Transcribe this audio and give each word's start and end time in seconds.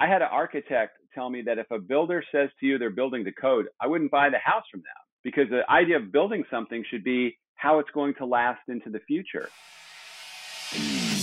I 0.00 0.06
had 0.06 0.22
an 0.22 0.28
architect 0.30 0.92
tell 1.12 1.28
me 1.28 1.42
that 1.42 1.58
if 1.58 1.68
a 1.72 1.78
builder 1.78 2.22
says 2.30 2.50
to 2.60 2.66
you 2.66 2.78
they're 2.78 2.88
building 2.88 3.24
the 3.24 3.32
code, 3.32 3.66
I 3.80 3.88
wouldn't 3.88 4.12
buy 4.12 4.30
the 4.30 4.38
house 4.38 4.62
from 4.70 4.80
them 4.80 4.94
because 5.24 5.50
the 5.50 5.68
idea 5.68 5.96
of 5.96 6.12
building 6.12 6.44
something 6.52 6.84
should 6.88 7.02
be 7.02 7.36
how 7.56 7.80
it's 7.80 7.90
going 7.90 8.14
to 8.18 8.24
last 8.24 8.60
into 8.68 8.90
the 8.90 9.00
future. 9.00 9.48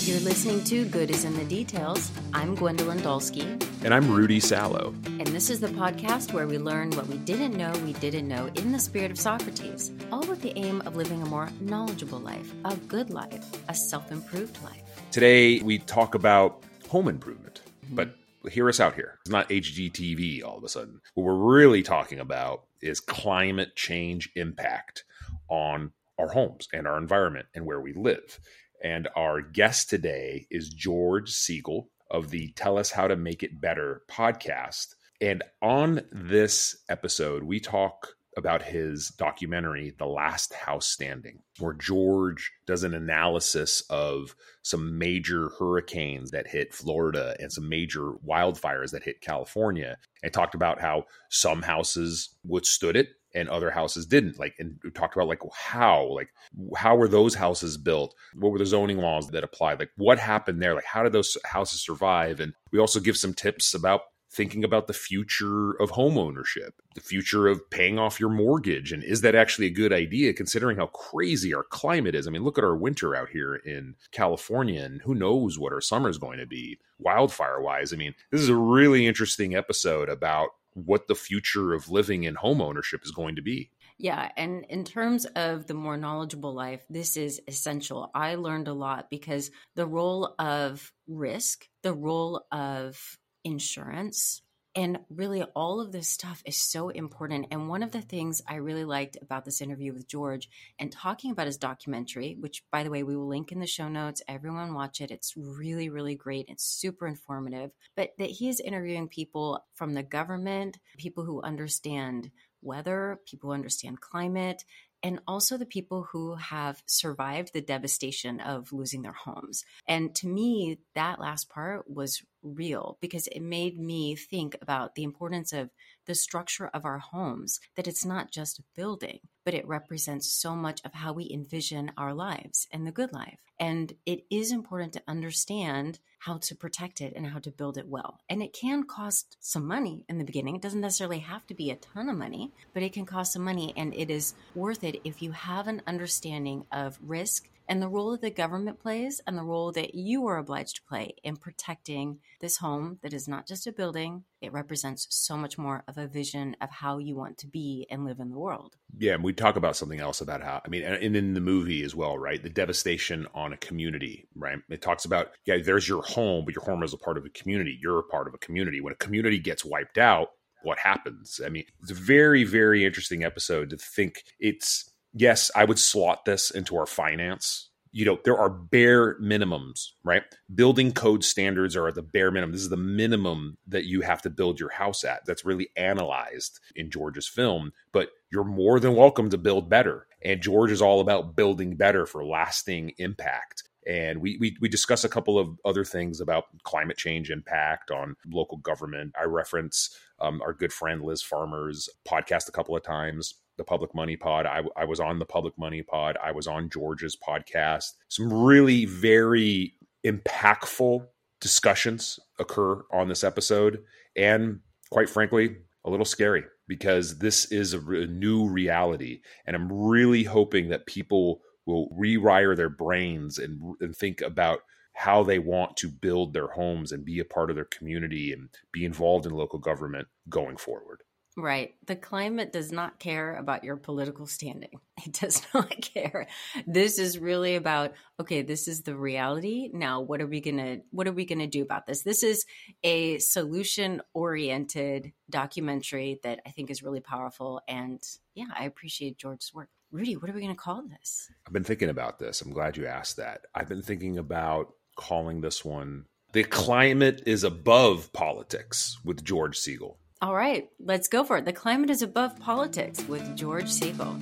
You're 0.03 0.19
listening 0.19 0.61
to 0.65 0.83
Good 0.89 1.09
is 1.09 1.23
in 1.23 1.38
the 1.38 1.46
Details. 1.46 2.11
I'm 2.33 2.53
Gwendolyn 2.53 2.97
Dolske. 2.97 3.46
And 3.85 3.93
I'm 3.93 4.11
Rudy 4.11 4.41
Salo. 4.41 4.94
And 5.05 5.28
this 5.28 5.50
is 5.50 5.62
the 5.62 5.68
podcast 5.70 6.34
where 6.34 6.46
we 6.46 6.57
learn 6.57 6.92
what 6.92 7.07
we 7.07 7.16
didn't 7.20 7.55
know 7.55 7.71
we 7.86 7.94
didn't 7.94 8.28
know 8.28 8.48
in 8.55 8.73
the 8.73 8.80
spirit 8.80 9.10
of 9.10 9.18
Socrates, 9.18 9.94
all 10.12 10.28
with 10.28 10.42
the 10.42 10.52
aim 10.57 10.82
of 10.86 10.98
living 10.98 11.21
a 11.21 11.26
more 11.28 11.48
knowledgeable 11.62 12.20
life, 12.20 12.54
a 12.66 12.76
good 12.76 13.10
life, 13.10 13.46
a 13.70 13.73
self 13.73 14.12
improved 14.12 14.62
life. 14.64 14.82
Today, 15.12 15.60
we 15.60 15.80
talk 15.80 16.14
about 16.14 16.62
home 16.89 17.07
improvement, 17.07 17.62
mm-hmm. 17.86 17.96
but 17.96 18.10
hear 18.50 18.70
us 18.70 18.80
out 18.80 18.96
here. 18.96 19.20
It's 19.21 19.32
not 19.32 19.50
HGTV 19.50 20.43
all 20.43 20.57
of 20.57 20.64
a 20.64 20.69
sudden. 20.69 21.01
What 21.14 21.24
we're 21.24 21.56
really 21.56 21.83
talking 21.83 22.19
about 22.19 22.64
is 22.82 23.00
climate 23.00 23.75
change 23.75 24.29
impact 24.36 25.04
on 25.50 25.92
our 26.18 26.29
homes 26.29 26.68
and 26.74 26.88
our 26.88 26.97
environment 26.97 27.47
and 27.54 27.66
where 27.66 27.82
we 27.82 27.93
live. 27.93 28.39
And 28.83 29.07
our 29.16 29.42
guest 29.42 29.89
today 29.89 30.47
is 30.50 30.69
George 30.69 31.32
Siegal 31.32 31.88
of 32.11 32.30
the 32.30 32.52
Tell 32.53 32.78
Us 32.78 32.92
How 32.92 33.08
to 33.08 33.16
Make 33.16 33.44
It 33.44 33.59
Better 33.59 34.03
podcast. 34.09 34.95
And 35.22 35.44
on 35.61 36.02
this 36.11 36.77
episode, 36.89 37.44
we 37.44 37.59
talk 37.59 38.14
about 38.38 38.62
his 38.62 39.09
documentary, 39.09 39.94
The 39.98 40.06
Last 40.06 40.53
House 40.53 40.88
Standing, 40.88 41.39
where 41.59 41.73
George 41.73 42.52
does 42.66 42.84
an 42.84 42.94
analysis 42.94 43.81
of 43.89 44.36
some 44.61 44.98
major 44.98 45.50
hurricanes 45.58 46.31
that 46.31 46.48
hit 46.48 46.73
Florida 46.73 47.36
and 47.39 47.52
some 47.52 47.70
major 47.70 48.14
wildfires 48.28 48.92
that 48.92 49.03
hit 49.03 49.22
California, 49.22 49.98
and 50.23 50.34
talked 50.34 50.56
about 50.56 50.80
how 50.80 51.06
some 51.30 51.61
houses 51.61 52.30
withstood 52.44 52.95
it 52.95 53.09
and 53.36 53.50
other 53.50 53.69
houses 53.69 54.05
didn't 54.05 54.39
like 54.39 54.55
and 54.58 54.80
talked 54.95 55.16
about 55.16 55.27
like 55.27 55.42
how 55.53 56.05
like 56.16 56.30
how 56.75 56.95
were 56.95 57.09
those 57.09 57.36
houses 57.36 57.77
built? 57.77 58.16
What 58.33 58.52
were 58.52 58.58
the 58.58 58.66
zoning 58.66 58.97
laws 58.97 59.27
that 59.27 59.44
applied 59.44 59.80
like 59.80 59.92
what 59.97 60.17
happened 60.17 60.61
there? 60.61 60.73
Like 60.73 60.86
how 60.86 61.03
did 61.03 61.11
those 61.11 61.38
houses 61.45 61.81
survive? 61.81 62.39
And 62.39 62.53
we 62.72 62.80
also 62.80 62.99
give 62.99 63.17
some 63.17 63.33
tips 63.33 63.73
about 63.73 64.02
thinking 64.36 64.64
about 64.64 64.88
the 64.88 64.94
future 64.94 65.72
of 65.81 65.91
home 65.91 66.17
ownership 66.17 66.81
the 66.94 67.02
future 67.02 67.47
of 67.47 67.69
paying 67.69 67.97
off 67.97 68.19
your 68.19 68.30
mortgage 68.30 68.92
and 68.92 69.03
is 69.03 69.22
that 69.22 69.36
actually 69.36 69.67
a 69.67 69.72
good 69.72 69.94
idea 69.94 70.33
considering 70.33 70.77
how 70.77 70.88
crazy 70.88 71.53
our 71.53 71.64
climate 71.64 72.16
is 72.16 72.27
i 72.27 72.31
mean 72.31 72.44
look 72.44 72.58
at 72.58 72.64
our 72.64 72.75
winter 72.75 73.16
out 73.16 73.30
here 73.30 73.55
in 73.55 73.95
california 74.11 74.83
and 74.83 75.02
who 75.02 75.16
knows 75.16 75.58
what 75.58 75.73
our 75.73 75.81
summer 75.81 76.09
is 76.09 76.17
going 76.17 76.38
to 76.38 76.45
be 76.45 76.77
wildfire 77.00 77.61
wise 77.61 77.94
i 77.94 77.95
mean 77.95 78.14
this 78.31 78.42
is 78.42 78.50
a 78.50 78.55
really 78.55 79.08
interesting 79.08 79.55
episode 79.55 80.09
about 80.09 80.49
what 80.75 81.08
the 81.08 81.16
future 81.16 81.73
of 81.73 81.89
living 81.89 82.23
in 82.23 82.36
home 82.36 82.61
ownership 82.61 83.02
is 83.03 83.11
going 83.11 83.38
to 83.38 83.42
be. 83.42 83.72
Yeah, 83.97 84.30
and 84.36 84.66
in 84.66 84.83
terms 84.83 85.25
of 85.25 85.67
the 85.67 85.73
more 85.73 85.95
knowledgeable 85.95 86.53
life, 86.53 86.86
this 86.89 87.16
is 87.16 87.42
essential. 87.47 88.11
I 88.14 88.36
learned 88.36 88.67
a 88.67 88.73
lot 88.73 89.09
because 89.09 89.52
the 89.75 89.88
role 89.88 90.36
of 90.38 90.92
risk, 91.08 91.70
the 91.81 91.94
role 91.94 92.45
of 92.52 93.17
insurance, 93.45 94.41
and 94.77 94.99
really, 95.09 95.41
all 95.55 95.79
of 95.79 95.93
this 95.93 96.09
stuff 96.09 96.43
is 96.45 96.61
so 96.61 96.89
important. 96.89 97.47
And 97.49 97.69
one 97.69 97.81
of 97.81 97.91
the 97.91 98.02
things 98.02 98.41
I 98.45 98.55
really 98.55 98.83
liked 98.83 99.17
about 99.21 99.45
this 99.45 99.61
interview 99.61 99.93
with 99.93 100.05
George 100.05 100.49
and 100.77 100.91
talking 100.91 101.31
about 101.31 101.45
his 101.45 101.55
documentary, 101.55 102.35
which, 102.37 102.61
by 102.73 102.83
the 102.83 102.89
way, 102.89 103.02
we 103.02 103.15
will 103.15 103.29
link 103.29 103.53
in 103.53 103.61
the 103.61 103.67
show 103.67 103.87
notes. 103.87 104.21
Everyone 104.27 104.73
watch 104.73 104.99
it. 104.99 105.11
It's 105.11 105.37
really, 105.37 105.87
really 105.87 106.15
great. 106.15 106.47
It's 106.49 106.65
super 106.65 107.07
informative. 107.07 107.71
But 107.95 108.09
that 108.17 108.31
he 108.31 108.49
is 108.49 108.59
interviewing 108.59 109.07
people 109.07 109.63
from 109.75 109.93
the 109.93 110.03
government, 110.03 110.77
people 110.97 111.23
who 111.23 111.41
understand 111.41 112.31
weather, 112.61 113.21
people 113.25 113.52
who 113.52 113.53
understand 113.53 114.02
climate, 114.02 114.65
and 115.06 115.20
also 115.28 115.56
the 115.56 115.67
people 115.67 116.08
who 116.11 116.34
have 116.34 116.82
survived 116.88 117.54
the 117.54 117.61
devastation 117.61 118.39
of 118.39 118.73
losing 118.73 119.04
their 119.04 119.14
homes. 119.14 119.64
And 119.88 120.16
to 120.16 120.27
me, 120.27 120.80
that 120.95 121.20
last 121.20 121.48
part 121.48 121.88
was 121.88 122.23
real 122.42 122.98
because 123.02 123.27
it 123.27 123.42
made 123.42 123.80
me 123.80 124.15
think 124.15 124.58
about 124.64 124.95
the 124.95 125.04
importance 125.04 125.54
of 125.54 125.70
the 126.08 126.15
structure 126.15 126.71
of 126.73 126.86
our 126.86 126.98
homes, 126.98 127.60
that 127.76 127.88
it's 127.88 128.04
not 128.04 128.32
just 128.32 128.58
a 128.58 128.64
building, 128.76 129.20
but 129.46 129.54
it 129.54 129.68
represents 129.68 130.28
so 130.28 130.56
much 130.56 130.82
of 130.84 130.94
how 130.94 131.14
we 131.14 131.32
envision 131.32 131.92
our 131.98 132.14
lives 132.14 132.68
and 132.72 132.86
the 132.86 132.92
good 132.92 133.14
life. 133.14 133.38
And 133.60 133.94
it 134.06 134.26
is 134.30 134.52
important 134.52 134.92
to 134.94 135.04
understand 135.08 136.00
how 136.20 136.38
to 136.40 136.56
protect 136.56 137.00
it 137.00 137.14
and 137.16 137.28
how 137.28 137.40
to 137.40 137.52
build 137.52 137.78
it 137.78 137.88
well. 137.88 138.20
And 138.28 138.42
it 138.42 138.52
can 138.52 138.84
cost 138.84 139.38
some 139.40 139.66
money 139.66 140.04
in 140.10 140.18
the 140.18 140.26
beginning. 140.26 140.56
It 140.56 140.62
doesn't 140.62 140.82
necessarily 140.82 141.20
have 141.20 141.46
to 141.48 141.54
be 141.54 141.70
a 141.70 141.76
ton 141.76 142.10
of 142.10 142.18
money, 142.18 142.52
but 142.74 142.84
it 142.84 142.94
can 142.94 143.06
cost 143.06 143.34
some 143.34 143.44
money. 143.44 143.74
And 143.78 143.94
it 143.94 144.10
is 144.10 144.34
worth 144.56 144.84
it 144.84 145.00
if 145.06 145.22
you 145.22 145.32
have 145.32 145.68
an 145.68 145.84
understanding 145.88 146.66
of 146.72 146.98
risk 147.02 147.48
and 147.68 147.82
the 147.82 147.88
role 147.88 148.12
that 148.12 148.22
the 148.22 148.30
government 148.30 148.80
plays 148.80 149.22
and 149.26 149.38
the 149.38 149.44
role 149.44 149.72
that 149.72 149.96
you 149.96 150.28
are 150.28 150.38
obliged 150.38 150.76
to 150.78 150.84
play 150.84 151.16
in 151.24 151.36
protecting 151.36 152.20
this 152.40 152.58
home 152.58 153.00
that 153.02 153.14
is 153.14 153.28
not 153.28 153.48
just 153.48 153.68
a 153.68 153.72
building. 153.72 154.24
It 154.42 154.54
represents 154.54 155.08
so 155.10 155.36
much 155.36 155.58
more 155.58 155.84
of 155.88 155.98
a 155.98 156.08
vision 156.08 156.56
of 156.62 156.70
how 156.70 157.00
you 157.00 157.16
want 157.16 157.38
to 157.40 157.48
be 157.48 157.88
and 157.90 158.06
live 158.06 158.20
in 158.20 158.30
the 158.30 158.38
world. 158.38 158.76
Yeah, 158.98 159.14
and 159.14 159.24
we 159.24 159.34
talk 159.35 159.56
about 159.56 159.75
something 159.75 160.00
else 160.00 160.22
about 160.22 160.41
how 160.41 160.62
I 160.66 160.69
mean, 160.69 160.84
and 160.84 161.16
in 161.16 161.34
the 161.34 161.41
movie 161.41 161.84
as 161.84 161.96
well, 161.96 162.18
right? 162.18 162.41
The 162.41 162.50
devastation 162.50 163.28
on 163.34 163.53
a 163.53 163.57
community, 163.57 164.28
right? 164.35 164.59
It 164.69 164.81
talks 164.81 165.06
about 165.06 165.31
yeah, 165.46 165.57
there's 165.57 165.88
your 165.88 166.03
home, 166.03 166.46
but 166.46 166.56
your 166.56 166.63
home 166.63 166.84
is 166.84 166.94
a 166.94 166.97
part 166.97 167.18
of 167.18 167.25
a 167.25 167.29
community. 167.29 167.78
You're 167.81 168.00
a 168.00 168.03
part 168.03 168.28
of 168.28 168.34
a 168.34 168.40
community. 168.40 168.81
When 168.81 168.94
a 168.94 168.97
community 168.97 169.40
gets 169.40 169.66
wiped 169.66 169.97
out, 169.97 170.29
what 170.63 170.79
happens? 170.79 171.40
I 171.46 171.50
mean, 171.50 171.66
it's 171.81 171.91
a 171.91 171.96
very, 171.96 172.44
very 172.44 172.84
interesting 172.84 173.23
episode 173.23 173.69
to 173.69 173.78
think 173.78 174.23
it's 174.40 174.90
yes, 175.13 175.50
I 175.56 175.66
would 175.66 175.79
slot 175.79 176.25
this 176.25 176.52
into 176.52 176.78
our 176.78 176.85
finance. 176.85 177.69
You 177.91 178.03
know, 178.03 178.19
there 178.25 178.38
are 178.38 178.50
bare 178.50 179.17
minimums, 179.22 179.91
right? 180.03 180.23
Building 180.53 180.91
code 180.91 181.23
standards 181.23 181.78
are 181.78 181.88
at 181.88 181.96
the 181.96 182.02
bare 182.02 182.29
minimum. 182.29 182.52
This 182.52 182.62
is 182.62 182.69
the 182.69 182.75
minimum 182.75 183.57
that 183.67 183.85
you 183.85 184.02
have 184.02 184.22
to 184.23 184.29
build 184.29 184.59
your 184.59 184.69
house 184.69 185.06
at. 185.06 185.25
That's 185.25 185.46
really 185.46 185.69
analyzed 185.78 186.59
in 186.75 186.91
George's 186.91 187.28
film, 187.28 187.72
but 187.94 188.09
you're 188.35 188.44
more 188.44 188.79
than 188.79 188.96
welcome 188.96 189.29
to 189.31 189.38
build 189.38 189.69
better. 189.69 190.06
And 190.23 190.41
George 190.41 190.72
is 190.72 190.81
all 190.81 191.00
about 191.00 191.35
building 191.35 191.75
better 191.75 192.06
for 192.06 192.23
lasting 192.23 192.91
impact 192.97 193.63
and 193.85 194.19
we, 194.19 194.38
we 194.40 194.57
we 194.62 194.68
discuss 194.68 195.03
a 195.03 195.09
couple 195.09 195.38
of 195.38 195.59
other 195.63 195.84
things 195.84 196.19
about 196.19 196.46
climate 196.63 196.97
change 196.97 197.29
impact 197.29 197.91
on 197.91 198.16
local 198.28 198.57
government. 198.57 199.13
I 199.19 199.25
reference 199.25 199.96
um, 200.19 200.41
our 200.41 200.53
good 200.53 200.73
friend 200.73 201.01
Liz 201.01 201.22
Farmer's 201.22 201.90
podcast 202.07 202.50
a 202.50 202.51
couple 202.51 202.75
of 202.75 202.84
times 202.84 203.35
the 203.57 203.63
Public 203.63 203.96
Money 203.96 204.18
Pod. 204.18 204.46
I, 204.46 204.63
I 204.75 204.84
was 204.84 205.00
on 205.00 205.19
the 205.19 205.25
Public 205.25 205.57
Money 205.57 205.81
Pod. 205.81 206.17
I 206.22 206.31
was 206.31 206.46
on 206.46 206.69
George's 206.69 207.16
podcast. 207.16 207.94
Some 208.09 208.34
really 208.34 208.84
very 208.85 209.73
impactful 210.06 211.06
discussions 211.40 212.19
occur 212.38 212.81
on 212.91 213.07
this 213.07 213.23
episode. 213.23 213.81
And 214.17 214.59
quite 214.91 215.09
frankly, 215.09 215.56
a 215.85 215.90
little 215.90 216.06
scary 216.06 216.44
because 216.68 217.20
this 217.20 217.52
is 217.52 217.74
a, 217.74 217.80
a 217.80 218.08
new 218.08 218.48
reality. 218.48 219.22
And 219.46 219.56
I'm 219.56 219.72
really 219.72 220.24
hoping 220.24 220.70
that 220.70 220.86
people 220.86 221.42
will 221.66 221.90
rewire 221.90 222.56
their 222.56 222.70
brains 222.70 223.38
and, 223.38 223.76
and 223.80 223.96
think 223.96 224.22
about 224.22 224.59
how 224.94 225.24
they 225.24 225.40
want 225.40 225.76
to 225.78 225.90
build 225.90 226.34
their 226.34 226.48
homes 226.48 226.92
and 226.92 227.03
be 227.03 227.20
a 227.20 227.26
part 227.26 227.50
of 227.50 227.56
their 227.56 227.66
community 227.66 228.31
and 228.31 228.50
be 228.72 228.86
involved 228.86 229.26
in 229.26 229.34
local 229.34 229.59
government 229.59 230.08
going 230.30 230.56
forward. 230.58 231.02
Right. 231.38 231.75
The 231.85 231.97
climate 231.97 232.53
does 232.53 232.72
not 232.72 232.97
care 232.97 233.35
about 233.35 233.66
your 233.66 233.75
political 233.78 234.25
standing. 234.25 234.79
It 235.06 235.12
does 235.12 235.41
not 235.53 235.69
care. 235.94 236.25
This 236.66 237.00
is 237.00 237.19
really 237.19 237.57
about 237.57 237.94
okay, 238.19 238.41
this 238.41 238.68
is 238.69 238.84
the 238.84 238.96
reality. 238.96 239.69
Now, 239.73 240.00
what 240.00 240.22
are 240.22 240.25
we 240.25 240.40
going 240.40 240.57
to 240.57 240.81
what 240.91 241.06
are 241.06 241.12
we 241.12 241.25
going 241.25 241.40
to 241.40 241.47
do 241.47 241.62
about 241.62 241.85
this? 241.85 242.01
This 242.01 242.23
is 242.23 242.46
a 242.81 243.19
solution-oriented 243.19 245.11
documentary 245.29 246.22
that 246.23 246.40
I 246.47 246.52
think 246.52 246.72
is 246.72 246.82
really 246.82 247.02
powerful 247.02 247.61
and 247.67 248.02
yeah, 248.35 248.46
I 248.58 248.64
appreciate 248.66 249.17
George's 249.17 249.53
work. 249.53 249.70
Rudy, 249.91 250.16
what 250.16 250.29
are 250.29 250.34
we 250.34 250.41
going 250.41 250.55
to 250.55 250.59
call 250.59 250.84
this? 250.88 251.29
I've 251.46 251.53
been 251.53 251.66
thinking 251.66 251.90
about 251.90 252.17
this. 252.17 252.41
I'm 252.41 252.53
glad 252.53 252.78
you 252.78 252.88
asked 252.88 253.17
that. 253.17 253.41
I've 253.53 253.70
been 253.70 253.84
thinking 253.84 254.17
about 254.17 254.73
calling 254.96 255.41
this 255.41 255.64
one 255.66 256.05
The 256.31 256.45
Climate 256.45 257.21
is 257.25 257.43
Above 257.43 258.13
Politics 258.13 258.97
with 259.03 259.25
George 259.25 259.59
Siegal. 259.59 259.97
All 260.25 260.33
right, 260.33 260.68
let's 260.80 261.07
go 261.07 261.24
for 261.24 261.38
it. 261.38 261.45
The 261.45 261.54
climate 261.54 261.92
is 261.92 262.01
above 262.01 262.39
politics 262.39 263.07
with 263.07 263.38
George 263.38 263.66
Siegal. 263.66 264.19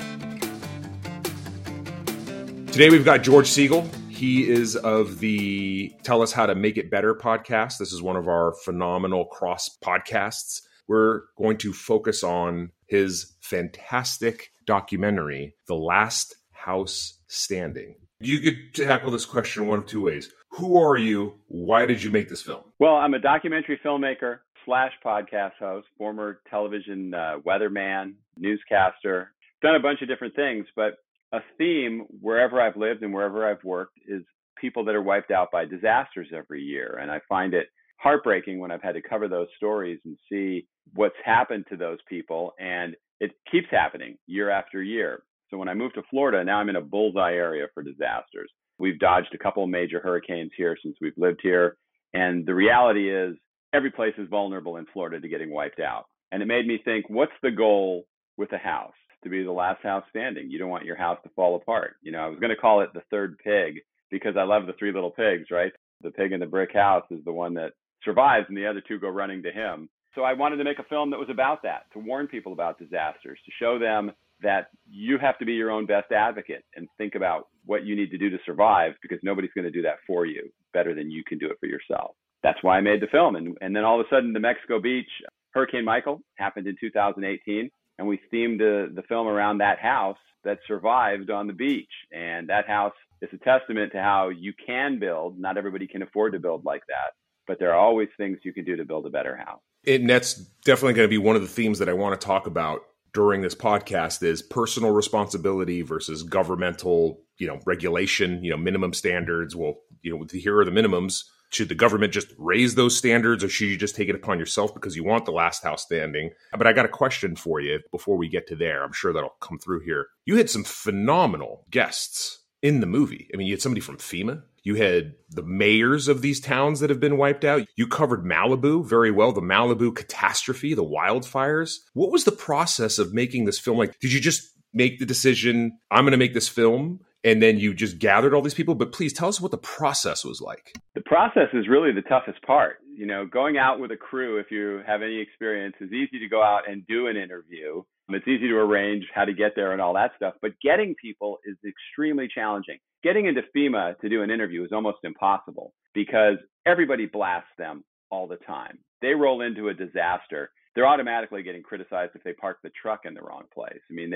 Today 2.73 2.89
we've 2.89 3.05
got 3.05 3.23
George 3.23 3.47
Siegal. 3.47 3.87
He 4.09 4.49
is 4.49 4.75
of 4.75 5.19
the 5.19 5.93
Tell 6.03 6.21
Us 6.21 6.33
How 6.33 6.45
to 6.45 6.55
Make 6.55 6.75
It 6.75 6.91
Better 6.91 7.15
podcast. 7.15 7.77
This 7.77 7.93
is 7.93 8.01
one 8.01 8.17
of 8.17 8.27
our 8.27 8.53
phenomenal 8.65 9.23
cross 9.23 9.77
podcasts. 9.81 10.63
We're 10.89 11.21
going 11.37 11.55
to 11.59 11.71
focus 11.71 12.21
on 12.21 12.71
his 12.87 13.37
fantastic 13.39 14.51
documentary, 14.65 15.55
The 15.67 15.75
Last 15.75 16.35
House 16.51 17.17
Standing. 17.27 17.95
You 18.19 18.41
could 18.41 18.73
tackle 18.73 19.11
this 19.11 19.25
question 19.25 19.67
one 19.67 19.79
of 19.79 19.85
two 19.85 20.01
ways. 20.01 20.29
Who 20.49 20.77
are 20.83 20.97
you? 20.97 21.35
Why 21.47 21.85
did 21.85 22.03
you 22.03 22.11
make 22.11 22.27
this 22.27 22.41
film? 22.41 22.61
Well, 22.77 22.95
I'm 22.95 23.13
a 23.13 23.19
documentary 23.19 23.79
filmmaker 23.83 24.39
slash 24.65 24.91
podcast 25.05 25.53
host, 25.59 25.87
former 25.97 26.41
television 26.49 27.13
uh, 27.13 27.37
weatherman, 27.45 28.13
newscaster. 28.37 29.33
Done 29.61 29.75
a 29.75 29.79
bunch 29.79 30.01
of 30.01 30.07
different 30.07 30.35
things, 30.35 30.65
but 30.75 30.97
a 31.31 31.39
theme 31.57 32.05
wherever 32.21 32.61
I've 32.61 32.77
lived 32.77 33.01
and 33.01 33.13
wherever 33.13 33.49
I've 33.49 33.63
worked 33.63 33.97
is 34.07 34.23
people 34.59 34.85
that 34.85 34.95
are 34.95 35.01
wiped 35.01 35.31
out 35.31 35.51
by 35.51 35.65
disasters 35.65 36.27
every 36.35 36.61
year. 36.61 36.99
And 37.01 37.11
I 37.11 37.19
find 37.27 37.53
it 37.53 37.67
heartbreaking 37.97 38.59
when 38.59 38.71
I've 38.71 38.83
had 38.83 38.93
to 38.93 39.01
cover 39.01 39.27
those 39.27 39.47
stories 39.57 39.99
and 40.05 40.17
see 40.29 40.67
what's 40.93 41.15
happened 41.23 41.65
to 41.69 41.77
those 41.77 41.99
people. 42.07 42.53
And 42.59 42.95
it 43.19 43.31
keeps 43.51 43.67
happening 43.71 44.17
year 44.27 44.49
after 44.49 44.83
year. 44.83 45.23
So 45.49 45.57
when 45.57 45.69
I 45.69 45.73
moved 45.73 45.95
to 45.95 46.03
Florida, 46.09 46.43
now 46.43 46.57
I'm 46.57 46.69
in 46.69 46.75
a 46.75 46.81
bullseye 46.81 47.33
area 47.33 47.67
for 47.73 47.83
disasters. 47.83 48.51
We've 48.79 48.99
dodged 48.99 49.33
a 49.33 49.37
couple 49.37 49.65
major 49.67 49.99
hurricanes 49.99 50.51
here 50.57 50.77
since 50.81 50.97
we've 50.99 51.17
lived 51.17 51.39
here. 51.41 51.77
And 52.13 52.45
the 52.45 52.55
reality 52.55 53.13
is, 53.13 53.35
every 53.73 53.91
place 53.91 54.13
is 54.17 54.29
vulnerable 54.29 54.77
in 54.77 54.85
Florida 54.93 55.19
to 55.19 55.27
getting 55.27 55.51
wiped 55.51 55.79
out. 55.79 56.05
And 56.31 56.41
it 56.41 56.47
made 56.47 56.67
me 56.67 56.79
think, 56.83 57.09
what's 57.09 57.33
the 57.41 57.51
goal 57.51 58.05
with 58.37 58.51
a 58.53 58.57
house? 58.57 58.93
To 59.23 59.29
be 59.29 59.43
the 59.43 59.51
last 59.51 59.81
house 59.83 60.03
standing. 60.09 60.49
You 60.49 60.59
don't 60.59 60.69
want 60.69 60.85
your 60.85 60.97
house 60.97 61.17
to 61.23 61.29
fall 61.35 61.55
apart. 61.55 61.95
You 62.01 62.11
know, 62.11 62.19
I 62.19 62.27
was 62.27 62.39
going 62.39 62.49
to 62.49 62.61
call 62.61 62.81
it 62.81 62.89
the 62.93 63.03
third 63.09 63.37
pig 63.43 63.79
because 64.11 64.35
I 64.37 64.43
love 64.43 64.67
the 64.67 64.73
three 64.77 64.91
little 64.91 65.11
pigs, 65.11 65.47
right? 65.49 65.71
The 66.01 66.11
pig 66.11 66.33
in 66.33 66.39
the 66.39 66.45
brick 66.45 66.73
house 66.73 67.05
is 67.09 67.23
the 67.23 67.31
one 67.31 67.53
that 67.53 67.71
survives 68.03 68.45
and 68.49 68.57
the 68.57 68.67
other 68.67 68.81
two 68.85 68.99
go 68.99 69.09
running 69.09 69.41
to 69.43 69.51
him. 69.51 69.89
So 70.15 70.23
I 70.23 70.33
wanted 70.33 70.57
to 70.57 70.63
make 70.63 70.79
a 70.79 70.83
film 70.83 71.09
that 71.11 71.19
was 71.19 71.29
about 71.31 71.63
that, 71.63 71.83
to 71.93 71.99
warn 71.99 72.27
people 72.27 72.53
about 72.53 72.77
disasters, 72.77 73.39
to 73.45 73.51
show 73.59 73.79
them 73.79 74.11
that 74.41 74.67
you 74.89 75.17
have 75.17 75.39
to 75.39 75.45
be 75.45 75.53
your 75.53 75.71
own 75.71 75.85
best 75.85 76.11
advocate 76.11 76.63
and 76.75 76.87
think 76.97 77.15
about 77.15 77.47
what 77.65 77.85
you 77.85 77.95
need 77.95 78.11
to 78.11 78.17
do 78.17 78.29
to 78.29 78.37
survive 78.45 78.91
because 79.01 79.17
nobody's 79.23 79.53
going 79.55 79.65
to 79.65 79.71
do 79.71 79.81
that 79.81 79.97
for 80.05 80.25
you 80.25 80.49
better 80.73 80.93
than 80.93 81.09
you 81.09 81.23
can 81.25 81.37
do 81.37 81.49
it 81.49 81.57
for 81.59 81.65
yourself. 81.65 82.15
That's 82.43 82.61
why 82.61 82.77
I 82.77 82.81
made 82.81 83.01
the 83.01 83.07
film. 83.07 83.35
And, 83.35 83.57
and 83.61 83.75
then 83.75 83.83
all 83.83 83.99
of 83.99 84.05
a 84.05 84.09
sudden, 84.09 84.33
the 84.33 84.39
Mexico 84.39 84.79
Beach 84.79 85.09
Hurricane 85.51 85.85
Michael 85.85 86.21
happened 86.35 86.67
in 86.67 86.75
2018, 86.79 87.69
and 87.99 88.07
we 88.07 88.19
themed 88.33 88.57
the, 88.57 88.91
the 88.93 89.03
film 89.03 89.27
around 89.27 89.59
that 89.59 89.79
house 89.79 90.17
that 90.43 90.59
survived 90.67 91.29
on 91.29 91.47
the 91.47 91.53
beach. 91.53 91.89
And 92.11 92.49
that 92.49 92.67
house 92.67 92.93
is 93.21 93.29
a 93.33 93.37
testament 93.37 93.91
to 93.93 94.01
how 94.01 94.29
you 94.29 94.53
can 94.65 94.99
build. 94.99 95.39
Not 95.39 95.57
everybody 95.57 95.87
can 95.87 96.01
afford 96.01 96.33
to 96.33 96.39
build 96.39 96.65
like 96.65 96.83
that, 96.87 97.13
but 97.47 97.59
there 97.59 97.71
are 97.71 97.79
always 97.79 98.09
things 98.17 98.39
you 98.43 98.53
can 98.53 98.65
do 98.65 98.75
to 98.75 98.85
build 98.85 99.05
a 99.05 99.09
better 99.09 99.37
house. 99.37 99.61
And 99.85 100.09
that's 100.09 100.35
definitely 100.65 100.93
going 100.93 101.07
to 101.07 101.09
be 101.09 101.17
one 101.17 101.35
of 101.35 101.41
the 101.41 101.47
themes 101.47 101.79
that 101.79 101.89
I 101.89 101.93
want 101.93 102.19
to 102.19 102.25
talk 102.25 102.47
about 102.47 102.81
during 103.13 103.41
this 103.41 103.55
podcast 103.55 104.23
is 104.23 104.41
personal 104.41 104.91
responsibility 104.91 105.81
versus 105.81 106.23
governmental, 106.23 107.21
you 107.37 107.47
know, 107.47 107.59
regulation, 107.65 108.43
you 108.43 108.49
know, 108.49 108.57
minimum 108.57 108.93
standards. 108.93 109.55
Well, 109.55 109.75
you 110.01 110.17
know, 110.17 110.25
here 110.31 110.57
are 110.59 110.65
the 110.65 110.71
minimums. 110.71 111.23
Should 111.53 111.69
the 111.69 111.75
government 111.75 112.13
just 112.13 112.33
raise 112.37 112.75
those 112.75 112.97
standards 112.97 113.43
or 113.43 113.49
should 113.49 113.67
you 113.67 113.77
just 113.77 113.95
take 113.95 114.09
it 114.09 114.15
upon 114.15 114.39
yourself 114.39 114.73
because 114.73 114.95
you 114.95 115.03
want 115.03 115.25
the 115.25 115.31
last 115.31 115.63
house 115.63 115.83
standing? 115.83 116.31
But 116.57 116.67
I 116.67 116.73
got 116.73 116.85
a 116.85 116.89
question 116.89 117.35
for 117.35 117.59
you 117.59 117.79
before 117.91 118.17
we 118.17 118.27
get 118.27 118.47
to 118.47 118.55
there. 118.55 118.83
I'm 118.83 118.93
sure 118.93 119.13
that'll 119.13 119.35
come 119.39 119.59
through 119.59 119.81
here. 119.81 120.07
You 120.25 120.37
had 120.37 120.49
some 120.49 120.63
phenomenal 120.63 121.65
guests 121.69 122.39
in 122.61 122.79
the 122.79 122.87
movie. 122.87 123.29
I 123.33 123.37
mean, 123.37 123.47
you 123.47 123.53
had 123.53 123.61
somebody 123.61 123.81
from 123.81 123.97
FEMA, 123.97 124.41
you 124.63 124.75
had 124.75 125.15
the 125.29 125.43
mayors 125.43 126.07
of 126.07 126.21
these 126.21 126.39
towns 126.39 126.79
that 126.79 126.89
have 126.89 127.01
been 127.01 127.17
wiped 127.17 127.43
out. 127.43 127.67
You 127.75 127.85
covered 127.85 128.23
Malibu 128.23 128.85
very 128.85 129.11
well, 129.11 129.33
the 129.33 129.41
Malibu 129.41 129.93
catastrophe, 129.93 130.73
the 130.73 130.85
wildfires. 130.85 131.79
What 131.93 132.11
was 132.11 132.23
the 132.23 132.31
process 132.31 132.97
of 132.97 133.13
making 133.13 133.43
this 133.43 133.59
film? 133.59 133.77
Like, 133.77 133.99
did 133.99 134.13
you 134.13 134.21
just 134.21 134.49
make 134.73 134.99
the 134.99 135.05
decision, 135.05 135.77
I'm 135.91 136.05
going 136.05 136.11
to 136.11 136.17
make 136.17 136.33
this 136.33 136.47
film? 136.47 137.01
And 137.23 137.41
then 137.41 137.57
you 137.57 137.73
just 137.73 137.99
gathered 137.99 138.33
all 138.33 138.41
these 138.41 138.53
people. 138.53 138.75
But 138.75 138.91
please 138.91 139.13
tell 139.13 139.29
us 139.29 139.39
what 139.39 139.51
the 139.51 139.57
process 139.57 140.25
was 140.25 140.41
like. 140.41 140.75
The 140.95 141.01
process 141.01 141.49
is 141.53 141.67
really 141.67 141.91
the 141.91 142.01
toughest 142.01 142.41
part. 142.43 142.77
You 142.95 143.05
know, 143.05 143.25
going 143.25 143.57
out 143.57 143.79
with 143.79 143.91
a 143.91 143.97
crew, 143.97 144.39
if 144.39 144.51
you 144.51 144.81
have 144.85 145.01
any 145.01 145.19
experience, 145.19 145.75
is 145.79 145.91
easy 145.91 146.19
to 146.19 146.27
go 146.27 146.43
out 146.43 146.69
and 146.69 146.85
do 146.87 147.07
an 147.07 147.17
interview. 147.17 147.81
It's 148.09 148.27
easy 148.27 148.49
to 148.49 148.55
arrange 148.55 149.05
how 149.15 149.25
to 149.25 149.33
get 149.33 149.53
there 149.55 149.71
and 149.71 149.81
all 149.81 149.93
that 149.93 150.11
stuff. 150.17 150.35
But 150.41 150.51
getting 150.61 150.93
people 151.01 151.37
is 151.45 151.55
extremely 151.65 152.27
challenging 152.33 152.77
getting 153.03 153.25
into 153.25 153.41
FEMA 153.55 153.99
to 153.99 154.09
do 154.09 154.23
an 154.23 154.31
interview 154.31 154.63
is 154.63 154.71
almost 154.71 154.99
impossible 155.03 155.73
because 155.93 156.37
everybody 156.65 157.05
blasts 157.05 157.49
them 157.57 157.83
all 158.09 158.27
the 158.27 158.37
time. 158.37 158.79
They 159.01 159.09
roll 159.09 159.41
into 159.41 159.67
a 159.67 159.73
disaster. 159.73 160.51
They're 160.75 160.87
automatically 160.87 161.43
getting 161.43 161.63
criticized 161.63 162.11
if 162.15 162.23
they 162.23 162.33
park 162.33 162.57
the 162.63 162.71
truck 162.81 163.01
in 163.05 163.13
the 163.13 163.21
wrong 163.21 163.43
place. 163.53 163.79
I 163.89 163.93
mean, 163.93 164.11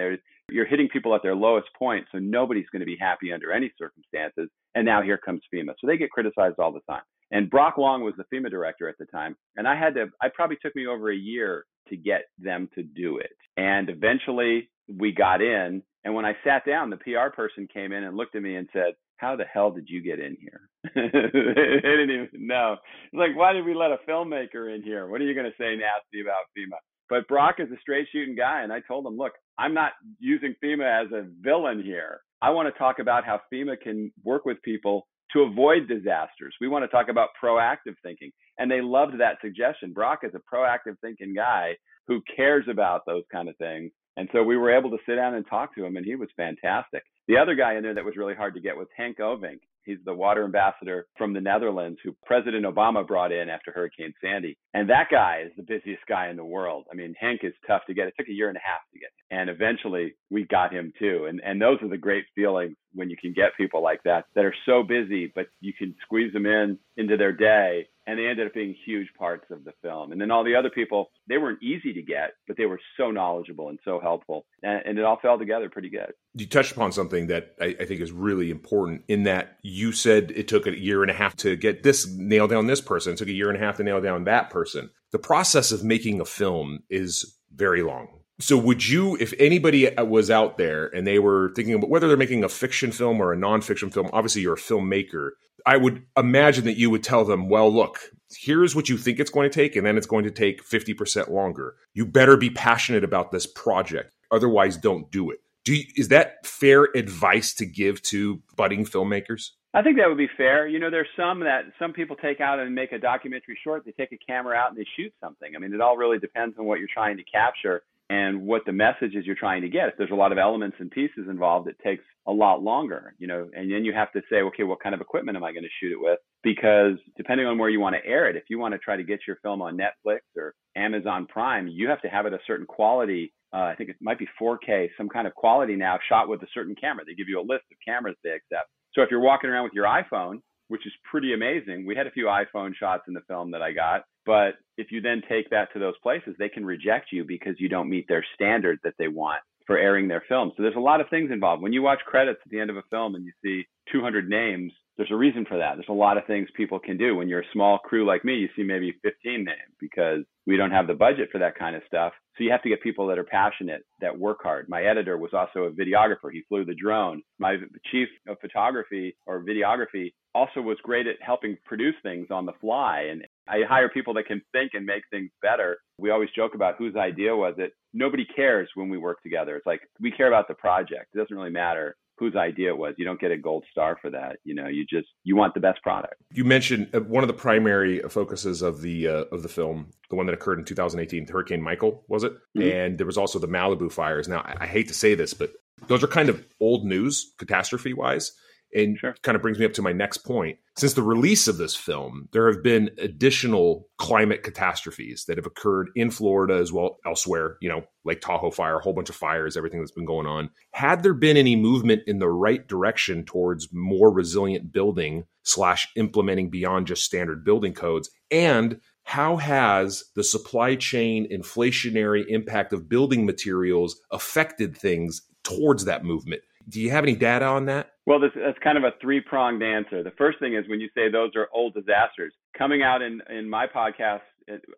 you're 0.50 0.66
hitting 0.66 0.90
people 0.92 1.14
at 1.16 1.22
their 1.24 1.36
lowest 1.36 1.68
point, 1.78 2.06
so 2.12 2.18
nobody's 2.18 2.70
going 2.72 2.80
to 2.80 2.86
be 2.86 2.98
happy 3.00 3.32
under 3.32 3.52
any 3.52 3.72
circumstances. 3.78 4.50
And 4.76 4.86
now 4.86 5.02
here 5.02 5.18
comes 5.18 5.42
FEMA. 5.54 5.74
So 5.80 5.88
they 5.88 5.98
get 5.98 6.12
criticized 6.12 6.56
all 6.60 6.72
the 6.72 6.82
time. 6.90 7.04
And 7.32 7.50
Brock 7.50 7.78
Long 7.78 8.04
was 8.04 8.14
the 8.18 8.26
FEMA 8.34 8.50
director 8.50 8.88
at 8.88 8.98
the 8.98 9.06
time. 9.06 9.36
And 9.58 9.68
I 9.68 9.78
had 9.78 9.96
to, 9.96 10.08
I 10.22 10.30
probably 10.34 10.58
took 10.62 10.76
me 10.76 10.88
over 10.88 11.12
a 11.12 11.16
year 11.16 11.66
to 11.90 11.98
get 11.98 12.24
them 12.40 12.70
to 12.76 12.84
do 12.84 13.18
it. 13.18 13.32
And 13.58 13.90
eventually 13.90 14.70
we 14.88 15.12
got 15.12 15.42
in 15.42 15.84
and 16.08 16.16
when 16.16 16.24
I 16.24 16.38
sat 16.46 16.66
down, 16.66 16.90
the 16.90 16.96
PR 16.96 17.36
person 17.36 17.68
came 17.68 17.92
in 17.92 18.06
and 18.06 18.16
looked 18.16 18.34
at 18.38 18.42
me 18.42 18.56
and 18.56 18.70
said, 18.72 18.94
How 19.18 19.36
the 19.36 19.46
hell 19.46 19.72
did 19.72 19.88
you 19.90 20.02
get 20.02 20.20
in 20.20 20.38
here? 20.40 20.70
they 20.96 21.02
didn't 21.02 22.12
even 22.12 22.48
know. 22.48 22.78
It's 23.06 23.20
like, 23.20 23.36
why 23.36 23.54
did 23.54 23.66
we 23.66 23.74
let 23.74 23.92
a 23.92 23.98
filmmaker 24.10 24.74
in 24.74 24.82
here? 24.84 25.08
What 25.08 25.22
are 25.22 25.26
you 25.26 25.34
going 25.34 25.46
to 25.46 25.58
say 25.58 25.76
nasty 25.76 26.22
about 26.22 26.46
FEMA? 26.58 26.78
But 27.10 27.28
Brock 27.28 27.56
is 27.60 27.72
a 27.72 27.80
straight 27.82 28.08
shooting 28.12 28.36
guy. 28.36 28.62
And 28.62 28.72
I 28.72 28.82
told 28.88 29.06
him, 29.06 29.18
Look, 29.18 29.34
I'm 29.58 29.74
not 29.74 29.94
using 30.20 30.56
FEMA 30.64 31.06
as 31.06 31.12
a 31.12 31.28
villain 31.42 31.82
here. 31.84 32.22
I 32.42 32.52
want 32.52 32.74
to 32.74 32.78
talk 32.78 33.00
about 33.00 33.26
how 33.26 33.42
FEMA 33.52 33.80
can 33.80 34.12
work 34.24 34.46
with 34.46 34.62
people 34.62 35.08
to 35.34 35.42
avoid 35.42 35.88
disasters. 35.88 36.56
We 36.62 36.68
want 36.68 36.84
to 36.84 36.90
talk 36.90 37.10
about 37.10 37.30
proactive 37.44 37.96
thinking. 38.04 38.32
And 38.60 38.70
they 38.70 38.82
loved 38.82 39.20
that 39.20 39.38
suggestion. 39.42 39.94
Brock 39.94 40.20
is 40.24 40.34
a 40.36 40.56
proactive 40.56 41.00
thinking 41.02 41.34
guy 41.34 41.76
who 42.08 42.22
cares 42.36 42.66
about 42.70 43.02
those 43.06 43.24
kind 43.32 43.50
of 43.50 43.58
things 43.58 43.92
and 44.18 44.28
so 44.34 44.44
we 44.44 44.58
were 44.58 44.76
able 44.76 44.90
to 44.90 44.98
sit 45.06 45.16
down 45.16 45.36
and 45.36 45.46
talk 45.48 45.74
to 45.76 45.86
him, 45.86 45.96
and 45.96 46.06
he 46.06 46.16
was 46.16 46.28
fantastic. 46.36 47.04
The 47.28 47.38
other 47.38 47.56
guy 47.56 47.76
in 47.76 47.84
there 47.84 47.94
that 47.94 48.06
was 48.06 48.16
really 48.16 48.36
hard 48.36 48.54
to 48.56 48.62
get 48.62 48.78
was 48.78 48.88
Hank 48.96 49.18
Ovink. 49.18 49.60
He's 49.84 49.98
the 50.04 50.14
water 50.14 50.44
ambassador 50.44 51.08
from 51.18 51.32
the 51.34 51.40
Netherlands 51.40 52.00
who 52.04 52.14
President 52.26 52.66
Obama 52.66 53.08
brought 53.08 53.32
in 53.32 53.50
after 53.50 53.72
Hurricane 53.72 54.14
Sandy. 54.22 54.58
And 54.74 54.90
that 54.90 55.08
guy 55.10 55.44
is 55.46 55.52
the 55.56 55.64
busiest 55.64 56.06
guy 56.08 56.30
in 56.30 56.36
the 56.36 56.44
world. 56.44 56.86
I 56.92 56.96
mean, 56.96 57.16
Hank 57.18 57.42
is 57.44 57.54
tough 57.66 57.84
to 57.88 57.94
get. 57.94 58.08
It 58.08 58.14
took 58.18 58.28
a 58.28 58.34
year 58.34 58.50
and 58.50 58.58
a 58.58 58.62
half 58.62 58.82
to 58.94 59.00
get 59.00 59.08
him. 59.08 59.40
And 59.40 59.50
eventually 59.50 60.16
we 60.30 60.46
got 60.46 60.74
him 60.74 60.92
too. 61.00 61.28
And 61.30 61.42
and 61.44 61.62
those 61.62 61.82
are 61.82 61.88
the 61.88 61.98
great 61.98 62.26
feelings 62.36 62.76
when 62.98 63.10
you 63.10 63.18
can 63.18 63.34
get 63.34 63.56
people 63.56 63.82
like 63.82 64.04
that 64.04 64.26
that 64.36 64.46
are 64.46 64.56
so 64.66 64.84
busy, 64.84 65.32
but 65.34 65.48
you 65.62 65.74
can 65.74 65.96
squeeze 66.04 66.34
them 66.34 66.46
in 66.46 66.78
into 66.98 67.16
their 67.18 67.32
day 67.32 67.88
and 68.08 68.18
they 68.18 68.26
ended 68.26 68.48
up 68.48 68.54
being 68.54 68.74
huge 68.86 69.10
parts 69.20 69.46
of 69.52 69.66
the 69.66 69.74
film. 69.82 70.14
And 70.14 70.20
then 70.20 70.32
all 70.32 70.44
the 70.44 70.56
other 70.56 70.70
people, 70.70 71.12
they 71.28 71.38
weren't 71.38 71.62
easy 71.62 71.92
to 71.94 72.02
get, 72.02 72.36
but 72.48 72.56
they 72.56 72.66
were 72.66 72.80
so 72.96 73.12
knowledgeable 73.12 73.68
and 73.68 73.78
so 73.84 74.00
helpful, 74.00 74.46
and, 74.64 74.82
and 74.86 74.98
it 74.98 75.04
all 75.04 75.20
fell 75.22 75.38
together 75.38 75.70
pretty 75.70 75.90
good. 75.90 76.14
You 76.34 76.48
touched 76.48 76.72
upon 76.72 76.94
something 76.94 77.28
that 77.28 77.54
I, 77.60 77.76
I, 77.80 77.86
think 77.86 78.00
is 78.00 78.14
really 78.14 78.50
important 78.50 79.04
in 79.10 79.24
that 79.24 79.58
you 79.62 79.92
said 79.92 80.32
it 80.32 80.48
took 80.48 80.68
a 80.68 80.80
year 80.80 81.02
and 81.02 81.12
a 81.12 81.14
half 81.14 81.36
to 81.38 81.58
get 81.58 81.84
this 81.84 82.08
nail 82.08 82.48
down 82.48 82.68
this 82.68 82.82
person, 82.82 83.14
it 83.14 83.18
took 83.18 83.28
a 83.28 83.34
year 83.34 83.50
and 83.50 83.62
a 83.62 83.66
half 83.66 83.78
to 83.78 83.84
nail 83.84 84.00
down 84.00 84.24
that 84.24 84.50
person. 84.50 84.90
The 85.12 85.20
process 85.20 85.74
of 85.74 85.84
making 85.84 86.22
a 86.22 86.26
film 86.26 86.84
is 86.90 87.38
very 87.54 87.84
long. 87.84 88.08
So, 88.40 88.56
would 88.56 88.88
you, 88.88 89.18
if 89.20 89.34
anybody 89.40 89.96
uh, 89.96 90.06
was 90.06 90.30
out 90.30 90.58
there 90.58 90.88
and 90.88 91.08
they 91.08 91.18
were 91.18 91.52
thinking 91.56 91.74
about 91.74 91.90
whether 91.90 92.08
they're 92.08 92.18
making 92.18 92.44
a 92.44 92.50
fiction 92.50 92.92
film 92.92 93.20
or 93.20 93.34
a 93.34 93.38
nonfiction 93.38 93.92
film, 93.92 94.10
obviously 94.14 94.44
you're 94.44 94.54
a 94.54 94.58
filmmaker, 94.58 95.32
I 95.66 95.78
would 95.78 96.06
imagine 96.16 96.66
that 96.66 96.78
you 96.78 96.92
would 96.92 97.04
tell 97.04 97.26
them, 97.26 97.50
well, 97.50 97.74
look, 97.74 98.00
here's 98.32 98.76
what 98.76 98.90
you 98.90 98.98
think 98.98 99.20
it's 99.20 99.32
going 99.32 99.50
to 99.50 99.54
take, 99.54 99.76
and 99.76 99.86
then 99.86 99.98
it's 99.98 100.06
going 100.06 100.24
to 100.24 100.32
take 100.32 100.64
50% 100.64 101.30
longer. 101.30 101.76
You 101.96 102.06
better 102.06 102.38
be 102.38 102.52
passionate 102.52 103.04
about 103.04 103.32
this 103.32 103.48
project. 103.48 104.14
Otherwise, 104.30 104.78
don't 104.78 105.10
do 105.12 105.32
it. 105.32 105.40
Do 105.66 105.76
you, 105.76 105.86
is 105.96 106.10
that 106.10 106.46
fair 106.46 106.84
advice 106.96 107.56
to 107.56 107.66
give 107.66 108.02
to 108.04 108.42
budding 108.56 108.86
filmmakers? 108.86 109.52
I 109.74 109.82
think 109.82 109.98
that 109.98 110.08
would 110.08 110.18
be 110.18 110.30
fair. 110.38 110.68
You 110.68 110.80
know, 110.80 110.90
there's 110.92 111.08
some 111.18 111.40
that 111.42 111.66
some 111.80 111.92
people 111.92 112.16
take 112.16 112.40
out 112.40 112.60
and 112.60 112.74
make 112.74 112.92
a 112.92 113.00
documentary 113.00 113.58
short. 113.64 113.84
They 113.84 113.92
take 113.92 114.12
a 114.12 114.18
camera 114.18 114.56
out 114.56 114.70
and 114.70 114.78
they 114.78 114.86
shoot 114.96 115.14
something. 115.20 115.56
I 115.56 115.60
mean, 115.60 115.74
it 115.74 115.82
all 115.82 115.98
really 115.98 116.20
depends 116.20 116.58
on 116.58 116.66
what 116.66 116.80
you're 116.80 116.88
trying 116.94 117.18
to 117.18 117.24
capture 117.24 117.82
and 118.10 118.46
what 118.46 118.64
the 118.66 118.72
message 118.72 119.16
is 119.16 119.26
you're 119.26 119.36
trying 119.36 119.62
to 119.62 119.70
get. 119.70 119.90
If 119.90 119.96
there's 119.98 120.12
a 120.12 120.16
lot 120.16 120.32
of 120.32 120.38
elements 120.38 120.78
and 120.80 120.90
pieces 120.90 121.28
involved, 121.30 121.68
it 121.68 121.78
takes 121.84 122.04
a 122.26 122.32
lot 122.32 122.64
longer, 122.64 123.14
you 123.20 123.28
know, 123.28 123.50
and 123.54 123.72
then 123.72 123.84
you 123.84 123.94
have 123.94 124.12
to 124.14 124.22
say, 124.30 124.38
okay, 124.38 124.64
what 124.64 124.82
kind 124.82 124.96
of 124.96 125.02
equipment 125.02 125.36
am 125.36 125.44
I 125.44 125.52
going 125.52 125.64
to 125.64 125.70
shoot 125.80 125.92
it 125.92 126.00
with? 126.00 126.20
Because 126.44 126.98
depending 127.18 127.48
on 127.48 127.58
where 127.58 127.70
you 127.70 127.80
want 127.82 127.96
to 127.96 128.10
air 128.10 128.30
it, 128.30 128.38
if 128.38 128.44
you 128.50 128.60
want 128.60 128.74
to 128.74 128.80
try 128.80 128.96
to 128.96 129.04
get 129.04 129.20
your 129.28 129.38
film 129.44 129.62
on 129.62 129.78
Netflix 129.78 130.20
or 130.38 130.54
Amazon 130.76 131.26
Prime, 131.26 131.68
you 131.68 131.90
have 131.90 132.02
to 132.02 132.08
have 132.08 132.26
it 132.26 132.34
a 132.34 132.40
certain 132.48 132.66
quality. 132.66 133.34
Uh, 133.54 133.58
I 133.58 133.76
think 133.78 133.90
it 133.90 133.98
might 134.02 134.20
be 134.20 134.28
4K, 134.42 134.90
some 134.98 135.10
kind 135.10 135.28
of 135.28 135.36
quality 135.36 135.76
now, 135.76 136.00
shot 136.08 136.30
with 136.30 136.42
a 136.44 136.48
certain 136.54 136.76
camera. 136.76 137.04
They 137.06 137.14
give 137.14 137.30
you 137.30 137.40
a 137.40 137.42
list 137.42 137.66
of 137.72 137.78
cameras 137.86 138.16
they 138.24 138.32
accept. 138.32 138.70
So 138.94 139.02
if 139.02 139.12
you're 139.12 139.20
walking 139.20 139.50
around 139.50 139.66
with 139.66 139.74
your 139.74 139.86
iPhone, 139.86 140.42
which 140.70 140.86
is 140.86 140.94
pretty 141.10 141.34
amazing, 141.34 141.86
we 141.86 141.96
had 141.96 142.08
a 142.08 142.12
few 142.12 142.26
iPhone 142.26 142.74
shots 142.76 143.04
in 143.08 143.14
the 143.14 143.22
film 143.28 143.52
that 143.52 143.62
I 143.62 143.72
got 143.72 144.04
but 144.28 144.56
if 144.78 144.92
you 144.92 145.02
then 145.02 145.24
take 145.28 145.50
that 145.50 145.74
to 145.74 145.80
those 145.80 145.98
places, 146.04 146.36
they 146.38 146.50
can 146.50 146.66
reject 146.66 147.08
you 147.12 147.24
because 147.26 147.56
you 147.58 147.70
don't 147.70 147.90
meet 147.90 148.08
their 148.08 148.24
standard 148.36 148.78
that 148.84 148.94
they 149.00 149.08
want 149.08 149.42
for 149.66 149.78
airing 149.78 150.08
their 150.08 150.24
film. 150.30 150.52
So 150.56 150.64
there's 150.64 150.76
a 150.76 150.80
lot 150.80 151.02
of 151.02 151.10
things 151.10 151.32
involved. 151.32 151.64
When 151.64 151.74
you 151.74 151.82
watch 151.82 152.00
credits 152.06 152.40
at 152.46 152.52
the 152.52 152.60
end 152.60 152.70
of 152.70 152.78
a 152.78 152.84
film 152.90 153.16
and 153.16 153.26
you 153.26 153.32
see 153.44 153.66
200 153.92 154.30
names, 154.30 154.72
there's 154.98 155.12
a 155.12 155.16
reason 155.16 155.46
for 155.46 155.58
that. 155.58 155.76
There's 155.76 155.90
a 155.90 155.94
lot 155.94 156.18
of 156.18 156.26
things 156.26 156.50
people 156.56 156.80
can 156.80 156.98
do. 156.98 157.16
When 157.16 157.28
you're 157.28 157.42
a 157.42 157.54
small 157.54 157.78
crew 157.78 158.06
like 158.06 158.26
me, 158.26 158.36
you 158.36 158.50
see 158.56 158.64
maybe 158.64 158.94
15 159.04 159.44
names 159.44 159.76
because 159.80 160.24
we 160.46 160.58
don't 160.58 160.72
have 160.72 160.88
the 160.88 160.94
budget 160.94 161.30
for 161.32 161.38
that 161.40 161.58
kind 161.58 161.76
of 161.76 161.84
stuff. 161.86 162.14
So 162.38 162.44
you 162.44 162.52
have 162.52 162.64
to 162.64 162.70
get 162.70 162.82
people 162.82 163.08
that 163.08 163.20
are 163.20 163.24
passionate, 163.24 163.84
that 164.02 164.18
work 164.18 164.40
hard. 164.42 164.68
My 164.70 164.84
editor 164.84 165.18
was 165.18 165.34
also 165.34 165.64
a 165.64 165.72
videographer. 165.72 166.32
He 166.32 166.44
flew 166.50 166.66
the 166.66 166.76
drone. 166.76 167.22
My 167.40 167.58
chief 167.92 168.08
of 168.28 168.40
photography 168.40 169.16
or 169.26 169.44
videography 169.44 170.14
also 170.34 170.62
was 170.62 170.78
great 170.84 171.08
at 171.08 171.16
helping 171.22 171.58
produce 171.66 171.96
things 172.04 172.28
on 172.32 172.46
the 172.46 172.54
fly. 172.62 173.08
And 173.12 173.26
I 173.48 173.62
hire 173.68 173.90
people 173.90 174.14
that 174.16 174.26
can 174.26 174.42
think 174.52 174.72
and 174.74 174.86
make 174.86 175.04
things 175.12 175.30
better. 175.42 175.78
We 175.98 176.12
always 176.12 176.30
joke 176.36 176.56
about 176.56 176.76
whose 176.78 176.96
idea 176.96 177.36
was 177.36 177.56
it. 177.58 177.72
Nobody 177.94 178.26
cares 178.36 178.70
when 178.76 178.90
we 178.90 178.98
work 178.98 179.22
together. 179.24 179.56
It's 179.56 179.66
like 179.66 179.82
we 180.00 180.12
care 180.12 180.28
about 180.28 180.48
the 180.48 180.54
project. 180.54 181.08
It 181.14 181.18
doesn't 181.18 181.36
really 181.36 181.50
matter 181.50 181.96
whose 182.18 182.36
idea 182.36 182.70
it 182.70 182.78
was. 182.78 182.96
You 182.98 183.06
don't 183.06 183.20
get 183.20 183.32
a 183.32 183.38
gold 183.38 183.64
star 183.72 183.98
for 184.02 184.10
that. 184.10 184.38
You 184.44 184.56
know, 184.56 184.68
you 184.68 184.86
just 184.90 185.08
you 185.24 185.36
want 185.36 185.54
the 185.54 185.60
best 185.60 185.82
product. 185.84 186.16
You 186.32 186.46
mentioned 186.46 186.90
uh, 186.94 187.02
one 187.02 187.24
of 187.24 187.28
the 187.28 187.34
primary 187.34 188.00
focuses 188.10 188.62
of 188.62 188.82
the 188.82 189.08
uh, 189.08 189.26
of 189.32 189.44
the 189.44 189.50
film, 189.50 189.92
the 190.10 190.16
one 190.16 190.26
that 190.26 190.34
occurred 190.34 190.60
in 190.60 190.66
2018, 190.66 191.28
Hurricane 191.28 191.62
Michael, 191.62 192.04
was 192.08 192.24
it? 192.24 192.34
Mm-hmm. 192.58 192.62
And 192.62 192.98
there 192.98 193.06
was 193.06 193.18
also 193.18 193.40
the 193.40 193.48
Malibu 193.48 193.92
fires. 193.92 194.28
Now, 194.28 194.40
I, 194.40 194.56
I 194.62 194.68
hate 194.68 194.88
to 194.88 194.94
say 194.94 195.16
this, 195.16 195.34
but 195.34 195.54
those 195.88 196.04
are 196.04 196.08
kind 196.08 196.30
of 196.30 196.46
old 196.60 196.86
news 196.86 197.34
catastrophe 197.38 197.94
wise. 197.94 198.32
And 198.74 198.98
sure. 198.98 199.16
kind 199.24 199.36
of 199.36 199.42
brings 199.42 199.60
me 199.60 199.66
up 199.66 199.74
to 199.74 199.82
my 199.82 199.94
next 199.94 200.20
point. 200.20 200.58
Since 200.76 200.94
the 200.94 201.02
release 201.02 201.48
of 201.48 201.58
this 201.58 201.76
film, 201.76 202.30
there 202.34 202.52
have 202.52 202.62
been 202.62 202.92
additional 203.00 203.88
climate 203.98 204.44
catastrophes 204.44 205.26
that 205.26 205.38
have 205.38 205.46
occurred 205.46 205.90
in 205.96 206.12
Florida 206.12 206.56
as 206.56 206.72
well 206.72 206.98
elsewhere, 207.06 207.58
you 207.62 207.70
know, 207.70 207.84
Lake 208.06 208.22
Tahoe 208.22 208.52
fire, 208.52 208.78
a 208.78 208.82
whole 208.82 208.94
bunch 208.94 209.10
of 209.10 209.16
fires, 209.16 209.58
everything 209.58 209.80
that's 209.80 209.92
been 209.92 210.06
going 210.06 210.28
on. 210.28 210.50
Had 210.72 211.02
there 211.02 211.14
been 211.14 211.38
any 211.38 211.56
movement 211.56 212.04
in 212.06 212.20
the 212.20 212.30
right 212.30 212.68
direction 212.68 213.26
towards 213.26 213.70
more 213.74 214.12
resilient 214.12 214.72
building 214.72 215.24
slash 215.44 215.88
implementing 215.96 216.50
beyond 216.50 216.88
just 216.88 217.04
standard 217.04 217.44
building 217.44 217.74
codes? 217.74 218.10
And 218.30 218.80
how 219.04 219.38
has 219.38 220.04
the 220.16 220.24
supply 220.24 220.76
chain 220.76 221.28
inflationary 221.32 222.26
impact 222.28 222.74
of 222.74 222.90
building 222.90 223.26
materials 223.26 224.02
affected 224.12 224.76
things 224.78 225.22
towards 225.44 225.86
that 225.86 226.04
movement? 226.04 226.42
Do 226.70 226.82
you 226.82 226.92
have 226.92 227.04
any 227.04 227.16
data 227.16 227.46
on 227.46 227.66
that? 227.66 227.92
Well, 228.06 228.20
this, 228.20 228.32
that's 228.36 228.58
kind 228.64 228.78
of 228.78 228.84
a 228.84 228.92
three 229.02 229.22
pronged 229.22 229.64
answer. 229.64 230.04
The 230.04 230.12
first 230.18 230.40
thing 230.40 230.56
is 230.56 230.68
when 230.68 230.80
you 230.80 230.90
say 230.96 231.10
those 231.10 231.32
are 231.36 231.48
old 231.54 231.74
disasters, 231.74 232.34
coming 232.58 232.84
out 232.84 233.02
in, 233.02 233.22
in 233.30 233.50
my 233.50 233.68
podcast, 233.68 234.22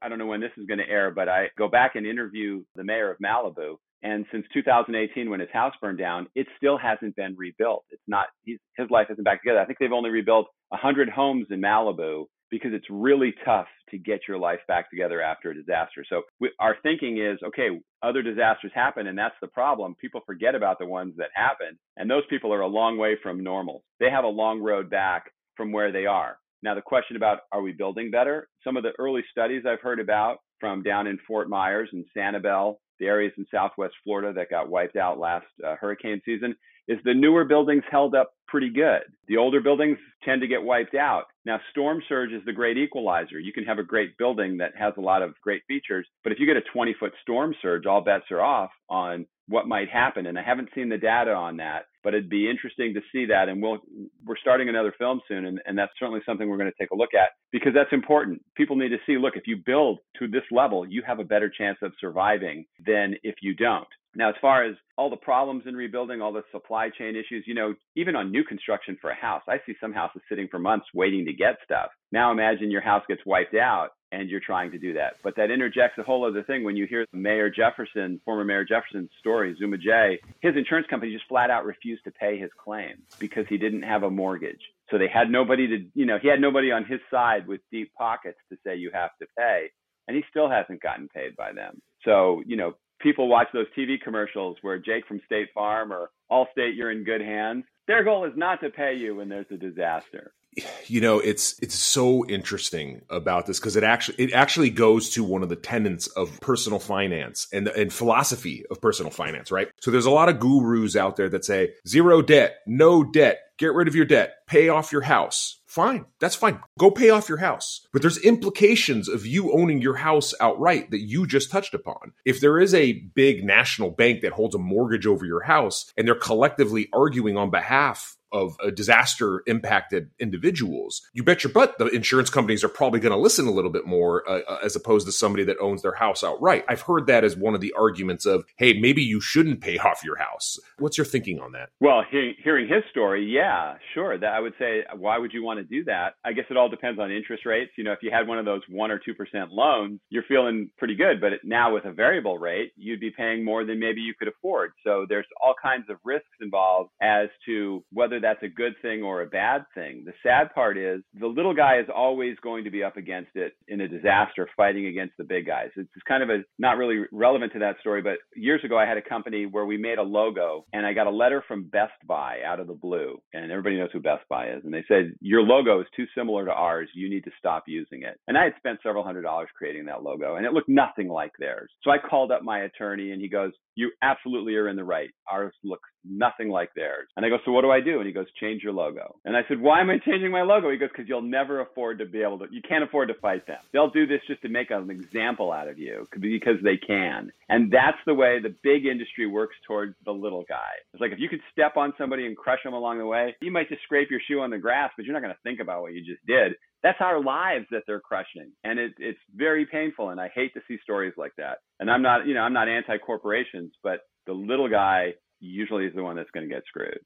I 0.02 0.10
don't 0.10 0.18
know 0.18 0.26
when 0.26 0.42
this 0.42 0.52
is 0.58 0.66
going 0.66 0.80
to 0.80 0.90
air, 0.90 1.12
but 1.12 1.30
I 1.30 1.48
go 1.58 1.68
back 1.68 1.96
and 1.96 2.06
interview 2.06 2.64
the 2.76 2.84
mayor 2.84 3.12
of 3.12 3.18
Malibu. 3.24 3.78
And 4.02 4.26
since 4.32 4.46
2018, 4.54 5.30
when 5.30 5.40
his 5.40 5.50
house 5.52 5.74
burned 5.82 5.98
down, 5.98 6.28
it 6.34 6.48
still 6.58 6.78
hasn't 6.78 7.16
been 7.16 7.36
rebuilt. 7.38 7.86
It's 7.90 8.02
not, 8.08 8.28
his 8.46 8.90
life 8.90 9.08
isn't 9.12 9.24
back 9.24 9.44
together. 9.44 9.60
I 9.60 9.66
think 9.66 9.78
they've 9.80 9.92
only 9.92 10.10
rebuilt 10.10 10.48
100 10.70 11.10
homes 11.10 11.48
in 11.50 11.62
Malibu 11.62 12.26
because 12.52 12.72
it's 12.74 12.86
really 12.90 13.34
tough 13.46 13.68
to 13.90 13.98
get 13.98 14.22
your 14.28 14.38
life 14.38 14.60
back 14.68 14.90
together 14.90 15.22
after 15.22 15.52
a 15.52 15.56
disaster. 15.56 16.06
So 16.08 16.24
we, 16.40 16.52
our 16.60 16.78
thinking 16.84 17.18
is, 17.18 17.38
okay, 17.46 17.70
other 18.04 18.22
disasters 18.22 18.72
happen, 18.74 19.08
and 19.08 19.18
that's 19.18 19.36
the 19.42 19.48
problem. 19.48 19.96
People 19.96 20.22
forget 20.26 20.56
about 20.56 20.80
the 20.80 20.86
ones 20.86 21.14
that 21.18 21.30
happen, 21.34 21.78
and 21.98 22.10
those 22.10 22.24
people 22.30 22.54
are 22.54 22.62
a 22.62 22.68
long 22.68 22.98
way 22.98 23.18
from 23.22 23.44
normal. 23.44 23.84
They 24.00 24.10
have 24.10 24.24
a 24.24 24.28
long 24.28 24.62
road 24.62 24.90
back 24.90 25.32
from 25.56 25.72
where 25.72 25.92
they 25.92 26.06
are. 26.06 26.38
Now, 26.62 26.76
the 26.76 26.82
question 26.82 27.16
about 27.16 27.40
are 27.52 27.62
we 27.62 27.72
building 27.72 28.12
better? 28.12 28.50
Some 28.64 28.78
of 28.78 28.84
the 28.84 28.94
early 29.00 29.24
studies 29.32 29.64
I've 29.66 29.82
heard 29.82 30.00
about 30.00 30.38
from 30.60 30.84
down 30.84 31.08
in 31.08 31.18
Fort 31.26 31.50
Myers 31.50 31.90
and 31.94 32.06
Sanibel, 32.16 32.76
the 33.00 33.06
areas 33.06 33.34
in 33.38 33.46
Southwest 33.50 33.94
Florida 34.04 34.34
that 34.34 34.50
got 34.50 34.70
wiped 34.70 34.98
out 34.98 35.20
last 35.20 35.46
uh, 35.66 35.76
hurricane 35.80 36.22
season, 36.26 36.56
is 36.90 36.98
the 37.06 37.14
newer 37.14 37.46
buildings 37.46 37.84
held 37.90 38.16
up 38.16 38.34
pretty 38.48 38.70
good. 38.70 39.04
The 39.28 39.38
older 39.38 39.62
buildings 39.62 40.00
tend 40.26 40.42
to 40.42 40.48
get 40.48 40.62
wiped 40.62 40.96
out. 40.96 41.26
Now, 41.46 41.62
storm 41.70 42.02
surge 42.10 42.32
is 42.32 42.42
the 42.46 42.52
great 42.52 42.78
equalizer. 42.78 43.40
You 43.40 43.54
can 43.54 43.64
have 43.64 43.78
a 43.78 43.84
great 43.84 44.18
building 44.18 44.58
that 44.58 44.76
has 44.76 44.94
a 44.98 45.02
lot 45.02 45.22
of 45.22 45.36
great 45.44 45.62
features, 45.68 46.08
but 46.24 46.34
if 46.34 46.40
you 46.40 46.48
get 46.48 46.58
a 46.58 46.62
20 46.74 46.96
foot 47.00 47.14
storm 47.22 47.54
surge, 47.62 47.86
all 47.86 48.02
bets 48.02 48.26
are 48.32 48.42
off 48.42 48.72
on 48.90 49.28
what 49.50 49.68
might 49.68 49.90
happen. 49.90 50.28
And 50.28 50.38
I 50.38 50.44
haven't 50.44 50.70
seen 50.74 50.90
the 50.90 50.98
data 50.98 51.32
on 51.32 51.58
that, 51.58 51.86
but 52.04 52.14
it'd 52.14 52.30
be 52.30 52.50
interesting 52.50 52.94
to 52.94 53.02
see 53.12 53.26
that. 53.26 53.50
And 53.50 53.62
we'll, 53.62 53.80
we're 54.26 54.38
starting 54.38 54.70
another 54.70 54.94
film 54.98 55.20
soon, 55.28 55.46
and, 55.46 55.60
and 55.66 55.78
that's 55.78 55.92
certainly 56.00 56.22
something 56.26 56.48
we're 56.48 56.58
going 56.58 56.72
to 56.72 56.78
take 56.80 56.92
a 56.92 56.96
look 56.96 57.14
at 57.14 57.32
because 57.52 57.74
that's 57.74 57.92
important. 57.92 58.42
People 58.56 58.76
need 58.76 58.90
to 58.90 58.98
see 59.06 59.18
look, 59.18 59.36
if 59.36 59.48
you 59.48 59.58
build 59.66 60.00
to 60.20 60.28
this 60.28 60.44
level, 60.52 60.88
you 60.88 61.02
have 61.06 61.20
a 61.20 61.24
better 61.24 61.50
chance 61.50 61.80
of 61.82 61.92
surviving 62.00 62.66
than 62.86 63.16
if 63.24 63.36
you 63.42 63.56
don't. 63.56 63.88
Now, 64.16 64.30
as 64.30 64.36
far 64.42 64.66
as 64.66 64.76
all 64.98 65.10
the 65.10 65.18
problems 65.18 65.64
in 65.68 65.76
rebuilding, 65.76 66.22
all 66.22 66.34
the 66.34 66.42
supply 66.52 66.90
chain 66.90 67.16
issues, 67.16 67.44
you 67.46 67.54
know, 67.54 67.76
even 67.96 68.16
on 68.16 68.32
new 68.32 68.44
construction 68.44 68.98
for 69.00 69.12
a 69.12 69.16
house, 69.16 69.44
I 69.48 69.58
see 69.66 69.74
some 69.80 69.94
houses 69.94 70.22
sitting 70.28 70.48
for 70.50 70.60
months 70.60 70.88
waiting 70.94 71.26
to 71.26 71.34
get 71.34 71.58
stuff. 71.64 71.90
Now 72.12 72.32
imagine 72.32 72.72
your 72.72 72.82
house 72.82 73.04
gets 73.08 73.22
wiped 73.26 73.56
out 73.56 73.90
and 74.12 74.30
you're 74.30 74.40
trying 74.40 74.72
to 74.72 74.78
do 74.78 74.94
that. 74.94 75.18
But 75.24 75.36
that 75.36 75.52
interjects 75.52 75.98
a 75.98 76.04
whole 76.04 76.26
other 76.26 76.44
thing. 76.44 76.64
When 76.64 76.76
you 76.76 76.88
hear 76.88 77.06
Mayor 77.14 77.50
Jefferson, 77.50 78.20
former 78.26 78.44
Mayor 78.44 78.66
Jefferson's 78.66 79.10
story, 79.20 79.56
Zuma 79.60 79.78
Jay, 79.78 80.20
his 80.42 80.56
insurance 80.56 80.88
company 80.90 81.12
just 81.14 81.28
flat 81.28 81.50
out 81.50 81.66
refused 81.66 82.04
to 82.06 82.12
pay 82.12 82.38
his 82.38 82.50
claim 82.64 83.04
because 83.20 83.46
he 83.48 83.58
didn't 83.58 83.84
have 83.84 84.04
a 84.04 84.10
mortgage. 84.10 84.62
So 84.90 84.98
they 84.98 85.08
had 85.08 85.30
nobody 85.30 85.68
to, 85.68 85.86
you 85.94 86.06
know, 86.06 86.18
he 86.22 86.28
had 86.28 86.42
nobody 86.42 86.72
on 86.72 86.86
his 86.86 87.00
side 87.12 87.48
with 87.48 87.62
deep 87.72 87.94
pockets 87.94 88.40
to 88.52 88.58
say 88.66 88.76
you 88.76 88.92
have 88.94 89.12
to 89.22 89.28
pay. 89.38 89.68
And 90.08 90.18
he 90.18 90.24
still 90.30 90.50
hasn't 90.50 90.82
gotten 90.82 91.08
paid 91.08 91.36
by 91.36 91.54
them. 91.54 91.80
So, 92.04 92.42
you 92.48 92.58
know, 92.58 92.74
people 93.00 93.28
watch 93.28 93.48
those 93.54 93.68
TV 93.78 94.02
commercials 94.02 94.58
where 94.62 94.80
Jake 94.80 95.06
from 95.08 95.22
State 95.26 95.50
Farm 95.54 95.94
or 95.94 96.10
Allstate, 96.32 96.76
you're 96.76 96.92
in 96.92 97.04
good 97.04 97.22
hands. 97.22 97.66
Their 97.88 98.04
goal 98.04 98.26
is 98.26 98.34
not 98.36 98.60
to 98.62 98.70
pay 98.70 98.96
you 98.96 99.16
when 99.16 99.30
there's 99.30 99.52
a 99.52 99.58
disaster. 99.58 100.34
You 100.88 101.02
know, 101.02 101.20
it's 101.20 101.56
it's 101.62 101.76
so 101.76 102.26
interesting 102.26 103.04
about 103.12 103.46
this 103.46 103.60
because 103.60 103.76
it 103.76 103.84
actually 103.84 104.24
it 104.24 104.34
actually 104.34 104.72
goes 104.72 105.12
to 105.12 105.24
one 105.24 105.44
of 105.44 105.50
the 105.50 105.56
tenets 105.56 106.08
of 106.08 106.40
personal 106.42 106.80
finance 106.80 107.48
and 107.54 107.68
and 107.68 107.94
philosophy 107.94 108.66
of 108.72 108.82
personal 108.82 109.12
finance, 109.12 109.52
right? 109.52 109.68
So 109.82 109.92
there's 109.92 110.08
a 110.08 110.12
lot 110.12 110.30
of 110.30 110.40
gurus 110.40 110.96
out 110.96 111.16
there 111.16 111.30
that 111.30 111.46
say 111.46 111.74
zero 111.88 112.24
debt, 112.24 112.56
no 112.66 113.04
debt, 113.04 113.38
get 113.60 113.76
rid 113.76 113.88
of 113.88 113.94
your 113.94 114.06
debt, 114.06 114.38
pay 114.48 114.70
off 114.70 114.92
your 114.92 115.04
house 115.04 115.60
fine. 115.70 116.06
That's 116.20 116.36
fine. 116.36 116.60
Go 116.80 116.90
pay 116.90 117.12
off 117.12 117.30
your 117.30 117.38
house. 117.38 117.88
But 117.94 118.02
there's 118.02 118.18
implications 118.18 119.08
of 119.08 119.26
you 119.26 119.54
owning 119.54 119.82
your 119.82 119.96
house 119.96 120.34
outright 120.42 120.90
that 120.92 121.02
you 121.02 121.28
just 121.28 121.52
touched 121.52 121.76
upon. 121.76 122.14
If 122.26 122.42
there 122.42 122.60
is 122.60 122.74
a 122.74 122.94
big 123.14 123.46
national 123.46 123.92
bank 123.92 124.22
that 124.22 124.34
holds 124.34 124.56
a 124.56 124.60
mortgage 124.60 125.06
over 125.06 125.26
your 125.26 125.44
house 125.44 125.92
and 125.96 126.08
they're 126.08 126.16
collectively 126.16 126.90
arguing 126.92 127.38
on 127.38 127.52
behalf 127.52 128.18
of 128.32 128.56
disaster 128.76 129.44
impacted 129.48 130.10
individuals, 130.20 131.02
you 131.14 131.24
bet 131.24 131.44
your 131.44 131.54
butt 131.54 131.78
the 131.78 131.88
insurance 131.88 132.30
companies 132.30 132.64
are 132.64 132.70
probably 132.70 133.00
going 133.00 133.12
to 133.12 133.18
listen 133.18 133.48
a 133.48 133.52
little 133.52 133.72
bit 133.72 133.86
more 133.86 134.28
uh, 134.30 134.42
uh, 134.48 134.60
as 134.64 134.76
opposed 134.76 135.06
to 135.06 135.12
somebody 135.12 135.44
that 135.44 135.58
owns 135.60 135.82
their 135.82 135.94
house 135.94 136.24
outright. 136.24 136.66
I've 136.68 136.82
heard 136.82 137.08
that 137.08 137.24
as 137.24 137.36
one 137.36 137.56
of 137.56 137.62
the 137.62 137.74
arguments 137.78 138.26
of, 138.26 138.46
hey, 138.58 138.74
maybe 138.80 139.02
you 139.02 139.22
shouldn't 139.22 139.62
pay 139.62 139.78
off 139.78 140.04
your 140.04 140.18
house. 140.18 140.58
What's 140.78 140.98
your 140.98 141.06
thinking 141.06 141.40
on 141.40 141.54
that? 141.54 141.70
Well, 141.80 142.04
he- 142.10 142.36
hearing 142.44 142.68
his 142.68 142.84
story, 142.92 143.26
yeah, 143.26 143.76
sure. 143.94 144.18
That 144.18 144.34
I 144.34 144.40
would 144.40 144.54
say, 144.60 144.84
why 144.96 145.18
would 145.18 145.34
you 145.34 145.44
want 145.44 145.60
to 145.60 145.64
do 145.64 145.84
that? 145.86 146.16
I 146.26 146.34
guess 146.34 146.46
it 146.50 146.58
all 146.58 146.70
depends 146.70 147.00
on 147.00 147.12
interest 147.12 147.46
rates. 147.46 147.72
You 147.78 147.84
know, 147.84 147.92
if 147.92 148.00
you 148.02 148.12
had 148.12 148.28
one 148.28 148.40
of 148.40 148.46
those 148.46 148.62
one 148.70 148.92
or 148.92 149.00
two 149.00 149.14
percent 149.14 149.52
loans, 149.52 150.00
you're 150.10 150.24
feeling 150.28 150.70
pretty 150.78 150.96
good. 150.96 151.22
But 151.22 151.32
now 151.44 151.74
with 151.74 151.86
a 151.86 151.92
variable 151.92 152.38
rate, 152.38 152.72
you'd 152.76 153.00
be 153.00 153.12
paying 153.12 153.44
more 153.44 153.64
than 153.66 153.80
maybe 153.80 154.02
you 154.02 154.14
could 154.18 154.28
afford. 154.28 154.72
So 154.84 155.06
there's 155.08 155.26
all 155.42 155.56
kinds 155.62 155.90
of 155.90 155.98
risks 156.04 156.28
involved 156.42 156.92
as 157.02 157.30
to 157.46 157.84
whether 157.92 158.19
that's 158.22 158.44
a 158.44 158.48
good 158.48 158.74
thing 158.82 159.04
or 159.04 159.22
a 159.22 159.28
bad 159.28 159.66
thing. 159.76 160.04
The 160.06 160.14
sad 160.24 160.54
part 160.54 160.78
is 160.78 161.02
the 161.20 161.28
little 161.28 161.54
guy 161.54 161.80
is 161.80 161.88
always 161.94 162.38
going 162.42 162.64
to 162.64 162.72
be 162.72 162.84
up 162.84 162.98
against 162.98 163.32
it 163.36 163.54
in 163.68 163.82
a 163.82 163.88
disaster 163.88 164.48
fighting 164.56 164.88
against 164.88 165.16
the 165.18 165.24
big 165.24 165.46
guys. 165.46 165.70
It's 165.76 165.90
kind 166.08 166.24
of 166.24 166.30
a 166.30 166.40
not 166.58 166.78
really 166.78 167.06
relevant 167.12 167.54
to 167.54 167.60
that 167.60 167.80
story, 167.80 168.02
but 168.02 168.18
years 168.36 168.64
ago 168.64 168.78
I 168.78 168.86
had 168.86 168.98
a 168.98 169.02
company 169.02 169.46
where 169.46 169.66
we 169.66 169.78
made 169.78 169.98
a 169.98 170.04
logo 170.04 170.66
and 170.74 170.86
I 170.86 170.94
got 170.94 171.08
a 171.08 171.12
letter 171.12 171.44
from 171.48 171.70
Best 171.70 171.94
Buy 172.08 172.40
out 172.46 172.60
of 172.60 172.68
the 172.68 172.74
blue. 172.74 173.18
And 173.34 173.52
everybody 173.52 173.78
knows 173.78 173.90
who 173.94 174.00
Best 174.00 174.24
Buy 174.30 174.50
is. 174.50 174.64
And 174.64 174.74
they 174.74 174.84
said, 174.88 175.14
Your 175.22 175.42
logo 175.42 175.80
is 175.82 175.88
too 175.96 176.06
similar 176.18 176.46
to 176.46 176.52
ours. 176.52 176.90
You 176.94 177.10
need 177.10 177.24
to 177.26 177.32
stop 177.38 177.64
using 177.68 178.04
it. 178.04 178.20
And 178.28 178.38
I 178.38 178.46
had 178.46 178.54
spent 178.58 178.80
several 178.84 179.04
hundred 179.04 179.24
dollars 179.24 179.50
creating 179.58 179.86
that 179.86 180.04
logo 180.04 180.36
and 180.36 180.46
it 180.46 180.54
looked 180.54 180.70
nothing 180.70 181.08
like 181.10 181.32
theirs. 181.40 181.72
So 181.84 181.92
I 181.92 181.98
called 181.98 182.32
up 182.32 182.44
my 182.44 182.60
attorney 182.60 183.12
and 183.12 183.22
he 183.22 183.30
goes, 183.30 183.52
You 183.76 183.92
absolutely 184.02 184.56
are 184.56 184.68
in 184.68 184.76
the 184.76 184.84
right. 184.84 185.10
Ours 185.32 185.54
looks 185.64 185.90
nothing 186.06 186.50
like 186.50 186.74
theirs. 186.76 187.08
And 187.16 187.26
I 187.26 187.30
go, 187.30 187.38
So 187.46 187.52
what 187.52 187.62
do 187.62 187.72
I 187.72 187.82
do? 187.82 188.00
And 188.00 188.08
he 188.08 188.14
goes, 188.14 188.28
change 188.40 188.64
your 188.64 188.74
logo. 188.74 189.16
And 189.26 189.36
I 189.36 189.42
said, 189.48 189.60
why 189.60 189.82
am 189.82 189.90
I 189.90 189.98
changing 190.06 190.32
my 190.32 190.42
logo? 190.42 190.72
He 190.72 190.78
goes, 190.78 190.90
because 190.90 191.08
you'll 191.08 191.22
never 191.22 191.62
afford 191.62 192.00
to 192.00 192.06
be 192.06 192.22
able 192.22 192.40
to, 192.40 192.46
you 192.52 192.62
can't 192.68 192.84
afford 192.84 193.10
to 193.10 193.14
fight 193.16 193.46
them. 193.48 193.60
They'll 193.74 193.90
do 193.90 194.08
this 194.08 194.22
just 194.28 194.42
to 194.44 194.50
make 194.50 194.72
an 194.72 194.90
example 194.90 195.52
out 195.52 195.68
of 195.68 195.78
you 195.78 196.08
because 196.12 196.58
they 196.64 196.78
can. 196.78 197.32
And 197.50 197.72
that's 197.72 197.98
the 198.06 198.14
way 198.14 198.40
the 198.42 198.56
big 198.64 198.86
industry 198.86 199.28
works 199.28 199.56
towards 199.68 199.96
the 200.06 200.12
little 200.12 200.46
guy. 200.48 200.72
It's 200.94 201.02
like 201.02 201.12
if 201.12 201.20
you 201.20 201.30
could 201.30 201.42
step 201.52 201.78
on 201.78 201.94
somebody 201.98 202.26
and 202.26 202.38
crush 202.38 202.60
them 202.64 202.74
along 202.74 203.00
the 203.00 203.06
way, 203.06 203.36
you 203.42 203.52
might 203.52 203.70
just 203.70 203.84
scrape 203.84 204.10
your 204.10 204.22
shoe 204.28 204.40
on 204.40 204.50
the 204.50 204.58
grass, 204.58 204.92
but 204.96 205.06
you're 205.06 205.14
not 205.14 205.22
going 205.22 205.34
to 205.34 205.42
think 205.44 205.60
about 205.60 205.82
what 205.82 205.94
you 205.94 206.04
just 206.04 206.26
did. 206.26 206.54
That's 206.82 207.02
our 207.02 207.22
lives 207.22 207.66
that 207.72 207.84
they're 207.86 208.00
crushing. 208.00 208.52
And 208.64 208.80
it, 208.80 208.94
it's 209.00 209.20
very 209.36 209.66
painful. 209.66 210.10
And 210.10 210.20
I 210.20 210.30
hate 210.34 210.54
to 210.54 210.62
see 210.68 210.78
stories 210.82 211.14
like 211.18 211.34
that. 211.38 211.58
And 211.80 211.92
I'm 211.92 212.02
not, 212.02 212.26
you 212.26 212.34
know, 212.34 212.42
I'm 212.42 212.54
not 212.54 212.70
anti 212.70 212.98
corporations, 212.98 213.74
but 213.84 214.02
the 214.26 214.34
little 214.34 214.70
guy 214.70 215.14
usually 215.40 215.86
is 215.86 215.94
the 215.94 216.04
one 216.04 216.16
that's 216.16 216.32
going 216.32 216.48
to 216.48 216.54
get 216.54 216.64
screwed. 216.68 217.00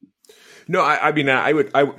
No, 0.67 0.81
I, 0.81 1.09
I 1.09 1.11
mean, 1.11 1.29
I 1.29 1.53
would, 1.53 1.71
I, 1.73 1.91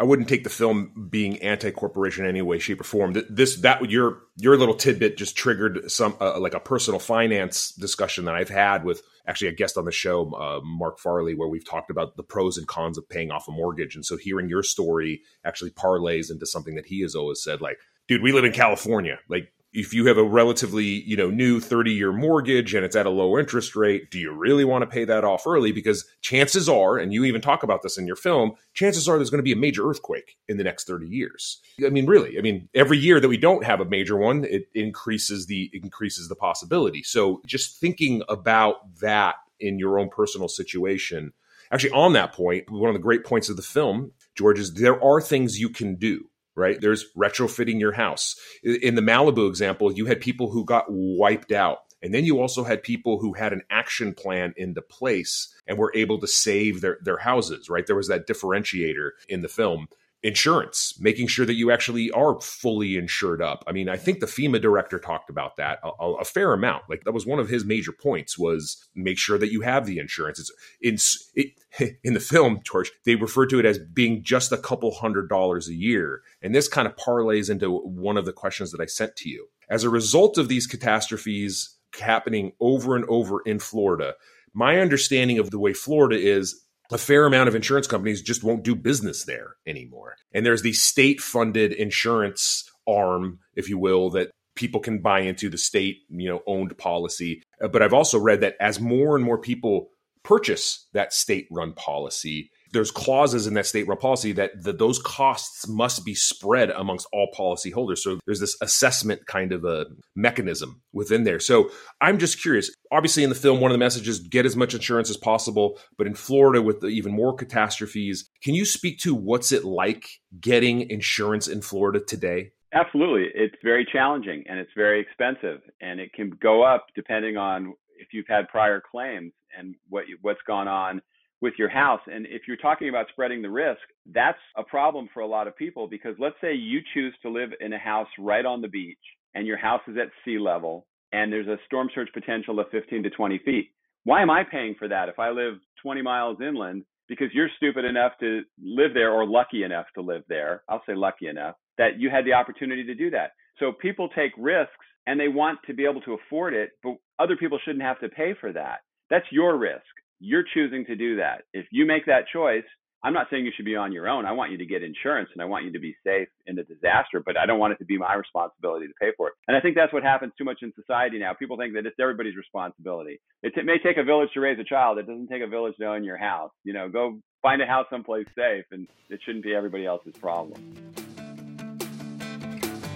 I 0.00 0.04
wouldn't 0.04 0.28
take 0.28 0.42
the 0.42 0.50
film 0.50 1.08
being 1.10 1.38
anti-corporation 1.42 2.24
in 2.24 2.30
any 2.30 2.42
way, 2.42 2.58
shape, 2.58 2.80
or 2.80 2.84
form. 2.84 3.14
This 3.30 3.56
that 3.58 3.88
your 3.88 4.22
your 4.36 4.56
little 4.56 4.74
tidbit 4.74 5.16
just 5.16 5.36
triggered 5.36 5.90
some 5.90 6.16
uh, 6.20 6.40
like 6.40 6.54
a 6.54 6.60
personal 6.60 6.98
finance 6.98 7.72
discussion 7.72 8.24
that 8.24 8.34
I've 8.34 8.48
had 8.48 8.84
with 8.84 9.02
actually 9.28 9.48
a 9.48 9.52
guest 9.52 9.76
on 9.76 9.84
the 9.84 9.92
show, 9.92 10.32
uh, 10.32 10.60
Mark 10.64 10.98
Farley, 10.98 11.34
where 11.34 11.48
we've 11.48 11.68
talked 11.68 11.90
about 11.90 12.16
the 12.16 12.24
pros 12.24 12.58
and 12.58 12.66
cons 12.66 12.98
of 12.98 13.08
paying 13.08 13.30
off 13.30 13.46
a 13.46 13.52
mortgage. 13.52 13.94
And 13.94 14.04
so 14.04 14.16
hearing 14.16 14.48
your 14.48 14.64
story 14.64 15.22
actually 15.44 15.70
parlays 15.70 16.30
into 16.30 16.46
something 16.46 16.74
that 16.74 16.86
he 16.86 17.02
has 17.02 17.14
always 17.14 17.40
said, 17.40 17.60
like, 17.60 17.78
dude, 18.08 18.22
we 18.22 18.32
live 18.32 18.44
in 18.44 18.52
California. 18.52 19.20
Like 19.28 19.52
if 19.72 19.94
you 19.94 20.06
have 20.06 20.18
a 20.18 20.24
relatively 20.24 20.84
you 20.84 21.16
know 21.16 21.30
new 21.30 21.60
30 21.60 21.92
year 21.92 22.12
mortgage 22.12 22.74
and 22.74 22.84
it's 22.84 22.96
at 22.96 23.06
a 23.06 23.10
low 23.10 23.38
interest 23.38 23.74
rate 23.74 24.10
do 24.10 24.18
you 24.18 24.32
really 24.32 24.64
want 24.64 24.82
to 24.82 24.86
pay 24.86 25.04
that 25.04 25.24
off 25.24 25.46
early? 25.46 25.72
Because 25.72 26.04
chances 26.20 26.68
are 26.68 26.98
and 26.98 27.12
you 27.12 27.24
even 27.24 27.40
talk 27.40 27.62
about 27.62 27.82
this 27.82 27.98
in 27.98 28.06
your 28.06 28.16
film 28.16 28.52
chances 28.74 29.08
are 29.08 29.16
there's 29.16 29.30
going 29.30 29.38
to 29.38 29.42
be 29.42 29.52
a 29.52 29.56
major 29.56 29.88
earthquake 29.88 30.36
in 30.48 30.56
the 30.56 30.64
next 30.64 30.86
30 30.86 31.06
years. 31.06 31.60
I 31.84 31.88
mean 31.88 32.06
really 32.06 32.38
i 32.38 32.42
mean 32.42 32.68
every 32.74 32.98
year 32.98 33.20
that 33.20 33.28
we 33.28 33.36
don't 33.36 33.64
have 33.64 33.80
a 33.80 33.84
major 33.84 34.16
one 34.16 34.44
it 34.44 34.68
increases 34.74 35.46
the 35.46 35.70
increases 35.72 36.28
the 36.28 36.36
possibility. 36.36 37.02
So 37.02 37.40
just 37.46 37.80
thinking 37.80 38.22
about 38.28 38.98
that 39.00 39.36
in 39.60 39.78
your 39.78 39.98
own 39.98 40.08
personal 40.08 40.48
situation 40.48 41.32
actually 41.70 41.92
on 41.92 42.12
that 42.12 42.32
point 42.32 42.68
one 42.70 42.90
of 42.90 42.94
the 42.94 43.00
great 43.00 43.24
points 43.24 43.48
of 43.48 43.56
the 43.56 43.62
film 43.62 44.10
george 44.34 44.58
is 44.58 44.74
there 44.74 45.02
are 45.02 45.20
things 45.20 45.60
you 45.60 45.68
can 45.68 45.94
do 45.94 46.28
right? 46.54 46.80
There's 46.80 47.06
retrofitting 47.16 47.80
your 47.80 47.92
house. 47.92 48.36
In 48.62 48.94
the 48.94 49.02
Malibu 49.02 49.48
example, 49.48 49.92
you 49.92 50.06
had 50.06 50.20
people 50.20 50.50
who 50.50 50.64
got 50.64 50.86
wiped 50.88 51.52
out. 51.52 51.78
And 52.02 52.12
then 52.12 52.24
you 52.24 52.40
also 52.40 52.64
had 52.64 52.82
people 52.82 53.20
who 53.20 53.32
had 53.32 53.52
an 53.52 53.62
action 53.70 54.12
plan 54.12 54.54
into 54.56 54.82
place 54.82 55.54
and 55.68 55.78
were 55.78 55.92
able 55.94 56.18
to 56.18 56.26
save 56.26 56.80
their, 56.80 56.98
their 57.00 57.18
houses, 57.18 57.70
right? 57.70 57.86
There 57.86 57.96
was 57.96 58.08
that 58.08 58.26
differentiator 58.26 59.10
in 59.28 59.42
the 59.42 59.48
film 59.48 59.86
insurance, 60.22 60.94
making 61.00 61.26
sure 61.26 61.44
that 61.44 61.54
you 61.54 61.72
actually 61.72 62.10
are 62.12 62.40
fully 62.40 62.96
insured 62.96 63.42
up. 63.42 63.64
I 63.66 63.72
mean, 63.72 63.88
I 63.88 63.96
think 63.96 64.20
the 64.20 64.26
FEMA 64.26 64.60
director 64.62 65.00
talked 65.00 65.30
about 65.30 65.56
that 65.56 65.80
a, 65.82 65.88
a, 66.04 66.24
fair 66.24 66.52
amount. 66.52 66.84
Like 66.88 67.02
that 67.04 67.12
was 67.12 67.26
one 67.26 67.40
of 67.40 67.48
his 67.48 67.64
major 67.64 67.90
points 67.90 68.38
was 68.38 68.88
make 68.94 69.18
sure 69.18 69.36
that 69.38 69.50
you 69.50 69.62
have 69.62 69.84
the 69.84 69.98
insurance. 69.98 70.38
It's 70.38 71.22
in 71.34 71.42
it, 71.80 71.98
in 72.04 72.14
the 72.14 72.20
film, 72.20 72.60
George, 72.64 72.92
they 73.04 73.16
refer 73.16 73.46
to 73.46 73.58
it 73.58 73.66
as 73.66 73.78
being 73.78 74.22
just 74.22 74.52
a 74.52 74.58
couple 74.58 74.92
hundred 74.92 75.28
dollars 75.28 75.68
a 75.68 75.74
year, 75.74 76.22
and 76.40 76.54
this 76.54 76.68
kind 76.68 76.86
of 76.86 76.94
parlays 76.96 77.50
into 77.50 77.70
one 77.70 78.16
of 78.16 78.24
the 78.24 78.32
questions 78.32 78.70
that 78.70 78.80
I 78.80 78.86
sent 78.86 79.16
to 79.16 79.28
you. 79.28 79.48
As 79.68 79.82
a 79.82 79.90
result 79.90 80.38
of 80.38 80.48
these 80.48 80.66
catastrophes 80.66 81.76
happening 81.98 82.52
over 82.60 82.94
and 82.94 83.04
over 83.08 83.40
in 83.44 83.58
Florida, 83.58 84.14
my 84.54 84.78
understanding 84.78 85.38
of 85.38 85.50
the 85.50 85.58
way 85.58 85.72
Florida 85.72 86.16
is 86.16 86.62
a 86.92 86.98
fair 86.98 87.26
amount 87.26 87.48
of 87.48 87.54
insurance 87.54 87.86
companies 87.86 88.22
just 88.22 88.44
won't 88.44 88.64
do 88.64 88.74
business 88.74 89.24
there 89.24 89.56
anymore. 89.66 90.16
And 90.32 90.44
there's 90.44 90.62
the 90.62 90.72
state 90.72 91.20
funded 91.20 91.72
insurance 91.72 92.70
arm, 92.86 93.38
if 93.54 93.68
you 93.68 93.78
will, 93.78 94.10
that 94.10 94.30
people 94.54 94.80
can 94.80 95.00
buy 95.00 95.20
into 95.20 95.48
the 95.48 95.58
state, 95.58 95.98
you 96.08 96.28
know, 96.28 96.42
owned 96.46 96.76
policy. 96.76 97.42
Uh, 97.62 97.68
but 97.68 97.82
I've 97.82 97.94
also 97.94 98.18
read 98.18 98.42
that 98.42 98.56
as 98.60 98.80
more 98.80 99.16
and 99.16 99.24
more 99.24 99.38
people 99.38 99.88
purchase 100.22 100.86
that 100.92 101.12
state 101.12 101.46
run 101.50 101.72
policy, 101.72 102.50
there's 102.72 102.90
clauses 102.90 103.46
in 103.46 103.54
that 103.54 103.66
state 103.66 103.86
run 103.86 103.98
policy 103.98 104.32
that 104.32 104.62
the, 104.62 104.72
those 104.72 104.98
costs 104.98 105.68
must 105.68 106.04
be 106.04 106.14
spread 106.14 106.70
amongst 106.70 107.06
all 107.12 107.28
policyholders. 107.36 107.98
So 107.98 108.18
there's 108.26 108.40
this 108.40 108.56
assessment 108.60 109.26
kind 109.26 109.52
of 109.52 109.64
a 109.64 109.86
mechanism 110.16 110.82
within 110.92 111.24
there. 111.24 111.38
So 111.38 111.70
I'm 112.00 112.18
just 112.18 112.40
curious. 112.40 112.70
Obviously, 112.90 113.22
in 113.22 113.28
the 113.28 113.34
film, 113.36 113.60
one 113.60 113.70
of 113.70 113.74
the 113.74 113.84
messages 113.84 114.20
get 114.20 114.46
as 114.46 114.56
much 114.56 114.74
insurance 114.74 115.10
as 115.10 115.16
possible. 115.16 115.78
But 115.96 116.06
in 116.06 116.14
Florida, 116.14 116.62
with 116.62 116.82
even 116.84 117.12
more 117.12 117.34
catastrophes, 117.34 118.28
can 118.42 118.54
you 118.54 118.64
speak 118.64 118.98
to 119.00 119.14
what's 119.14 119.52
it 119.52 119.64
like 119.64 120.06
getting 120.40 120.90
insurance 120.90 121.48
in 121.48 121.62
Florida 121.62 122.00
today? 122.00 122.52
Absolutely. 122.74 123.28
It's 123.34 123.54
very 123.62 123.86
challenging 123.90 124.44
and 124.48 124.58
it's 124.58 124.70
very 124.74 125.00
expensive, 125.00 125.60
and 125.82 126.00
it 126.00 126.12
can 126.14 126.30
go 126.42 126.62
up 126.62 126.86
depending 126.94 127.36
on 127.36 127.74
if 127.98 128.08
you've 128.12 128.26
had 128.28 128.48
prior 128.48 128.80
claims 128.80 129.32
and 129.56 129.74
what 129.90 130.04
what's 130.22 130.40
gone 130.46 130.68
on 130.68 131.02
with 131.42 131.54
your 131.58 131.68
house. 131.68 132.00
And 132.06 132.24
if 132.26 132.42
you're 132.46 132.56
talking 132.56 132.88
about 132.88 133.06
spreading 133.10 133.42
the 133.42 133.50
risk, 133.50 133.80
that's 134.14 134.38
a 134.56 134.62
problem 134.62 135.08
for 135.12 135.20
a 135.20 135.26
lot 135.26 135.48
of 135.48 135.56
people 135.56 135.88
because 135.88 136.14
let's 136.18 136.36
say 136.40 136.54
you 136.54 136.80
choose 136.94 137.14
to 137.22 137.28
live 137.28 137.50
in 137.60 137.72
a 137.72 137.78
house 137.78 138.08
right 138.18 138.46
on 138.46 138.62
the 138.62 138.68
beach 138.68 138.96
and 139.34 139.46
your 139.46 139.58
house 139.58 139.82
is 139.88 139.96
at 140.00 140.08
sea 140.24 140.38
level 140.38 140.86
and 141.12 141.30
there's 141.30 141.48
a 141.48 141.58
storm 141.66 141.90
surge 141.94 142.08
potential 142.14 142.60
of 142.60 142.66
15 142.70 143.02
to 143.02 143.10
20 143.10 143.38
feet. 143.44 143.70
Why 144.04 144.22
am 144.22 144.30
I 144.30 144.44
paying 144.44 144.76
for 144.78 144.88
that 144.88 145.08
if 145.08 145.18
I 145.18 145.30
live 145.30 145.54
20 145.82 146.00
miles 146.00 146.38
inland? 146.40 146.84
Because 147.08 147.28
you're 147.34 147.50
stupid 147.56 147.84
enough 147.84 148.12
to 148.20 148.42
live 148.62 148.94
there 148.94 149.12
or 149.12 149.26
lucky 149.26 149.64
enough 149.64 149.86
to 149.96 150.00
live 150.00 150.22
there. 150.28 150.62
I'll 150.68 150.82
say 150.86 150.94
lucky 150.94 151.26
enough 151.26 151.56
that 151.76 151.98
you 151.98 152.08
had 152.08 152.24
the 152.24 152.32
opportunity 152.32 152.84
to 152.84 152.94
do 152.94 153.10
that. 153.10 153.32
So 153.58 153.72
people 153.72 154.08
take 154.08 154.32
risks 154.38 154.72
and 155.06 155.18
they 155.18 155.28
want 155.28 155.58
to 155.66 155.74
be 155.74 155.84
able 155.84 156.00
to 156.02 156.14
afford 156.14 156.54
it, 156.54 156.70
but 156.82 156.94
other 157.18 157.36
people 157.36 157.58
shouldn't 157.64 157.84
have 157.84 158.00
to 158.00 158.08
pay 158.08 158.34
for 158.40 158.52
that. 158.52 158.78
That's 159.10 159.26
your 159.30 159.58
risk. 159.58 159.82
You're 160.24 160.44
choosing 160.54 160.84
to 160.84 160.94
do 160.94 161.16
that. 161.16 161.42
If 161.52 161.66
you 161.72 161.84
make 161.84 162.06
that 162.06 162.26
choice, 162.32 162.62
I'm 163.02 163.12
not 163.12 163.26
saying 163.28 163.44
you 163.44 163.50
should 163.56 163.64
be 163.64 163.74
on 163.74 163.90
your 163.90 164.08
own. 164.08 164.24
I 164.24 164.30
want 164.30 164.52
you 164.52 164.58
to 164.58 164.64
get 164.64 164.84
insurance 164.84 165.28
and 165.32 165.42
I 165.42 165.46
want 165.46 165.64
you 165.64 165.72
to 165.72 165.80
be 165.80 165.96
safe 166.06 166.28
in 166.46 166.54
the 166.54 166.62
disaster, 166.62 167.20
but 167.26 167.36
I 167.36 167.44
don't 167.44 167.58
want 167.58 167.72
it 167.72 167.78
to 167.78 167.84
be 167.84 167.98
my 167.98 168.14
responsibility 168.14 168.86
to 168.86 168.92
pay 169.00 169.10
for 169.16 169.26
it. 169.26 169.34
And 169.48 169.56
I 169.56 169.60
think 169.60 169.74
that's 169.74 169.92
what 169.92 170.04
happens 170.04 170.32
too 170.38 170.44
much 170.44 170.58
in 170.62 170.72
society 170.76 171.18
now. 171.18 171.34
People 171.34 171.56
think 171.56 171.74
that 171.74 171.86
it's 171.86 171.96
everybody's 172.00 172.36
responsibility. 172.36 173.20
It 173.42 173.52
t- 173.56 173.62
may 173.62 173.78
take 173.78 173.96
a 173.96 174.04
village 174.04 174.28
to 174.34 174.40
raise 174.40 174.60
a 174.60 174.64
child. 174.64 174.98
It 174.98 175.08
doesn't 175.08 175.26
take 175.26 175.42
a 175.42 175.48
village 175.48 175.74
to 175.80 175.86
own 175.86 176.04
your 176.04 176.18
house. 176.18 176.52
You 176.62 176.72
know, 176.72 176.88
go 176.88 177.18
find 177.42 177.60
a 177.60 177.66
house 177.66 177.86
someplace 177.90 178.26
safe 178.38 178.66
and 178.70 178.86
it 179.10 179.18
shouldn't 179.24 179.42
be 179.42 179.56
everybody 179.56 179.86
else's 179.86 180.14
problem. 180.20 180.62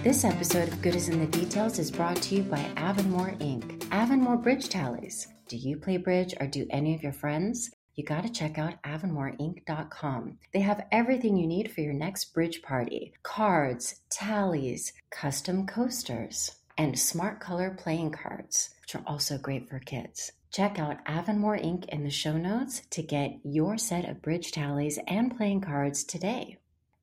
This 0.01 0.23
episode 0.23 0.69
of 0.69 0.81
Good 0.81 0.95
is 0.95 1.09
in 1.09 1.19
the 1.19 1.25
Details 1.25 1.77
is 1.77 1.91
brought 1.91 2.21
to 2.21 2.35
you 2.35 2.43
by 2.43 2.65
Avonmore 2.77 3.37
Inc. 3.39 3.85
Avonmore 3.91 4.37
Bridge 4.37 4.69
Tallies 4.69 5.27
do 5.47 5.57
you 5.57 5.77
play 5.77 5.97
bridge 5.97 6.33
or 6.39 6.47
do 6.47 6.67
any 6.69 6.93
of 6.95 7.03
your 7.03 7.13
friends? 7.13 7.71
You 7.95 8.03
got 8.03 8.23
to 8.23 8.29
check 8.29 8.59
out 8.59 8.81
avonmoreinc.com. 8.83 10.37
They 10.53 10.59
have 10.59 10.85
everything 10.91 11.35
you 11.35 11.47
need 11.47 11.71
for 11.71 11.81
your 11.81 11.93
next 11.93 12.33
bridge 12.33 12.61
party 12.61 13.13
cards, 13.23 14.01
tallies, 14.09 14.93
custom 15.09 15.65
coasters, 15.65 16.51
and 16.77 16.99
smart 16.99 17.39
color 17.39 17.75
playing 17.77 18.11
cards, 18.11 18.69
which 18.81 18.95
are 18.95 19.03
also 19.07 19.37
great 19.37 19.67
for 19.67 19.79
kids. 19.79 20.31
Check 20.51 20.79
out 20.79 21.03
Avonmore 21.05 21.57
Inc. 21.57 21.85
in 21.89 22.03
the 22.03 22.09
show 22.09 22.37
notes 22.37 22.81
to 22.91 23.01
get 23.01 23.39
your 23.43 23.77
set 23.77 24.07
of 24.07 24.21
bridge 24.21 24.51
tallies 24.51 24.99
and 25.07 25.35
playing 25.35 25.61
cards 25.61 26.03
today. 26.03 26.57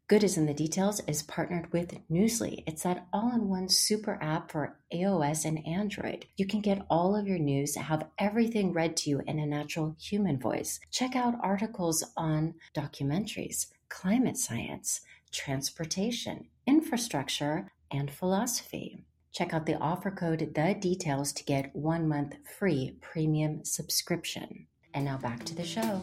Good 0.06 0.22
is 0.22 0.36
in 0.36 0.44
the 0.44 0.52
Details 0.52 1.00
is 1.06 1.22
partnered 1.22 1.72
with 1.72 1.96
Newsly. 2.10 2.62
It's 2.66 2.82
that 2.82 3.06
all 3.10 3.32
in 3.34 3.48
one 3.48 3.70
super 3.70 4.18
app 4.20 4.50
for 4.52 4.76
iOS 4.92 5.46
and 5.46 5.66
Android. 5.66 6.26
You 6.36 6.46
can 6.46 6.60
get 6.60 6.84
all 6.90 7.16
of 7.16 7.26
your 7.26 7.38
news, 7.38 7.74
have 7.76 8.06
everything 8.18 8.74
read 8.74 8.98
to 8.98 9.08
you 9.08 9.22
in 9.26 9.38
a 9.38 9.46
natural 9.46 9.96
human 9.98 10.38
voice. 10.38 10.78
Check 10.90 11.16
out 11.16 11.36
articles 11.40 12.04
on 12.18 12.52
documentaries, 12.76 13.68
climate 13.88 14.36
science, 14.36 15.00
transportation, 15.32 16.48
infrastructure, 16.66 17.72
and 17.90 18.10
philosophy. 18.10 19.06
Check 19.32 19.54
out 19.54 19.64
the 19.64 19.78
offer 19.78 20.10
code 20.10 20.52
The 20.54 20.76
Details 20.78 21.32
to 21.32 21.44
get 21.44 21.74
one 21.74 22.06
month 22.06 22.34
free 22.58 22.98
premium 23.00 23.64
subscription. 23.64 24.66
And 24.92 25.06
now 25.06 25.16
back 25.16 25.44
to 25.44 25.54
the 25.54 25.64
show. 25.64 26.02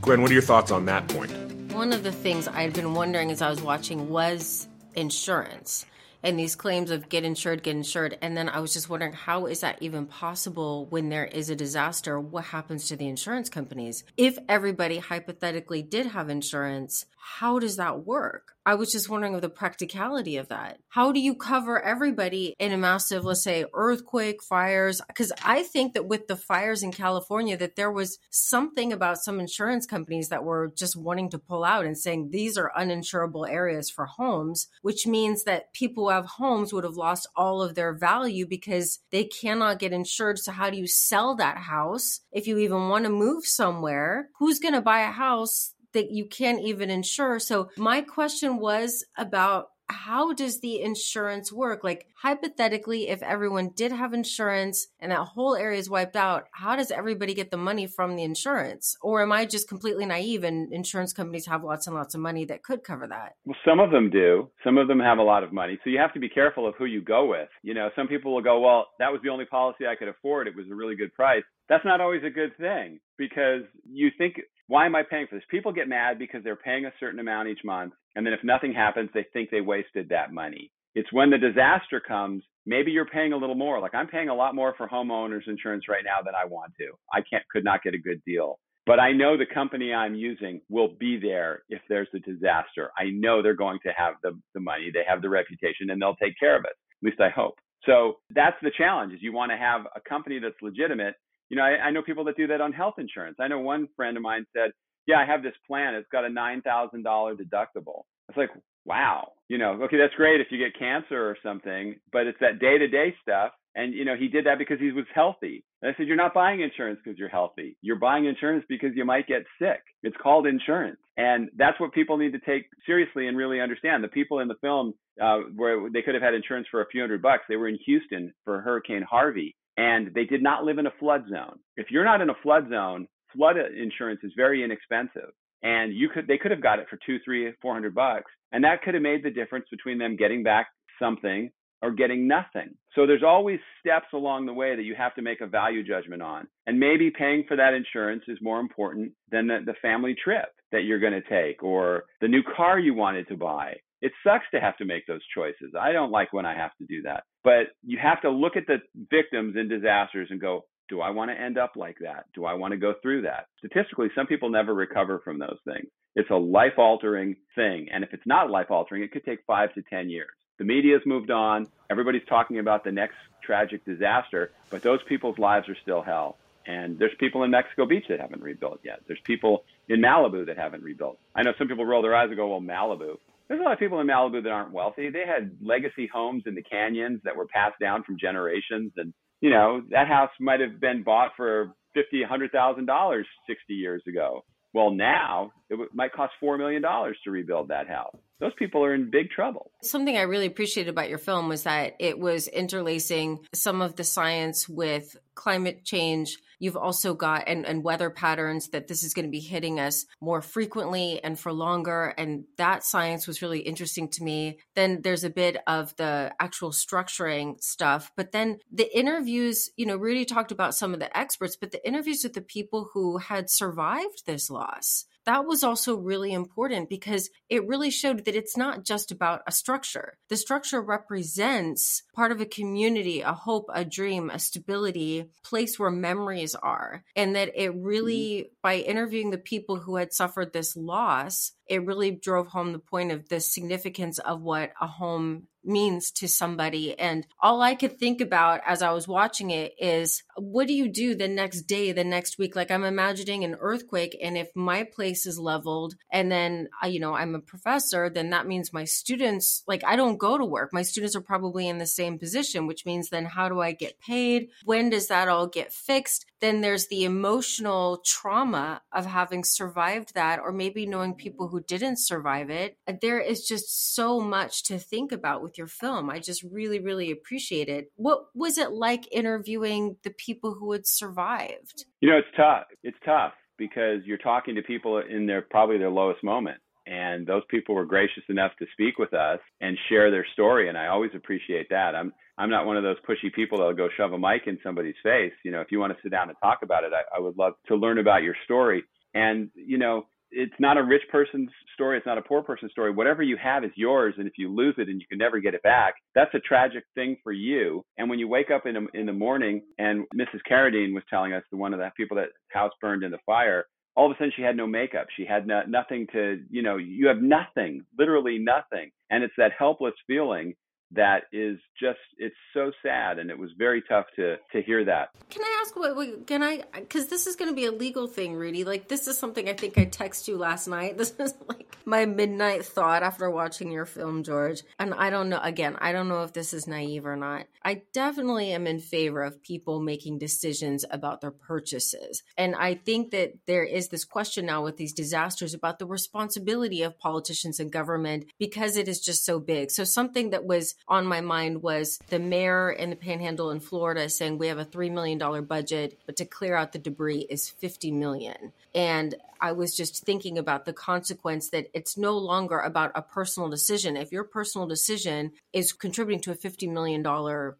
Gwen, 0.00 0.22
what 0.22 0.30
are 0.30 0.34
your 0.34 0.40
thoughts 0.40 0.70
on 0.70 0.86
that 0.86 1.06
point? 1.06 1.49
One 1.80 1.94
of 1.94 2.02
the 2.02 2.12
things 2.12 2.46
I'd 2.46 2.74
been 2.74 2.92
wondering 2.92 3.30
as 3.30 3.40
I 3.40 3.48
was 3.48 3.62
watching 3.62 4.10
was 4.10 4.68
insurance 4.94 5.86
and 6.22 6.38
these 6.38 6.54
claims 6.54 6.90
of 6.90 7.08
get 7.08 7.24
insured, 7.24 7.62
get 7.62 7.74
insured. 7.74 8.18
And 8.20 8.36
then 8.36 8.50
I 8.50 8.60
was 8.60 8.74
just 8.74 8.90
wondering, 8.90 9.14
how 9.14 9.46
is 9.46 9.60
that 9.60 9.78
even 9.80 10.04
possible 10.04 10.84
when 10.90 11.08
there 11.08 11.24
is 11.24 11.48
a 11.48 11.56
disaster? 11.56 12.20
What 12.20 12.44
happens 12.44 12.88
to 12.88 12.96
the 12.96 13.08
insurance 13.08 13.48
companies? 13.48 14.04
If 14.18 14.38
everybody 14.46 14.98
hypothetically 14.98 15.80
did 15.80 16.04
have 16.04 16.28
insurance, 16.28 17.06
how 17.16 17.58
does 17.58 17.76
that 17.76 18.04
work? 18.04 18.52
I 18.70 18.74
was 18.74 18.92
just 18.92 19.08
wondering 19.08 19.34
of 19.34 19.40
the 19.40 19.48
practicality 19.48 20.36
of 20.36 20.46
that. 20.50 20.78
How 20.90 21.10
do 21.10 21.18
you 21.18 21.34
cover 21.34 21.82
everybody 21.82 22.54
in 22.60 22.70
a 22.70 22.78
massive, 22.78 23.24
let's 23.24 23.42
say, 23.42 23.64
earthquake, 23.74 24.44
fires? 24.44 25.00
Because 25.08 25.32
I 25.44 25.64
think 25.64 25.94
that 25.94 26.06
with 26.06 26.28
the 26.28 26.36
fires 26.36 26.84
in 26.84 26.92
California, 26.92 27.56
that 27.56 27.74
there 27.74 27.90
was 27.90 28.20
something 28.30 28.92
about 28.92 29.18
some 29.18 29.40
insurance 29.40 29.86
companies 29.86 30.28
that 30.28 30.44
were 30.44 30.70
just 30.76 30.94
wanting 30.94 31.30
to 31.30 31.38
pull 31.40 31.64
out 31.64 31.84
and 31.84 31.98
saying 31.98 32.30
these 32.30 32.56
are 32.56 32.70
uninsurable 32.78 33.50
areas 33.50 33.90
for 33.90 34.06
homes, 34.06 34.68
which 34.82 35.04
means 35.04 35.42
that 35.42 35.72
people 35.72 36.04
who 36.04 36.10
have 36.10 36.26
homes 36.26 36.72
would 36.72 36.84
have 36.84 36.94
lost 36.94 37.26
all 37.34 37.62
of 37.62 37.74
their 37.74 37.92
value 37.92 38.46
because 38.46 39.00
they 39.10 39.24
cannot 39.24 39.80
get 39.80 39.92
insured. 39.92 40.38
So 40.38 40.52
how 40.52 40.70
do 40.70 40.76
you 40.76 40.86
sell 40.86 41.34
that 41.34 41.56
house 41.56 42.20
if 42.30 42.46
you 42.46 42.56
even 42.58 42.88
want 42.88 43.02
to 43.04 43.10
move 43.10 43.46
somewhere? 43.46 44.28
Who's 44.38 44.60
going 44.60 44.74
to 44.74 44.80
buy 44.80 45.00
a 45.00 45.10
house 45.10 45.74
that 45.92 46.10
you 46.10 46.26
can't 46.26 46.62
even 46.62 46.90
insure. 46.90 47.38
So 47.38 47.70
my 47.76 48.00
question 48.00 48.58
was 48.58 49.04
about 49.16 49.68
how 49.90 50.32
does 50.32 50.60
the 50.60 50.80
insurance 50.80 51.52
work? 51.52 51.82
Like, 51.82 52.06
hypothetically, 52.14 53.08
if 53.08 53.22
everyone 53.22 53.70
did 53.74 53.92
have 53.92 54.14
insurance 54.14 54.86
and 55.00 55.10
that 55.10 55.18
whole 55.18 55.56
area 55.56 55.78
is 55.78 55.90
wiped 55.90 56.16
out, 56.16 56.44
how 56.52 56.76
does 56.76 56.90
everybody 56.90 57.34
get 57.34 57.50
the 57.50 57.56
money 57.56 57.86
from 57.86 58.16
the 58.16 58.22
insurance? 58.22 58.96
Or 59.02 59.22
am 59.22 59.32
I 59.32 59.46
just 59.46 59.68
completely 59.68 60.06
naive 60.06 60.44
and 60.44 60.72
insurance 60.72 61.12
companies 61.12 61.46
have 61.46 61.64
lots 61.64 61.86
and 61.86 61.96
lots 61.96 62.14
of 62.14 62.20
money 62.20 62.44
that 62.46 62.62
could 62.62 62.84
cover 62.84 63.06
that? 63.08 63.34
Well, 63.44 63.56
some 63.64 63.80
of 63.80 63.90
them 63.90 64.10
do. 64.10 64.50
Some 64.64 64.78
of 64.78 64.88
them 64.88 65.00
have 65.00 65.18
a 65.18 65.22
lot 65.22 65.42
of 65.42 65.52
money. 65.52 65.78
So 65.82 65.90
you 65.90 65.98
have 65.98 66.14
to 66.14 66.20
be 66.20 66.28
careful 66.28 66.68
of 66.68 66.74
who 66.76 66.84
you 66.84 67.02
go 67.02 67.26
with. 67.26 67.48
You 67.62 67.74
know, 67.74 67.90
some 67.96 68.06
people 68.06 68.32
will 68.32 68.42
go, 68.42 68.60
well, 68.60 68.86
that 68.98 69.10
was 69.10 69.20
the 69.22 69.30
only 69.30 69.44
policy 69.44 69.86
I 69.86 69.96
could 69.96 70.08
afford. 70.08 70.46
It 70.46 70.56
was 70.56 70.66
a 70.70 70.74
really 70.74 70.96
good 70.96 71.12
price. 71.14 71.42
That's 71.70 71.84
not 71.84 72.00
always 72.00 72.22
a 72.24 72.30
good 72.30 72.54
thing 72.58 72.98
because 73.16 73.62
you 73.90 74.10
think 74.18 74.34
why 74.66 74.86
am 74.86 74.94
I 74.94 75.02
paying 75.08 75.26
for 75.28 75.36
this? 75.36 75.44
People 75.50 75.72
get 75.72 75.88
mad 75.88 76.18
because 76.18 76.44
they're 76.44 76.56
paying 76.56 76.84
a 76.84 76.92
certain 77.00 77.20
amount 77.20 77.48
each 77.48 77.64
month. 77.64 77.92
And 78.14 78.26
then 78.26 78.32
if 78.32 78.40
nothing 78.44 78.72
happens, 78.72 79.08
they 79.14 79.24
think 79.32 79.50
they 79.50 79.60
wasted 79.60 80.08
that 80.08 80.32
money. 80.32 80.70
It's 80.94 81.12
when 81.12 81.30
the 81.30 81.38
disaster 81.38 82.00
comes, 82.00 82.42
maybe 82.66 82.90
you're 82.90 83.06
paying 83.06 83.32
a 83.32 83.36
little 83.36 83.54
more. 83.54 83.80
Like 83.80 83.94
I'm 83.94 84.08
paying 84.08 84.28
a 84.28 84.34
lot 84.34 84.54
more 84.54 84.74
for 84.76 84.88
homeowners 84.88 85.46
insurance 85.46 85.84
right 85.88 86.04
now 86.04 86.22
than 86.24 86.34
I 86.34 86.44
want 86.44 86.72
to. 86.78 86.90
I 87.12 87.22
can't, 87.28 87.44
could 87.50 87.64
not 87.64 87.82
get 87.82 87.94
a 87.94 87.98
good 87.98 88.20
deal. 88.26 88.58
But 88.86 88.98
I 88.98 89.12
know 89.12 89.36
the 89.36 89.46
company 89.46 89.94
I'm 89.94 90.16
using 90.16 90.60
will 90.68 90.94
be 90.98 91.20
there 91.20 91.62
if 91.68 91.80
there's 91.88 92.08
a 92.14 92.18
disaster. 92.18 92.90
I 92.98 93.10
know 93.12 93.42
they're 93.42 93.54
going 93.54 93.78
to 93.84 93.92
have 93.96 94.14
the, 94.24 94.38
the 94.54 94.60
money, 94.60 94.90
they 94.92 95.04
have 95.06 95.22
the 95.22 95.28
reputation, 95.28 95.90
and 95.90 96.02
they'll 96.02 96.16
take 96.16 96.34
care 96.38 96.56
of 96.56 96.64
it. 96.64 96.72
At 96.72 97.10
least 97.10 97.20
I 97.20 97.28
hope. 97.28 97.54
So 97.86 98.14
that's 98.34 98.56
the 98.62 98.72
challenge 98.76 99.14
is 99.14 99.20
you 99.22 99.32
want 99.32 99.52
to 99.52 99.56
have 99.56 99.82
a 99.94 100.00
company 100.08 100.38
that's 100.40 100.60
legitimate 100.60 101.14
you 101.50 101.56
know, 101.56 101.64
I, 101.64 101.86
I 101.86 101.90
know 101.90 102.02
people 102.02 102.24
that 102.24 102.36
do 102.36 102.46
that 102.46 102.60
on 102.60 102.72
health 102.72 102.94
insurance. 102.98 103.36
I 103.40 103.48
know 103.48 103.58
one 103.58 103.88
friend 103.96 104.16
of 104.16 104.22
mine 104.22 104.46
said, 104.56 104.70
yeah, 105.06 105.18
I 105.18 105.26
have 105.26 105.42
this 105.42 105.54
plan. 105.66 105.94
It's 105.94 106.08
got 106.10 106.24
a 106.24 106.28
$9,000 106.28 106.62
deductible. 107.04 108.02
It's 108.28 108.38
like, 108.38 108.50
wow, 108.84 109.32
you 109.48 109.58
know, 109.58 109.72
okay, 109.82 109.98
that's 109.98 110.14
great 110.14 110.40
if 110.40 110.46
you 110.50 110.58
get 110.58 110.78
cancer 110.78 111.28
or 111.28 111.36
something, 111.42 111.96
but 112.12 112.26
it's 112.26 112.38
that 112.40 112.60
day 112.60 112.78
to 112.78 112.86
day 112.86 113.14
stuff. 113.20 113.52
And, 113.74 113.94
you 113.94 114.04
know, 114.04 114.16
he 114.16 114.28
did 114.28 114.46
that 114.46 114.58
because 114.58 114.80
he 114.80 114.90
was 114.90 115.04
healthy. 115.14 115.64
And 115.80 115.92
I 115.92 115.96
said, 115.96 116.06
you're 116.06 116.16
not 116.16 116.34
buying 116.34 116.60
insurance 116.60 116.98
because 117.04 117.18
you're 117.18 117.28
healthy. 117.28 117.76
You're 117.82 117.98
buying 117.98 118.24
insurance 118.24 118.64
because 118.68 118.90
you 118.94 119.04
might 119.04 119.28
get 119.28 119.44
sick. 119.60 119.80
It's 120.02 120.16
called 120.20 120.46
insurance. 120.46 120.98
And 121.16 121.50
that's 121.56 121.78
what 121.78 121.92
people 121.92 122.16
need 122.16 122.32
to 122.32 122.40
take 122.40 122.66
seriously 122.84 123.28
and 123.28 123.36
really 123.36 123.60
understand. 123.60 124.02
The 124.02 124.08
people 124.08 124.40
in 124.40 124.48
the 124.48 124.56
film 124.60 124.94
uh, 125.22 125.38
where 125.54 125.88
they 125.88 126.02
could 126.02 126.14
have 126.14 126.22
had 126.22 126.34
insurance 126.34 126.66
for 126.70 126.82
a 126.82 126.86
few 126.86 127.00
hundred 127.00 127.22
bucks, 127.22 127.44
they 127.48 127.56
were 127.56 127.68
in 127.68 127.78
Houston 127.86 128.32
for 128.44 128.60
Hurricane 128.60 129.04
Harvey 129.08 129.54
and 129.80 130.12
they 130.14 130.24
did 130.24 130.42
not 130.42 130.64
live 130.64 130.76
in 130.76 130.86
a 130.86 130.92
flood 131.00 131.24
zone. 131.30 131.58
If 131.76 131.86
you're 131.90 132.04
not 132.04 132.20
in 132.20 132.28
a 132.28 132.34
flood 132.42 132.68
zone, 132.68 133.08
flood 133.34 133.56
insurance 133.56 134.20
is 134.22 134.32
very 134.36 134.62
inexpensive. 134.62 135.30
And 135.62 135.94
you 135.94 136.10
could, 136.10 136.26
they 136.26 136.36
could 136.36 136.50
have 136.50 136.62
got 136.62 136.78
it 136.80 136.86
for 136.90 136.98
two, 137.06 137.18
three, 137.24 137.50
four 137.62 137.72
hundred 137.72 137.94
bucks. 137.94 138.30
And 138.52 138.62
that 138.64 138.82
could 138.82 138.92
have 138.92 139.02
made 139.02 139.24
the 139.24 139.30
difference 139.30 139.64
between 139.70 139.98
them 139.98 140.16
getting 140.16 140.42
back 140.42 140.66
something 140.98 141.50
or 141.80 141.92
getting 141.92 142.28
nothing. 142.28 142.74
So 142.94 143.06
there's 143.06 143.22
always 143.22 143.58
steps 143.80 144.08
along 144.12 144.44
the 144.44 144.52
way 144.52 144.76
that 144.76 144.82
you 144.82 144.94
have 144.96 145.14
to 145.14 145.22
make 145.22 145.40
a 145.40 145.46
value 145.46 145.82
judgment 145.82 146.20
on. 146.20 146.46
And 146.66 146.78
maybe 146.78 147.10
paying 147.10 147.44
for 147.48 147.56
that 147.56 147.72
insurance 147.72 148.24
is 148.28 148.36
more 148.42 148.60
important 148.60 149.12
than 149.30 149.46
the, 149.46 149.60
the 149.64 149.80
family 149.80 150.14
trip 150.22 150.50
that 150.72 150.84
you're 150.84 151.00
going 151.00 151.20
to 151.22 151.22
take 151.22 151.62
or 151.62 152.04
the 152.20 152.28
new 152.28 152.42
car 152.54 152.78
you 152.78 152.92
wanted 152.92 153.28
to 153.28 153.36
buy 153.36 153.76
it 154.02 154.12
sucks 154.24 154.46
to 154.52 154.60
have 154.60 154.76
to 154.78 154.84
make 154.84 155.06
those 155.06 155.20
choices. 155.34 155.74
I 155.78 155.92
don't 155.92 156.10
like 156.10 156.32
when 156.32 156.46
I 156.46 156.54
have 156.54 156.74
to 156.78 156.86
do 156.86 157.02
that. 157.02 157.24
But 157.42 157.68
you 157.84 157.98
have 157.98 158.20
to 158.22 158.30
look 158.30 158.56
at 158.56 158.66
the 158.66 158.78
victims 159.10 159.56
in 159.56 159.68
disasters 159.68 160.28
and 160.30 160.40
go, 160.40 160.64
do 160.88 161.00
I 161.00 161.10
want 161.10 161.30
to 161.30 161.40
end 161.40 161.56
up 161.56 161.72
like 161.76 161.98
that? 162.00 162.26
Do 162.34 162.44
I 162.44 162.54
want 162.54 162.72
to 162.72 162.76
go 162.76 162.94
through 163.00 163.22
that? 163.22 163.46
Statistically, 163.58 164.08
some 164.14 164.26
people 164.26 164.50
never 164.50 164.74
recover 164.74 165.20
from 165.20 165.38
those 165.38 165.58
things. 165.64 165.86
It's 166.16 166.30
a 166.30 166.36
life 166.36 166.78
altering 166.78 167.36
thing. 167.54 167.88
And 167.92 168.02
if 168.02 168.12
it's 168.12 168.26
not 168.26 168.50
life 168.50 168.70
altering, 168.70 169.04
it 169.04 169.12
could 169.12 169.24
take 169.24 169.38
five 169.46 169.72
to 169.74 169.82
10 169.82 170.10
years. 170.10 170.30
The 170.58 170.64
media's 170.64 171.02
moved 171.06 171.30
on. 171.30 171.68
Everybody's 171.88 172.26
talking 172.28 172.58
about 172.58 172.84
the 172.84 172.92
next 172.92 173.14
tragic 173.42 173.84
disaster, 173.84 174.50
but 174.68 174.82
those 174.82 175.00
people's 175.08 175.38
lives 175.38 175.68
are 175.68 175.76
still 175.80 176.02
hell. 176.02 176.36
And 176.66 176.98
there's 176.98 177.14
people 177.18 177.44
in 177.44 177.50
Mexico 177.50 177.86
Beach 177.86 178.04
that 178.08 178.20
haven't 178.20 178.42
rebuilt 178.42 178.80
yet. 178.84 179.00
There's 179.06 179.20
people 179.24 179.64
in 179.88 180.00
Malibu 180.00 180.44
that 180.46 180.58
haven't 180.58 180.82
rebuilt. 180.82 181.18
I 181.34 181.42
know 181.42 181.52
some 181.56 181.68
people 181.68 181.86
roll 181.86 182.02
their 182.02 182.14
eyes 182.14 182.28
and 182.28 182.36
go, 182.36 182.48
well, 182.48 182.60
Malibu 182.60 183.16
there's 183.50 183.60
a 183.60 183.64
lot 183.64 183.72
of 183.72 183.80
people 183.80 184.00
in 184.00 184.06
Malibu 184.06 184.44
that 184.44 184.52
aren't 184.52 184.72
wealthy. 184.72 185.10
They 185.10 185.24
had 185.26 185.56
legacy 185.60 186.08
homes 186.10 186.44
in 186.46 186.54
the 186.54 186.62
canyons 186.62 187.20
that 187.24 187.34
were 187.34 187.48
passed 187.48 187.80
down 187.80 188.04
from 188.04 188.16
generations, 188.16 188.92
and 188.96 189.12
you 189.40 189.50
know 189.50 189.82
that 189.90 190.06
house 190.06 190.30
might 190.38 190.60
have 190.60 190.80
been 190.80 191.02
bought 191.02 191.32
for 191.36 191.72
fifty, 191.92 192.22
hundred 192.22 192.52
thousand 192.52 192.86
dollars 192.86 193.26
sixty 193.48 193.74
years 193.74 194.02
ago. 194.06 194.44
Well, 194.72 194.92
now 194.92 195.50
it 195.68 195.78
might 195.92 196.12
cost 196.12 196.32
$4 196.40 196.56
million 196.56 196.80
to 196.80 197.30
rebuild 197.32 197.68
that 197.68 197.88
house. 197.88 198.14
Those 198.38 198.52
people 198.56 198.84
are 198.84 198.94
in 198.94 199.10
big 199.10 199.30
trouble. 199.30 199.72
Something 199.82 200.16
I 200.16 200.22
really 200.22 200.46
appreciated 200.46 200.90
about 200.90 201.08
your 201.08 201.18
film 201.18 201.48
was 201.48 201.64
that 201.64 201.94
it 201.98 202.20
was 202.20 202.46
interlacing 202.46 203.40
some 203.52 203.82
of 203.82 203.96
the 203.96 204.04
science 204.04 204.68
with 204.68 205.16
climate 205.34 205.84
change. 205.84 206.38
You've 206.60 206.76
also 206.76 207.14
got 207.14 207.48
and, 207.48 207.66
and 207.66 207.82
weather 207.82 208.10
patterns 208.10 208.68
that 208.68 208.86
this 208.86 209.02
is 209.02 209.14
going 209.14 209.24
to 209.24 209.30
be 209.30 209.40
hitting 209.40 209.80
us 209.80 210.06
more 210.20 210.40
frequently 210.42 211.22
and 211.24 211.36
for 211.38 211.52
longer. 211.52 212.14
And 212.16 212.44
that 212.58 212.84
science 212.84 213.26
was 213.26 213.42
really 213.42 213.60
interesting 213.60 214.08
to 214.10 214.22
me. 214.22 214.58
Then 214.76 215.02
there's 215.02 215.24
a 215.24 215.30
bit 215.30 215.56
of 215.66 215.96
the 215.96 216.32
actual 216.38 216.70
structuring 216.70 217.60
stuff. 217.60 218.12
But 218.16 218.30
then 218.30 218.58
the 218.70 218.96
interviews, 218.96 219.70
you 219.76 219.86
know, 219.86 219.96
Rudy 219.96 220.24
talked 220.24 220.52
about 220.52 220.76
some 220.76 220.94
of 220.94 221.00
the 221.00 221.16
experts, 221.16 221.56
but 221.56 221.72
the 221.72 221.84
interviews 221.86 222.22
with 222.22 222.34
the 222.34 222.42
people 222.42 222.90
who 222.92 223.18
had 223.18 223.50
survived 223.50 224.26
this 224.26 224.50
loss 224.50 225.06
that 225.26 225.46
was 225.46 225.62
also 225.62 225.96
really 225.96 226.32
important 226.32 226.88
because 226.88 227.30
it 227.48 227.66
really 227.66 227.90
showed 227.90 228.24
that 228.24 228.34
it's 228.34 228.56
not 228.56 228.84
just 228.84 229.10
about 229.10 229.42
a 229.46 229.52
structure. 229.52 230.14
The 230.28 230.36
structure 230.36 230.80
represents 230.80 232.02
part 232.20 232.32
of 232.32 232.40
a 232.42 232.44
community, 232.44 233.22
a 233.22 233.32
hope, 233.32 233.70
a 233.72 233.82
dream, 233.82 234.28
a 234.28 234.38
stability, 234.38 235.24
place 235.42 235.78
where 235.78 235.90
memories 235.90 236.54
are. 236.54 237.02
And 237.16 237.34
that 237.34 237.52
it 237.54 237.74
really, 237.74 238.42
mm-hmm. 238.42 238.52
by 238.62 238.74
interviewing 238.76 239.30
the 239.30 239.38
people 239.38 239.76
who 239.76 239.96
had 239.96 240.12
suffered 240.12 240.52
this 240.52 240.76
loss, 240.76 241.52
it 241.66 241.86
really 241.86 242.10
drove 242.10 242.48
home 242.48 242.72
the 242.72 242.78
point 242.78 243.10
of 243.10 243.30
the 243.30 243.40
significance 243.40 244.18
of 244.18 244.42
what 244.42 244.72
a 244.82 244.86
home 244.86 245.46
means 245.64 246.10
to 246.10 246.28
somebody. 246.28 246.98
And 246.98 247.26
all 247.40 247.60
I 247.60 247.74
could 247.74 247.98
think 247.98 248.20
about 248.20 248.60
as 248.66 248.82
I 248.82 248.92
was 248.92 249.06
watching 249.06 249.50
it 249.50 249.74
is 249.78 250.22
what 250.36 250.66
do 250.66 250.74
you 250.74 250.88
do 250.88 251.14
the 251.14 251.28
next 251.28 251.62
day, 251.62 251.92
the 251.92 252.04
next 252.04 252.38
week? 252.38 252.56
Like 252.56 252.70
I'm 252.70 252.84
imagining 252.84 253.44
an 253.44 253.56
earthquake. 253.60 254.16
And 254.22 254.36
if 254.36 254.48
my 254.54 254.84
place 254.84 255.26
is 255.26 255.38
leveled 255.38 255.94
and 256.10 256.30
then, 256.30 256.68
uh, 256.82 256.88
you 256.88 257.00
know, 257.00 257.14
I'm 257.14 257.34
a 257.34 257.40
professor, 257.40 258.08
then 258.10 258.30
that 258.30 258.46
means 258.46 258.72
my 258.72 258.84
students, 258.84 259.62
like 259.66 259.84
I 259.84 259.96
don't 259.96 260.18
go 260.18 260.38
to 260.38 260.44
work. 260.44 260.70
My 260.72 260.82
students 260.82 261.14
are 261.14 261.20
probably 261.20 261.68
in 261.68 261.78
the 261.78 261.86
same 261.86 262.09
position, 262.18 262.66
which 262.66 262.86
means 262.86 263.08
then 263.08 263.24
how 263.24 263.48
do 263.48 263.60
I 263.60 263.72
get 263.72 264.00
paid? 264.00 264.48
When 264.64 264.90
does 264.90 265.08
that 265.08 265.28
all 265.28 265.46
get 265.46 265.72
fixed? 265.72 266.26
Then 266.40 266.62
there's 266.62 266.86
the 266.86 267.04
emotional 267.04 268.02
trauma 268.04 268.80
of 268.92 269.04
having 269.06 269.44
survived 269.44 270.14
that, 270.14 270.40
or 270.40 270.52
maybe 270.52 270.86
knowing 270.86 271.14
people 271.14 271.48
who 271.48 271.60
didn't 271.60 271.98
survive 271.98 272.48
it. 272.48 272.78
There 273.02 273.20
is 273.20 273.46
just 273.46 273.94
so 273.94 274.20
much 274.20 274.62
to 274.64 274.78
think 274.78 275.12
about 275.12 275.42
with 275.42 275.58
your 275.58 275.66
film. 275.66 276.08
I 276.08 276.18
just 276.18 276.42
really, 276.42 276.80
really 276.80 277.10
appreciate 277.10 277.68
it. 277.68 277.92
What 277.96 278.24
was 278.34 278.56
it 278.56 278.72
like 278.72 279.06
interviewing 279.12 279.96
the 280.02 280.10
people 280.10 280.54
who 280.54 280.72
had 280.72 280.86
survived? 280.86 281.84
You 282.00 282.10
know, 282.10 282.16
it's 282.16 282.36
tough. 282.36 282.64
It's 282.82 282.96
tough 283.04 283.34
because 283.58 284.00
you're 284.06 284.16
talking 284.16 284.54
to 284.54 284.62
people 284.62 284.98
in 284.98 285.26
their 285.26 285.42
probably 285.42 285.76
their 285.76 285.90
lowest 285.90 286.24
moment. 286.24 286.56
And 286.86 287.26
those 287.26 287.42
people 287.50 287.74
were 287.74 287.84
gracious 287.84 288.22
enough 288.28 288.52
to 288.58 288.66
speak 288.72 288.98
with 288.98 289.14
us 289.14 289.38
and 289.60 289.76
share 289.88 290.10
their 290.10 290.26
story. 290.32 290.68
And 290.68 290.78
I 290.78 290.88
always 290.88 291.10
appreciate 291.14 291.68
that. 291.70 291.94
I'm 291.94 292.12
I'm 292.38 292.48
not 292.48 292.64
one 292.64 292.78
of 292.78 292.82
those 292.82 292.96
pushy 293.06 293.32
people 293.32 293.58
that'll 293.58 293.74
go 293.74 293.88
shove 293.96 294.14
a 294.14 294.18
mic 294.18 294.46
in 294.46 294.58
somebody's 294.62 294.94
face. 295.02 295.32
You 295.44 295.52
know, 295.52 295.60
if 295.60 295.70
you 295.70 295.78
want 295.78 295.92
to 295.92 295.98
sit 296.02 296.10
down 296.10 296.30
and 296.30 296.38
talk 296.42 296.60
about 296.62 296.84
it, 296.84 296.92
I, 296.94 297.18
I 297.18 297.20
would 297.20 297.36
love 297.36 297.52
to 297.68 297.76
learn 297.76 297.98
about 297.98 298.22
your 298.22 298.34
story. 298.44 298.82
And, 299.12 299.50
you 299.54 299.76
know, 299.76 300.06
it's 300.30 300.54
not 300.58 300.78
a 300.78 300.82
rich 300.82 301.02
person's 301.10 301.50
story. 301.74 301.98
It's 301.98 302.06
not 302.06 302.18
a 302.18 302.22
poor 302.22 302.42
person's 302.42 302.72
story. 302.72 302.92
Whatever 302.92 303.22
you 303.22 303.36
have 303.36 303.64
is 303.64 303.72
yours. 303.74 304.14
And 304.16 304.26
if 304.26 304.34
you 304.38 304.54
lose 304.54 304.74
it 304.78 304.88
and 304.88 305.00
you 305.00 305.06
can 305.08 305.18
never 305.18 305.40
get 305.40 305.54
it 305.54 305.62
back, 305.62 305.94
that's 306.14 306.32
a 306.34 306.40
tragic 306.40 306.84
thing 306.94 307.16
for 307.22 307.32
you. 307.32 307.84
And 307.98 308.08
when 308.08 308.18
you 308.18 308.28
wake 308.28 308.50
up 308.50 308.64
in, 308.64 308.76
a, 308.76 308.80
in 308.94 309.06
the 309.06 309.12
morning 309.12 309.62
and 309.78 310.04
Mrs. 310.14 310.40
Carradine 310.48 310.94
was 310.94 311.02
telling 311.10 311.32
us, 311.32 311.42
the 311.50 311.56
one 311.56 311.74
of 311.74 311.80
the 311.80 311.90
people 311.96 312.16
that 312.16 312.28
house 312.50 312.72
burned 312.80 313.02
in 313.02 313.10
the 313.10 313.18
fire, 313.26 313.66
all 313.96 314.06
of 314.06 314.12
a 314.12 314.14
sudden 314.16 314.32
she 314.34 314.42
had 314.42 314.56
no 314.56 314.66
makeup. 314.66 315.08
She 315.16 315.24
had 315.24 315.46
no, 315.46 315.62
nothing 315.66 316.06
to, 316.12 316.42
you 316.50 316.62
know, 316.62 316.76
you 316.76 317.08
have 317.08 317.22
nothing, 317.22 317.84
literally 317.98 318.38
nothing. 318.38 318.90
And 319.10 319.24
it's 319.24 319.34
that 319.36 319.52
helpless 319.58 319.94
feeling 320.06 320.54
that 320.92 321.24
is 321.32 321.58
just 321.78 321.98
it's 322.18 322.34
so 322.52 322.72
sad 322.82 323.18
and 323.18 323.30
it 323.30 323.38
was 323.38 323.50
very 323.56 323.82
tough 323.82 324.06
to 324.16 324.36
to 324.52 324.62
hear 324.62 324.84
that. 324.84 325.10
Can 325.28 325.42
i 325.42 325.62
ask 325.62 325.76
what, 325.76 326.26
can 326.26 326.42
i 326.42 326.62
because 326.74 327.06
this 327.06 327.26
is 327.26 327.36
going 327.36 327.50
to 327.50 327.54
be 327.54 327.66
a 327.66 327.72
legal 327.72 328.06
thing 328.06 328.34
rudy. 328.34 328.64
Like 328.64 328.88
this 328.88 329.06
is 329.06 329.16
something 329.16 329.48
i 329.48 329.52
think 329.52 329.78
i 329.78 329.84
text 329.84 330.28
you 330.28 330.36
last 330.36 330.66
night. 330.66 330.98
This 331.00 331.14
is 331.18 331.34
like 331.48 331.76
my 331.86 332.04
midnight 332.04 332.64
thought 332.64 333.02
after 333.02 333.30
watching 333.30 333.70
your 333.70 333.86
film 333.86 334.22
george. 334.22 334.62
And 334.78 334.92
i 334.94 335.08
don't 335.10 335.28
know 335.28 335.40
again 335.42 335.76
i 335.80 335.92
don't 335.92 336.08
know 336.08 336.24
if 336.24 336.32
this 336.32 336.52
is 336.52 336.66
naive 336.66 337.06
or 337.06 337.16
not. 337.16 337.46
I 337.62 337.82
definitely 337.92 338.52
am 338.52 338.66
in 338.66 338.80
favor 338.80 339.22
of 339.22 339.42
people 339.42 339.80
making 339.80 340.18
decisions 340.18 340.84
about 340.90 341.20
their 341.20 341.30
purchases. 341.30 342.22
And 342.36 342.54
i 342.56 342.74
think 342.74 343.12
that 343.12 343.34
there 343.46 343.64
is 343.64 343.88
this 343.88 344.04
question 344.04 344.46
now 344.46 344.62
with 344.62 344.76
these 344.76 344.92
disasters 344.92 345.54
about 345.54 345.78
the 345.78 345.86
responsibility 345.86 346.82
of 346.82 346.98
politicians 346.98 347.60
and 347.60 347.72
government 347.72 348.26
because 348.38 348.76
it 348.76 348.88
is 348.88 349.00
just 349.00 349.24
so 349.24 349.38
big. 349.38 349.70
So 349.70 349.84
something 349.84 350.30
that 350.30 350.44
was 350.44 350.74
on 350.88 351.06
my 351.06 351.20
mind 351.20 351.62
was 351.62 351.98
the 352.08 352.18
mayor 352.18 352.70
in 352.70 352.90
the 352.90 352.96
panhandle 352.96 353.50
in 353.50 353.60
Florida 353.60 354.08
saying 354.08 354.38
we 354.38 354.48
have 354.48 354.58
a 354.58 354.64
$3 354.64 354.90
million 354.90 355.44
budget, 355.44 355.98
but 356.06 356.16
to 356.16 356.24
clear 356.24 356.56
out 356.56 356.72
the 356.72 356.78
debris 356.78 357.26
is 357.30 357.48
50 357.48 357.92
million. 357.92 358.52
And 358.74 359.14
I 359.40 359.52
was 359.52 359.76
just 359.76 360.04
thinking 360.04 360.36
about 360.38 360.64
the 360.64 360.72
consequence 360.72 361.50
that 361.50 361.68
it's 361.72 361.96
no 361.96 362.18
longer 362.18 362.58
about 362.58 362.92
a 362.94 363.02
personal 363.02 363.48
decision. 363.48 363.96
If 363.96 364.12
your 364.12 364.24
personal 364.24 364.66
decision 364.66 365.32
is 365.52 365.72
contributing 365.72 366.20
to 366.22 366.32
a 366.32 366.36
$50 366.36 366.70
million 366.70 367.04